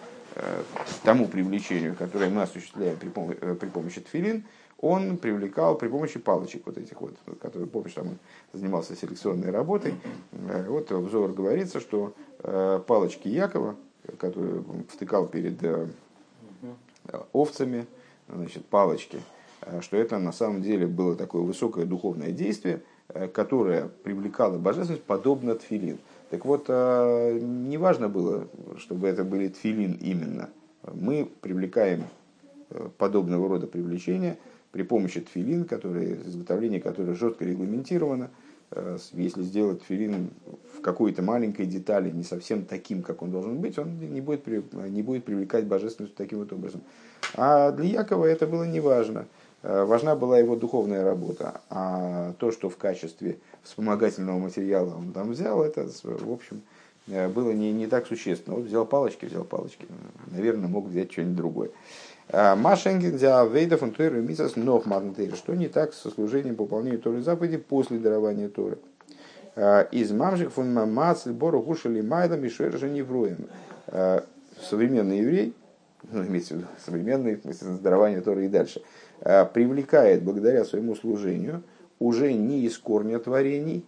тому 1.03 1.27
привлечению, 1.27 1.97
которое 1.97 2.31
мы 2.31 2.43
осуществляем 2.43 2.97
при 2.97 3.09
помощи, 3.09 3.39
при 3.39 3.69
помощи 3.69 4.01
тфилин, 4.01 4.45
он 4.79 5.17
привлекал 5.17 5.77
при 5.77 5.89
помощи 5.89 6.19
палочек 6.19 6.67
вот 6.67 6.77
этих 6.79 7.01
вот, 7.01 7.17
которые, 7.41 7.67
помнишь, 7.67 7.95
там 7.95 8.09
он 8.09 8.19
занимался 8.53 8.95
селекционной 8.95 9.51
работой. 9.51 9.95
Вот 10.33 10.91
в 10.91 11.11
Зор 11.11 11.33
говорится, 11.33 11.81
что 11.81 12.13
палочки 12.87 13.29
Якова, 13.29 13.75
который 14.19 14.63
втыкал 14.89 15.27
перед 15.27 15.63
э, 15.63 15.87
овцами, 17.33 17.87
значит, 18.29 18.65
палочки, 18.67 19.17
э, 19.17 19.36
что 19.81 19.97
это 19.97 20.19
на 20.19 20.33
самом 20.33 20.63
деле 20.63 20.87
было 20.87 21.17
такое 21.17 21.43
высокое 21.43 21.85
духовное 21.85 22.31
действие, 22.31 22.83
э, 23.09 23.29
которое 23.29 23.89
привлекало 24.03 24.59
божественность, 24.59 25.05
подобно 25.05 25.55
тфилин. 25.55 25.99
Так 26.31 26.45
вот, 26.45 26.69
не 26.69 27.79
важно 27.79 28.09
было, 28.09 28.49
чтобы 28.79 29.07
это 29.07 29.23
были 29.23 29.47
тфилин 29.47 29.93
именно. 29.93 30.51
Мы 30.93 31.31
привлекаем 31.41 32.07
подобного 32.99 33.49
рода 33.49 33.69
привлечения 33.69 34.37
при 34.73 34.83
помощи 34.83 35.21
тфилин, 35.21 35.67
которые, 35.67 36.17
изготовление 36.27 36.81
которое 36.81 37.15
жестко 37.15 37.45
регламентировано– 37.45 38.31
Э, 38.71 38.99
если 39.13 39.43
сделать 39.43 39.83
филин 39.83 40.31
в 40.77 40.81
какой-то 40.81 41.23
маленькой 41.23 41.67
детали 41.67 42.11
не 42.11 42.25
совсем 42.25 42.65
таким, 42.65 43.03
как 43.03 43.23
он 43.23 43.31
должен 43.31 43.59
быть, 43.59 43.79
он 43.79 43.99
не 43.99 44.21
будет, 44.21 44.47
не 44.47 45.03
будет 45.03 45.25
привлекать 45.25 45.67
божественность 45.67 46.15
таким 46.17 46.41
вот 46.41 46.53
образом. 46.53 46.81
А 47.35 47.71
для 47.71 48.01
Якова 48.01 48.25
это 48.25 48.47
было 48.47 48.65
не 48.65 48.81
важно. 48.81 49.27
Э, 49.67 49.85
важна 49.85 50.15
была 50.15 50.39
его 50.39 50.55
духовная 50.55 51.05
работа. 51.05 51.61
А 51.71 52.35
то, 52.39 52.53
что 52.53 52.71
в 52.71 52.77
качестве 52.77 53.39
вспомогательного 53.65 54.39
материала 54.39 54.95
он 54.97 55.13
там 55.13 55.33
взял, 55.33 55.61
это, 55.61 55.89
в 56.05 56.33
общем, 56.33 56.63
э, 57.09 57.29
было 57.29 57.51
не, 57.51 57.73
не 57.73 57.89
так 57.89 58.07
существенно. 58.07 58.55
Вот 58.57 58.67
взял 58.67 58.87
палочки, 58.87 59.25
взял 59.25 59.43
палочки. 59.43 59.87
Наверное, 60.29 60.69
мог 60.69 60.87
взять 60.87 61.11
что-нибудь 61.11 61.37
другое. 61.37 61.71
Машенген 62.33 63.19
за 63.19 63.45
вейдов 63.45 63.83
он 63.85 63.93
Торы 63.93 64.21
мисас 64.21 64.57
нох 64.57 64.85
Что 65.35 65.55
не 65.55 65.69
так 65.69 65.95
со 65.95 66.11
служением 66.11 66.57
по 66.57 66.65
выполнению 66.65 67.01
Торы 67.01 67.23
заповеди 67.23 67.57
после 67.57 67.99
дарования 67.99 68.49
Торы? 68.49 68.79
Из 69.57 70.11
мамжих 70.11 70.53
фон 70.53 70.75
мамацль 70.75 71.31
бору 71.31 71.63
гушали 71.63 72.01
майдам 72.01 72.45
и 72.45 72.49
шуэра 72.49 72.85
невруем. 72.89 73.47
Современный 74.61 75.21
еврей, 75.21 75.55
ну, 76.11 76.25
имеется 76.25 76.55
в 76.55 76.57
виду 76.59 76.67
современный, 76.85 77.41
с 77.45 77.79
дарования 77.79 78.21
Торы 78.21 78.47
и 78.47 78.49
дальше, 78.49 78.83
привлекает 79.21 80.23
благодаря 80.23 80.65
своему 80.65 80.95
служению 80.95 81.63
уже 81.99 82.33
не 82.33 82.63
из 82.63 82.79
корня 82.79 83.19
творений, 83.19 83.85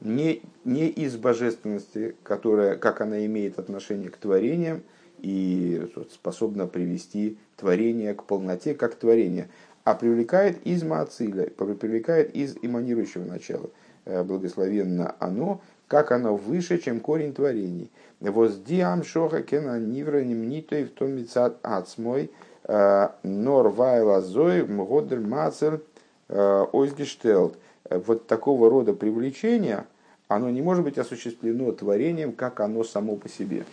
не, 0.00 0.42
не 0.64 0.88
из 0.88 1.16
божественности, 1.16 2.16
которая, 2.22 2.76
как 2.76 3.00
она 3.00 3.24
имеет 3.26 3.58
отношение 3.58 4.10
к 4.10 4.16
творениям, 4.16 4.82
и 5.18 5.90
способна 6.12 6.66
привести 6.66 7.38
творение 7.56 8.14
к 8.14 8.24
полноте 8.24 8.74
как 8.74 8.94
творение, 8.94 9.48
а 9.84 9.94
привлекает 9.94 10.64
из 10.66 10.82
Маациля, 10.82 11.48
привлекает 11.48 12.34
из 12.34 12.56
эманирующего 12.60 13.24
начала. 13.24 13.70
Э, 14.04 14.22
благословенно 14.22 15.14
оно, 15.18 15.62
как 15.88 16.12
оно 16.12 16.36
выше, 16.36 16.78
чем 16.78 17.00
корень 17.00 17.32
творений. 17.32 17.90
Воздиам 18.20 19.04
шоха 19.04 19.42
кена 19.42 19.78
нивра 19.78 20.22
немнитой 20.22 20.84
в 20.84 20.90
том 20.90 21.16
ацмой, 21.62 22.24
э, 22.24 22.28
нор 22.68 23.68
вайла 23.68 24.20
зой 24.20 24.66
мгодер 24.66 25.20
мацер 25.20 25.80
э, 26.28 26.66
ойзгештелт. 26.72 27.56
Вот 27.88 28.26
такого 28.26 28.68
рода 28.68 28.92
привлечение, 28.92 29.84
оно 30.26 30.50
не 30.50 30.60
может 30.60 30.82
быть 30.82 30.98
осуществлено 30.98 31.70
творением, 31.70 32.32
как 32.32 32.58
оно 32.60 32.82
само 32.82 33.14
по 33.14 33.28
себе. 33.28 33.64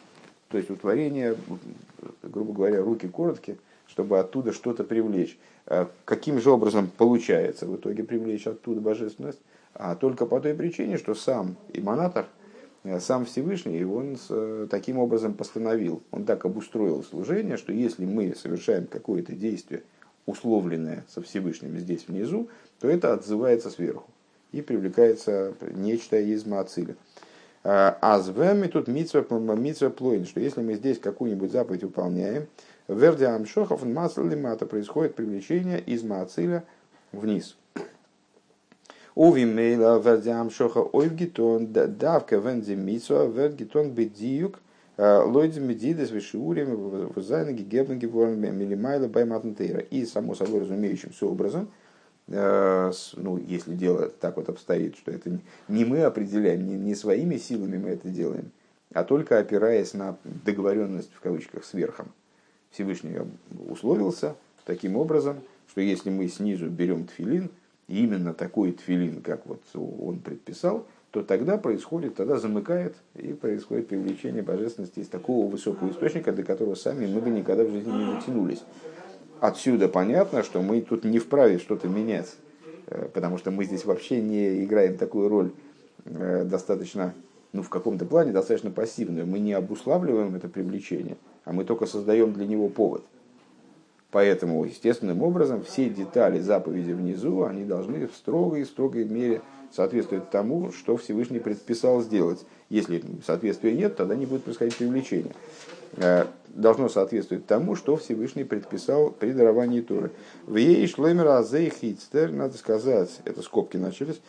То 0.50 0.58
есть 0.58 0.70
у 0.70 0.76
творения, 0.76 1.36
грубо 2.22 2.54
говоря, 2.54 2.84
руки 2.84 3.08
короткие, 3.08 3.58
чтобы 3.88 4.20
оттуда 4.20 4.54
что-то 4.54 4.84
привлечь. 4.84 5.38
Э, 5.66 5.88
каким 6.06 6.40
же 6.40 6.52
образом 6.52 6.92
получается 6.96 7.66
в 7.66 7.76
итоге 7.76 8.04
привлечь 8.04 8.46
оттуда 8.46 8.80
божественность? 8.80 9.40
А 9.74 9.96
только 9.96 10.28
по 10.28 10.40
той 10.40 10.54
причине, 10.54 10.98
что 10.98 11.16
сам 11.16 11.56
иманатор, 11.74 12.26
э, 12.26 12.43
сам 13.00 13.26
Всевышний, 13.26 13.84
он 13.86 14.18
э, 14.30 14.68
таким 14.70 15.00
образом 15.00 15.34
постановил, 15.34 16.02
он 16.12 16.26
так 16.26 16.44
обустроил 16.46 17.04
служение, 17.04 17.58
что 17.58 17.72
если 17.72 18.06
мы 18.06 18.36
совершаем 18.36 18.88
какое-то 18.88 19.34
действие, 19.34 19.84
условленное 20.26 21.04
со 21.08 21.22
Всевышним 21.22 21.78
здесь 21.78 22.08
внизу, 22.08 22.50
то 22.80 22.90
это 22.90 23.14
отзывается 23.14 23.70
сверху 23.70 24.10
и 24.52 24.62
привлекается 24.62 25.54
нечто 25.74 26.20
из 26.20 26.46
Маациля. 26.46 26.96
А 27.66 28.20
с 28.20 28.28
вами 28.28 28.68
тут 28.68 28.90
митсва 28.90 29.22
плоин, 29.22 30.26
что 30.26 30.42
если 30.42 30.62
мы 30.62 30.74
здесь 30.74 31.00
какую-нибудь 31.00 31.52
заповедь 31.52 31.84
выполняем, 31.84 32.48
верди 32.90 33.24
амшохов 33.24 33.86
мата 33.86 34.66
происходит 34.66 35.16
привлечение 35.16 35.80
из 35.80 36.04
маациля 36.04 36.66
вниз. 37.14 37.56
Увимейла 39.16 40.00
верди 40.00 40.30
амшоха 40.30 40.80
ойвгитон 40.80 41.68
давка 41.72 42.38
венди 42.38 42.74
митсва 42.74 43.26
вергитон 43.26 43.92
бедиюк 43.92 44.60
лойдзи 44.98 45.60
медидес 45.60 46.12
вишиурим 46.12 47.10
вазайна 47.16 47.52
гигебна 47.52 47.96
геворн 47.96 48.40
милимайла 48.40 49.08
байматнтейра. 49.08 49.80
И 49.80 50.06
само 50.06 50.36
собой 50.36 50.62
разумеющимся 50.62 51.26
образом– 51.26 51.70
Э, 52.28 52.92
ну, 53.18 53.38
если 53.38 53.76
дело 53.76 54.10
так 54.10 54.38
вот 54.38 54.50
обстоит, 54.50 54.96
что 54.96 55.12
это 55.12 55.40
не 55.68 55.86
мы 55.86 56.04
определяем, 56.04 56.66
не, 56.66 56.76
не 56.76 56.96
своими 56.96 57.38
силами 57.38 57.78
мы 57.78 57.90
это 57.90 58.10
делаем, 58.10 58.52
а 58.94 59.04
только 59.04 59.40
опираясь 59.40 59.94
на 59.94 60.18
договоренность, 60.24 61.12
в 61.14 61.20
кавычках, 61.20 61.66
с 61.66 61.74
верхом. 61.74 62.08
Всевышний 62.72 63.18
условился 63.68 64.36
таким 64.66 64.96
образом, 64.96 65.42
что 65.70 65.82
если 65.82 66.10
мы 66.10 66.28
снизу 66.28 66.70
берем 66.70 67.08
тфилин, 67.08 67.52
именно 67.88 68.34
такой 68.34 68.72
тфилин, 68.72 69.22
как 69.22 69.46
вот 69.46 69.62
он 69.76 70.20
предписал, 70.20 70.86
то 71.12 71.22
тогда 71.24 71.58
происходит, 71.58 72.16
тогда 72.16 72.38
замыкает 72.38 72.96
и 73.16 73.34
происходит 73.34 73.88
привлечение 73.88 74.42
божественности 74.42 75.00
из 75.00 75.08
такого 75.08 75.50
высокого 75.50 75.92
источника, 75.92 76.32
до 76.32 76.44
которого 76.44 76.76
сами 76.76 77.06
мы 77.06 77.22
бы 77.22 77.30
никогда 77.30 77.64
в 77.64 77.70
жизни 77.70 77.92
не 77.92 78.16
дотянулись 78.16 78.64
отсюда 79.44 79.90
понятно, 79.90 80.42
что 80.42 80.62
мы 80.62 80.80
тут 80.80 81.04
не 81.04 81.20
вправе 81.20 81.60
что-то 81.60 81.90
менять, 81.90 82.34
э, 82.88 83.10
потому 83.14 83.38
что 83.38 83.52
мы 83.52 83.66
здесь 83.66 83.84
вообще 83.84 84.22
не 84.22 84.64
играем 84.64 84.98
такую 84.98 85.28
роль 85.28 85.52
э, 86.06 86.46
достаточно, 86.46 87.14
ну, 87.52 87.62
в 87.62 87.70
каком-то 87.70 88.06
плане 88.06 88.32
достаточно 88.32 88.72
пассивную. 88.72 89.28
Мы 89.28 89.40
не 89.40 89.52
обуславливаем 89.52 90.34
это 90.36 90.48
привлечение, 90.48 91.18
а 91.44 91.52
мы 91.52 91.66
только 91.66 91.88
создаем 91.88 92.32
для 92.32 92.46
него 92.46 92.70
повод. 92.70 93.04
Поэтому, 94.14 94.64
естественным 94.64 95.24
образом, 95.24 95.64
все 95.64 95.90
детали 95.90 96.40
заповеди 96.40 96.92
внизу, 96.92 97.46
они 97.46 97.66
должны 97.66 98.08
в 98.08 98.14
строгой, 98.14 98.64
строгой 98.64 99.06
мере 99.06 99.42
соответствовать 99.72 100.30
тому, 100.30 100.72
что 100.72 100.98
Всевышний 100.98 101.40
предписал 101.40 102.00
сделать. 102.02 102.46
Если 102.70 103.04
соответствия 103.26 103.74
нет, 103.74 103.96
тогда 103.96 104.14
не 104.14 104.28
будет 104.28 104.44
происходить 104.44 104.78
привлечение. 104.78 105.34
Э, 105.98 106.28
должно 106.50 106.90
соответствовать 106.90 107.48
тому, 107.48 107.76
что 107.76 107.98
Всевышний 107.98 108.44
предписал 108.44 109.10
при 109.10 109.32
даровании 109.32 109.82
Торы. 109.82 110.12
В 110.46 110.58
ей 110.58 110.86
шлемер 110.88 111.30
азей 111.30 111.74
хитстер, 111.76 112.32
надо 112.32 112.56
сказать, 112.56 113.10
это 113.26 113.42
скобки 113.42 113.78
начались, 113.78 114.22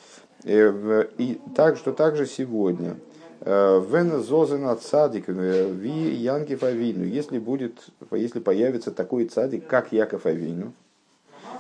э, 0.44 1.08
и 1.18 1.38
так, 1.54 1.76
что 1.76 1.92
также 1.92 2.24
сегодня, 2.24 2.96
э, 3.44 3.80
Вен 3.90 4.22
зозена 4.22 4.76
цадик 4.76 5.28
ви 5.28 6.14
Янкив 6.14 6.64
Авину, 6.64 7.04
если 7.04 7.38
будет, 7.38 7.88
если 8.10 8.40
появится 8.40 8.90
такой 8.90 9.26
цадик, 9.26 9.66
как 9.66 9.92
Яков 9.92 10.26
Авину, 10.26 10.72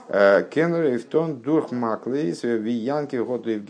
Кеннер 0.08 0.96
Эфтон 0.96 1.36
Дурх 1.36 1.72
Маклейс 1.72 2.42
ви 2.44 2.72
Янкив 2.72 3.26
Готуев 3.26 3.62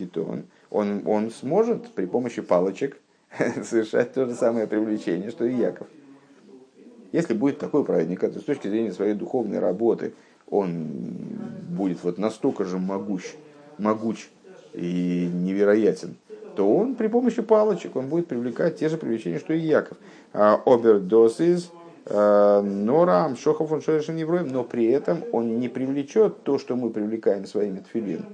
он, 0.69 1.01
он 1.05 1.31
сможет 1.31 1.87
при 1.93 2.05
помощи 2.05 2.41
палочек 2.41 2.97
совершать 3.63 4.13
то 4.13 4.25
же 4.25 4.35
самое 4.35 4.67
привлечение, 4.67 5.31
что 5.31 5.45
и 5.45 5.55
Яков. 5.55 5.87
Если 7.11 7.33
будет 7.33 7.59
такой 7.59 7.85
праведник, 7.85 8.19
то 8.19 8.39
с 8.39 8.43
точки 8.43 8.67
зрения 8.67 8.91
своей 8.91 9.13
духовной 9.13 9.59
работы 9.59 10.13
он 10.49 10.87
будет 11.69 12.03
вот 12.03 12.17
настолько 12.17 12.65
же 12.65 12.77
могущ, 12.77 13.35
могуч 13.77 14.27
и 14.73 15.29
невероятен, 15.33 16.17
то 16.55 16.75
он 16.75 16.95
при 16.95 17.07
помощи 17.07 17.41
палочек 17.41 17.95
он 17.95 18.07
будет 18.07 18.27
привлекать 18.27 18.77
те 18.77 18.89
же 18.89 18.97
привлечения, 18.97 19.39
что 19.39 19.53
и 19.53 19.59
Яков. 19.59 19.97
Обердосис 20.33 21.71
Нора 22.07 23.25
Амшохов 23.25 23.71
он 23.71 23.79
невроем, 23.79 24.47
но 24.49 24.63
при 24.63 24.85
этом 24.87 25.23
он 25.31 25.59
не 25.59 25.69
привлечет 25.69 26.43
то, 26.43 26.59
что 26.59 26.75
мы 26.75 26.91
привлекаем 26.91 27.45
своими 27.45 27.79
тфилин. 27.79 28.25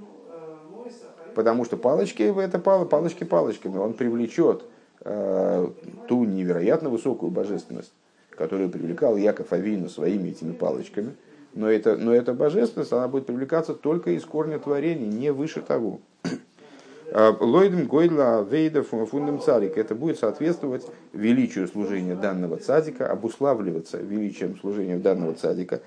Потому 1.34 1.64
что 1.64 1.78
палочки 1.78 2.22
это 2.22 2.58
палочки 2.58 3.24
палочками. 3.24 3.78
Он 3.78 3.94
привлечет 3.94 4.64
э, 5.00 5.66
ту 6.06 6.24
невероятно 6.24 6.90
высокую 6.90 7.32
божественность, 7.32 7.92
которую 8.30 8.68
привлекал 8.68 9.16
Яков 9.16 9.52
Авину 9.52 9.88
своими 9.88 10.28
этими 10.28 10.52
палочками. 10.52 11.14
Но, 11.54 11.70
это, 11.70 11.96
но 11.96 12.14
эта 12.14 12.34
божественность, 12.34 12.92
она 12.92 13.08
будет 13.08 13.26
привлекаться 13.26 13.72
только 13.74 14.10
из 14.10 14.24
корня 14.24 14.58
творения, 14.58 15.06
не 15.06 15.32
выше 15.32 15.62
того. 15.62 16.00
Лойдем 17.14 17.86
Гойдла 17.86 18.42
Вейда 18.42 18.82
Фундам 18.82 19.40
Царик. 19.40 19.76
Это 19.76 19.94
будет 19.94 20.18
соответствовать 20.18 20.86
величию 21.12 21.68
служения 21.68 22.14
данного 22.16 22.56
цадика, 22.56 23.10
обуславливаться 23.10 23.98
величием 23.98 24.58
служения 24.58 24.96
данного 24.96 25.34
цадика. 25.34 25.82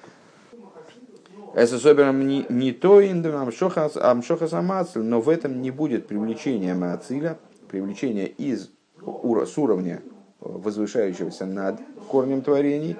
Это 1.55 1.79
собером 1.79 2.27
не 2.27 2.71
то 2.73 2.99
амшохас 2.99 4.53
амациль, 4.53 5.01
но 5.01 5.21
в 5.21 5.29
этом 5.29 5.61
не 5.61 5.71
будет 5.71 6.05
привлечения 6.05 6.75
маациля, 6.75 7.37
привлечения 7.69 8.27
из 8.27 8.69
с 9.01 9.57
уровня 9.57 10.01
возвышающегося 10.41 11.45
над 11.45 11.79
корнем 12.07 12.41
творений, 12.41 12.97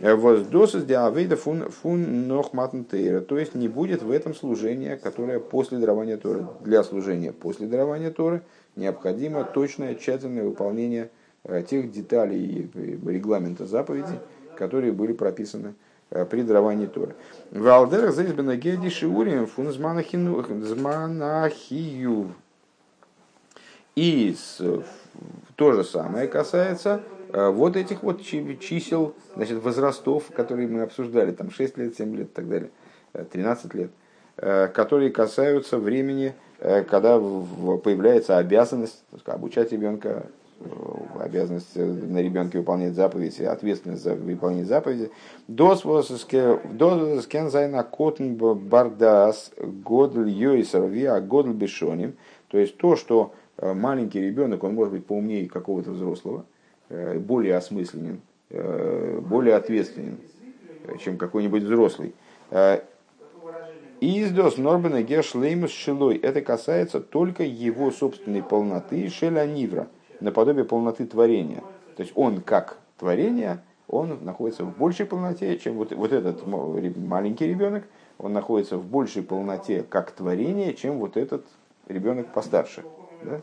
Воздосис 0.00 0.84
диавейда 0.84 1.36
фун, 1.36 1.68
фун 1.70 2.26
нохматнтейра. 2.26 3.20
То 3.20 3.38
есть 3.38 3.54
не 3.54 3.68
будет 3.68 4.02
в 4.02 4.10
этом 4.10 4.34
служения, 4.34 4.96
которое 4.96 5.38
после 5.38 5.76
дарования 5.78 6.16
Торы. 6.16 6.46
Для 6.60 6.82
служения 6.82 7.32
после 7.32 7.66
дарования 7.66 8.10
Торы 8.10 8.40
необходимо 8.76 9.44
точное, 9.44 9.94
тщательное 9.94 10.44
выполнение 10.44 11.10
э, 11.44 11.62
тех 11.68 11.92
деталей 11.92 12.70
регламента 12.74 13.66
заповедей, 13.66 14.18
которые 14.56 14.92
были 14.92 15.12
прописаны 15.12 15.74
э, 16.08 16.24
при 16.24 16.42
даровании 16.42 16.86
Торы. 16.86 17.14
В 17.50 17.68
Алдерах 17.68 18.14
здесь 18.14 18.32
бенагеди 18.32 18.88
шиурим 18.88 19.46
фун 19.46 19.70
зманахию. 19.70 20.44
И 23.96 24.34
то 25.56 25.72
же 25.72 25.84
самое 25.84 26.26
касается 26.26 27.02
Э, 27.02 27.19
вот 27.32 27.76
этих 27.76 28.02
вот 28.02 28.22
чисел, 28.22 29.14
значит, 29.36 29.62
возрастов, 29.62 30.24
которые 30.34 30.68
мы 30.68 30.82
обсуждали, 30.82 31.32
там 31.32 31.50
6 31.50 31.78
лет, 31.78 31.96
7 31.96 32.16
лет 32.16 32.28
и 32.28 32.32
так 32.32 32.48
далее, 32.48 32.70
13 33.12 33.74
э, 33.74 33.78
лет, 33.78 33.90
э, 34.36 34.68
которые 34.68 35.10
касаются 35.10 35.78
времени, 35.78 36.34
когда 36.58 37.18
появляется 37.18 38.36
обязанность 38.36 39.02
обучать 39.24 39.72
ребенка, 39.72 40.26
обязанность 41.18 41.74
на 41.74 42.20
ребенке 42.20 42.58
выполнять 42.58 42.92
заповеди, 42.92 43.44
ответственность 43.44 44.02
за 44.02 44.14
выполнение 44.14 44.66
заповеди. 44.66 45.10
דאס 45.48 45.82
איז 45.82 47.82
א 47.82 47.95
קטן 47.95 48.34
בר 48.34 48.81
דעת 48.81 49.52
גדול 49.58 50.28
יותר 50.28 50.82
ווי 50.82 51.18
א 51.22 51.28
גדול 51.28 51.54
בשנים. 51.54 52.12
То 52.48 52.58
есть 52.58 52.76
то, 52.76 52.94
что 52.94 53.32
маленький 53.58 54.20
ребенок, 54.20 54.62
он 54.62 54.74
может 54.74 54.92
быть 54.92 55.06
поумнее 55.06 55.48
какого-то 55.48 55.92
взрослого, 55.92 56.40
Э, 56.40 56.59
более 56.90 57.56
осмысленен, 57.56 58.20
э, 58.50 59.20
более 59.20 59.54
ответственен, 59.54 60.18
чем 61.02 61.16
какой-нибудь 61.16 61.62
взрослый. 61.62 62.14
Э, 62.50 62.80
Издос 64.00 64.56
Норбена 64.56 65.02
Гершлеймус 65.02 65.70
Шилой. 65.70 66.16
Это 66.16 66.40
касается 66.40 67.00
только 67.00 67.42
его 67.42 67.90
собственной 67.90 68.42
полноты 68.42 69.08
Шеля 69.10 69.46
Нивра, 69.46 69.88
наподобие 70.20 70.64
полноты 70.64 71.06
творения. 71.06 71.62
То 71.96 72.02
есть 72.02 72.12
он 72.14 72.40
как 72.40 72.78
творение, 72.98 73.62
он 73.88 74.24
находится 74.24 74.64
в 74.64 74.76
большей 74.76 75.04
полноте, 75.04 75.58
чем 75.58 75.74
вот, 75.74 75.92
вот 75.92 76.12
этот 76.12 76.46
маленький 76.46 77.46
ребенок, 77.46 77.84
он 78.18 78.32
находится 78.32 78.78
в 78.78 78.86
большей 78.86 79.22
полноте 79.22 79.82
как 79.82 80.12
творение, 80.12 80.74
чем 80.74 80.98
вот 80.98 81.16
этот 81.16 81.44
ребенок 81.86 82.32
постарше. 82.32 82.84
Да? 83.22 83.40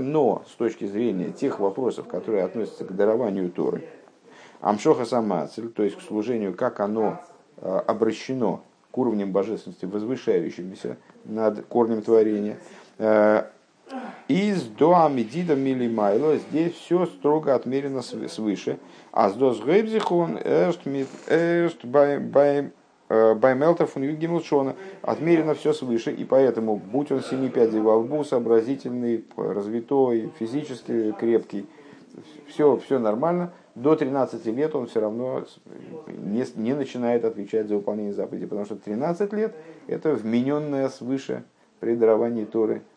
Но 0.00 0.42
с 0.48 0.54
точки 0.56 0.86
зрения 0.86 1.30
тех 1.30 1.60
вопросов, 1.60 2.08
которые 2.08 2.42
относятся 2.44 2.84
к 2.84 2.96
дарованию 2.96 3.50
Торы, 3.50 3.84
Амшоха 4.60 5.04
Самацель, 5.04 5.68
то 5.68 5.84
есть 5.84 5.96
к 5.96 6.00
служению, 6.00 6.54
как 6.54 6.80
оно 6.80 7.20
э, 7.58 7.80
обращено 7.86 8.62
к 8.90 8.98
уровням 8.98 9.30
божественности, 9.30 9.84
возвышающимся 9.84 10.96
над 11.24 11.66
корнем 11.66 12.02
творения, 12.02 12.58
э, 12.98 13.44
из 14.26 14.62
до 14.62 15.04
Амидида 15.04 15.54
Милимайло 15.54 16.38
здесь 16.38 16.74
все 16.74 17.06
строго 17.06 17.54
отмерено 17.54 18.02
свыше. 18.02 18.78
А 19.12 19.30
с 19.30 19.34
дос 19.34 19.62
Гейбзихон 19.62 20.40
эрст 20.44 21.84
бай 21.84 22.72
Баймелтер 23.08 23.86
фун 23.86 24.04
Гимлшона 24.16 24.74
отмерено 25.02 25.54
все 25.54 25.72
свыше, 25.72 26.10
и 26.12 26.24
поэтому, 26.24 26.76
будь 26.76 27.12
он 27.12 27.22
семи 27.22 27.48
пядей 27.48 27.80
во 27.80 27.96
лбу, 27.96 28.24
сообразительный, 28.24 29.24
развитой, 29.36 30.32
физически 30.38 31.12
крепкий, 31.12 31.66
все, 32.48 32.76
все 32.78 32.98
нормально, 32.98 33.52
до 33.76 33.94
13 33.94 34.44
лет 34.46 34.74
он 34.74 34.86
все 34.86 35.00
равно 35.00 35.44
не, 36.06 36.44
не 36.56 36.74
начинает 36.74 37.24
отвечать 37.24 37.68
за 37.68 37.76
выполнение 37.76 38.14
заповедей, 38.14 38.46
потому 38.46 38.64
что 38.64 38.76
13 38.76 39.32
лет 39.34 39.54
это 39.86 40.14
вмененное 40.14 40.88
свыше 40.88 41.44
при 41.78 41.94
даровании 41.94 42.44
Торы. 42.44 42.76
э, 42.76 42.95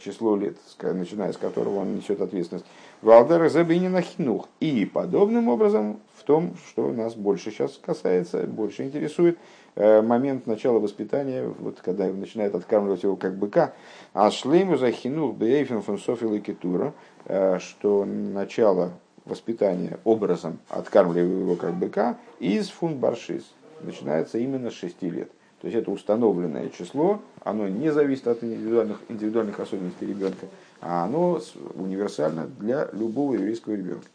число 0.00 0.36
лет, 0.36 0.56
начиная 0.82 1.32
с 1.32 1.36
которого 1.36 1.80
он 1.80 1.96
несет 1.96 2.20
ответственность. 2.20 2.66
Валдер 3.02 3.48
Забинина 3.48 4.02
Хинух. 4.02 4.48
И 4.60 4.84
подобным 4.84 5.48
образом 5.48 6.00
в 6.16 6.24
том, 6.24 6.56
что 6.68 6.92
нас 6.92 7.14
больше 7.14 7.50
сейчас 7.50 7.80
касается, 7.82 8.46
больше 8.46 8.84
интересует, 8.84 9.38
э, 9.76 10.02
момент 10.02 10.46
начала 10.46 10.78
воспитания, 10.78 11.46
вот 11.58 11.80
когда 11.80 12.06
начинает 12.06 12.54
откармливать 12.54 13.02
его 13.02 13.16
как 13.16 13.36
быка, 13.36 13.72
а 14.12 14.30
шлейму 14.30 14.76
за 14.76 14.90
хинух 14.92 15.34
бейфен 15.36 15.80
фон 15.80 15.98
китура, 16.40 16.92
э, 17.24 17.58
что 17.58 18.04
начало 18.04 18.92
воспитания 19.24 19.98
образом 20.04 20.58
откармливая 20.68 21.40
его 21.40 21.56
как 21.56 21.74
быка 21.74 22.18
из 22.38 22.68
фун 22.68 22.96
баршис 22.96 23.44
начинается 23.80 24.38
именно 24.38 24.70
с 24.70 24.74
6 24.74 25.02
лет. 25.02 25.30
То 25.60 25.66
есть 25.66 25.76
это 25.76 25.90
установленное 25.90 26.70
число, 26.70 27.20
оно 27.44 27.68
не 27.68 27.92
зависит 27.92 28.26
от 28.26 28.42
индивидуальных, 28.42 28.98
индивидуальных 29.08 29.60
особенностей 29.60 30.06
ребенка, 30.06 30.46
а 30.80 31.04
оно 31.04 31.40
универсально 31.74 32.46
для 32.46 32.88
любого 32.92 33.34
еврейского 33.34 33.74
ребенка. 33.74 34.06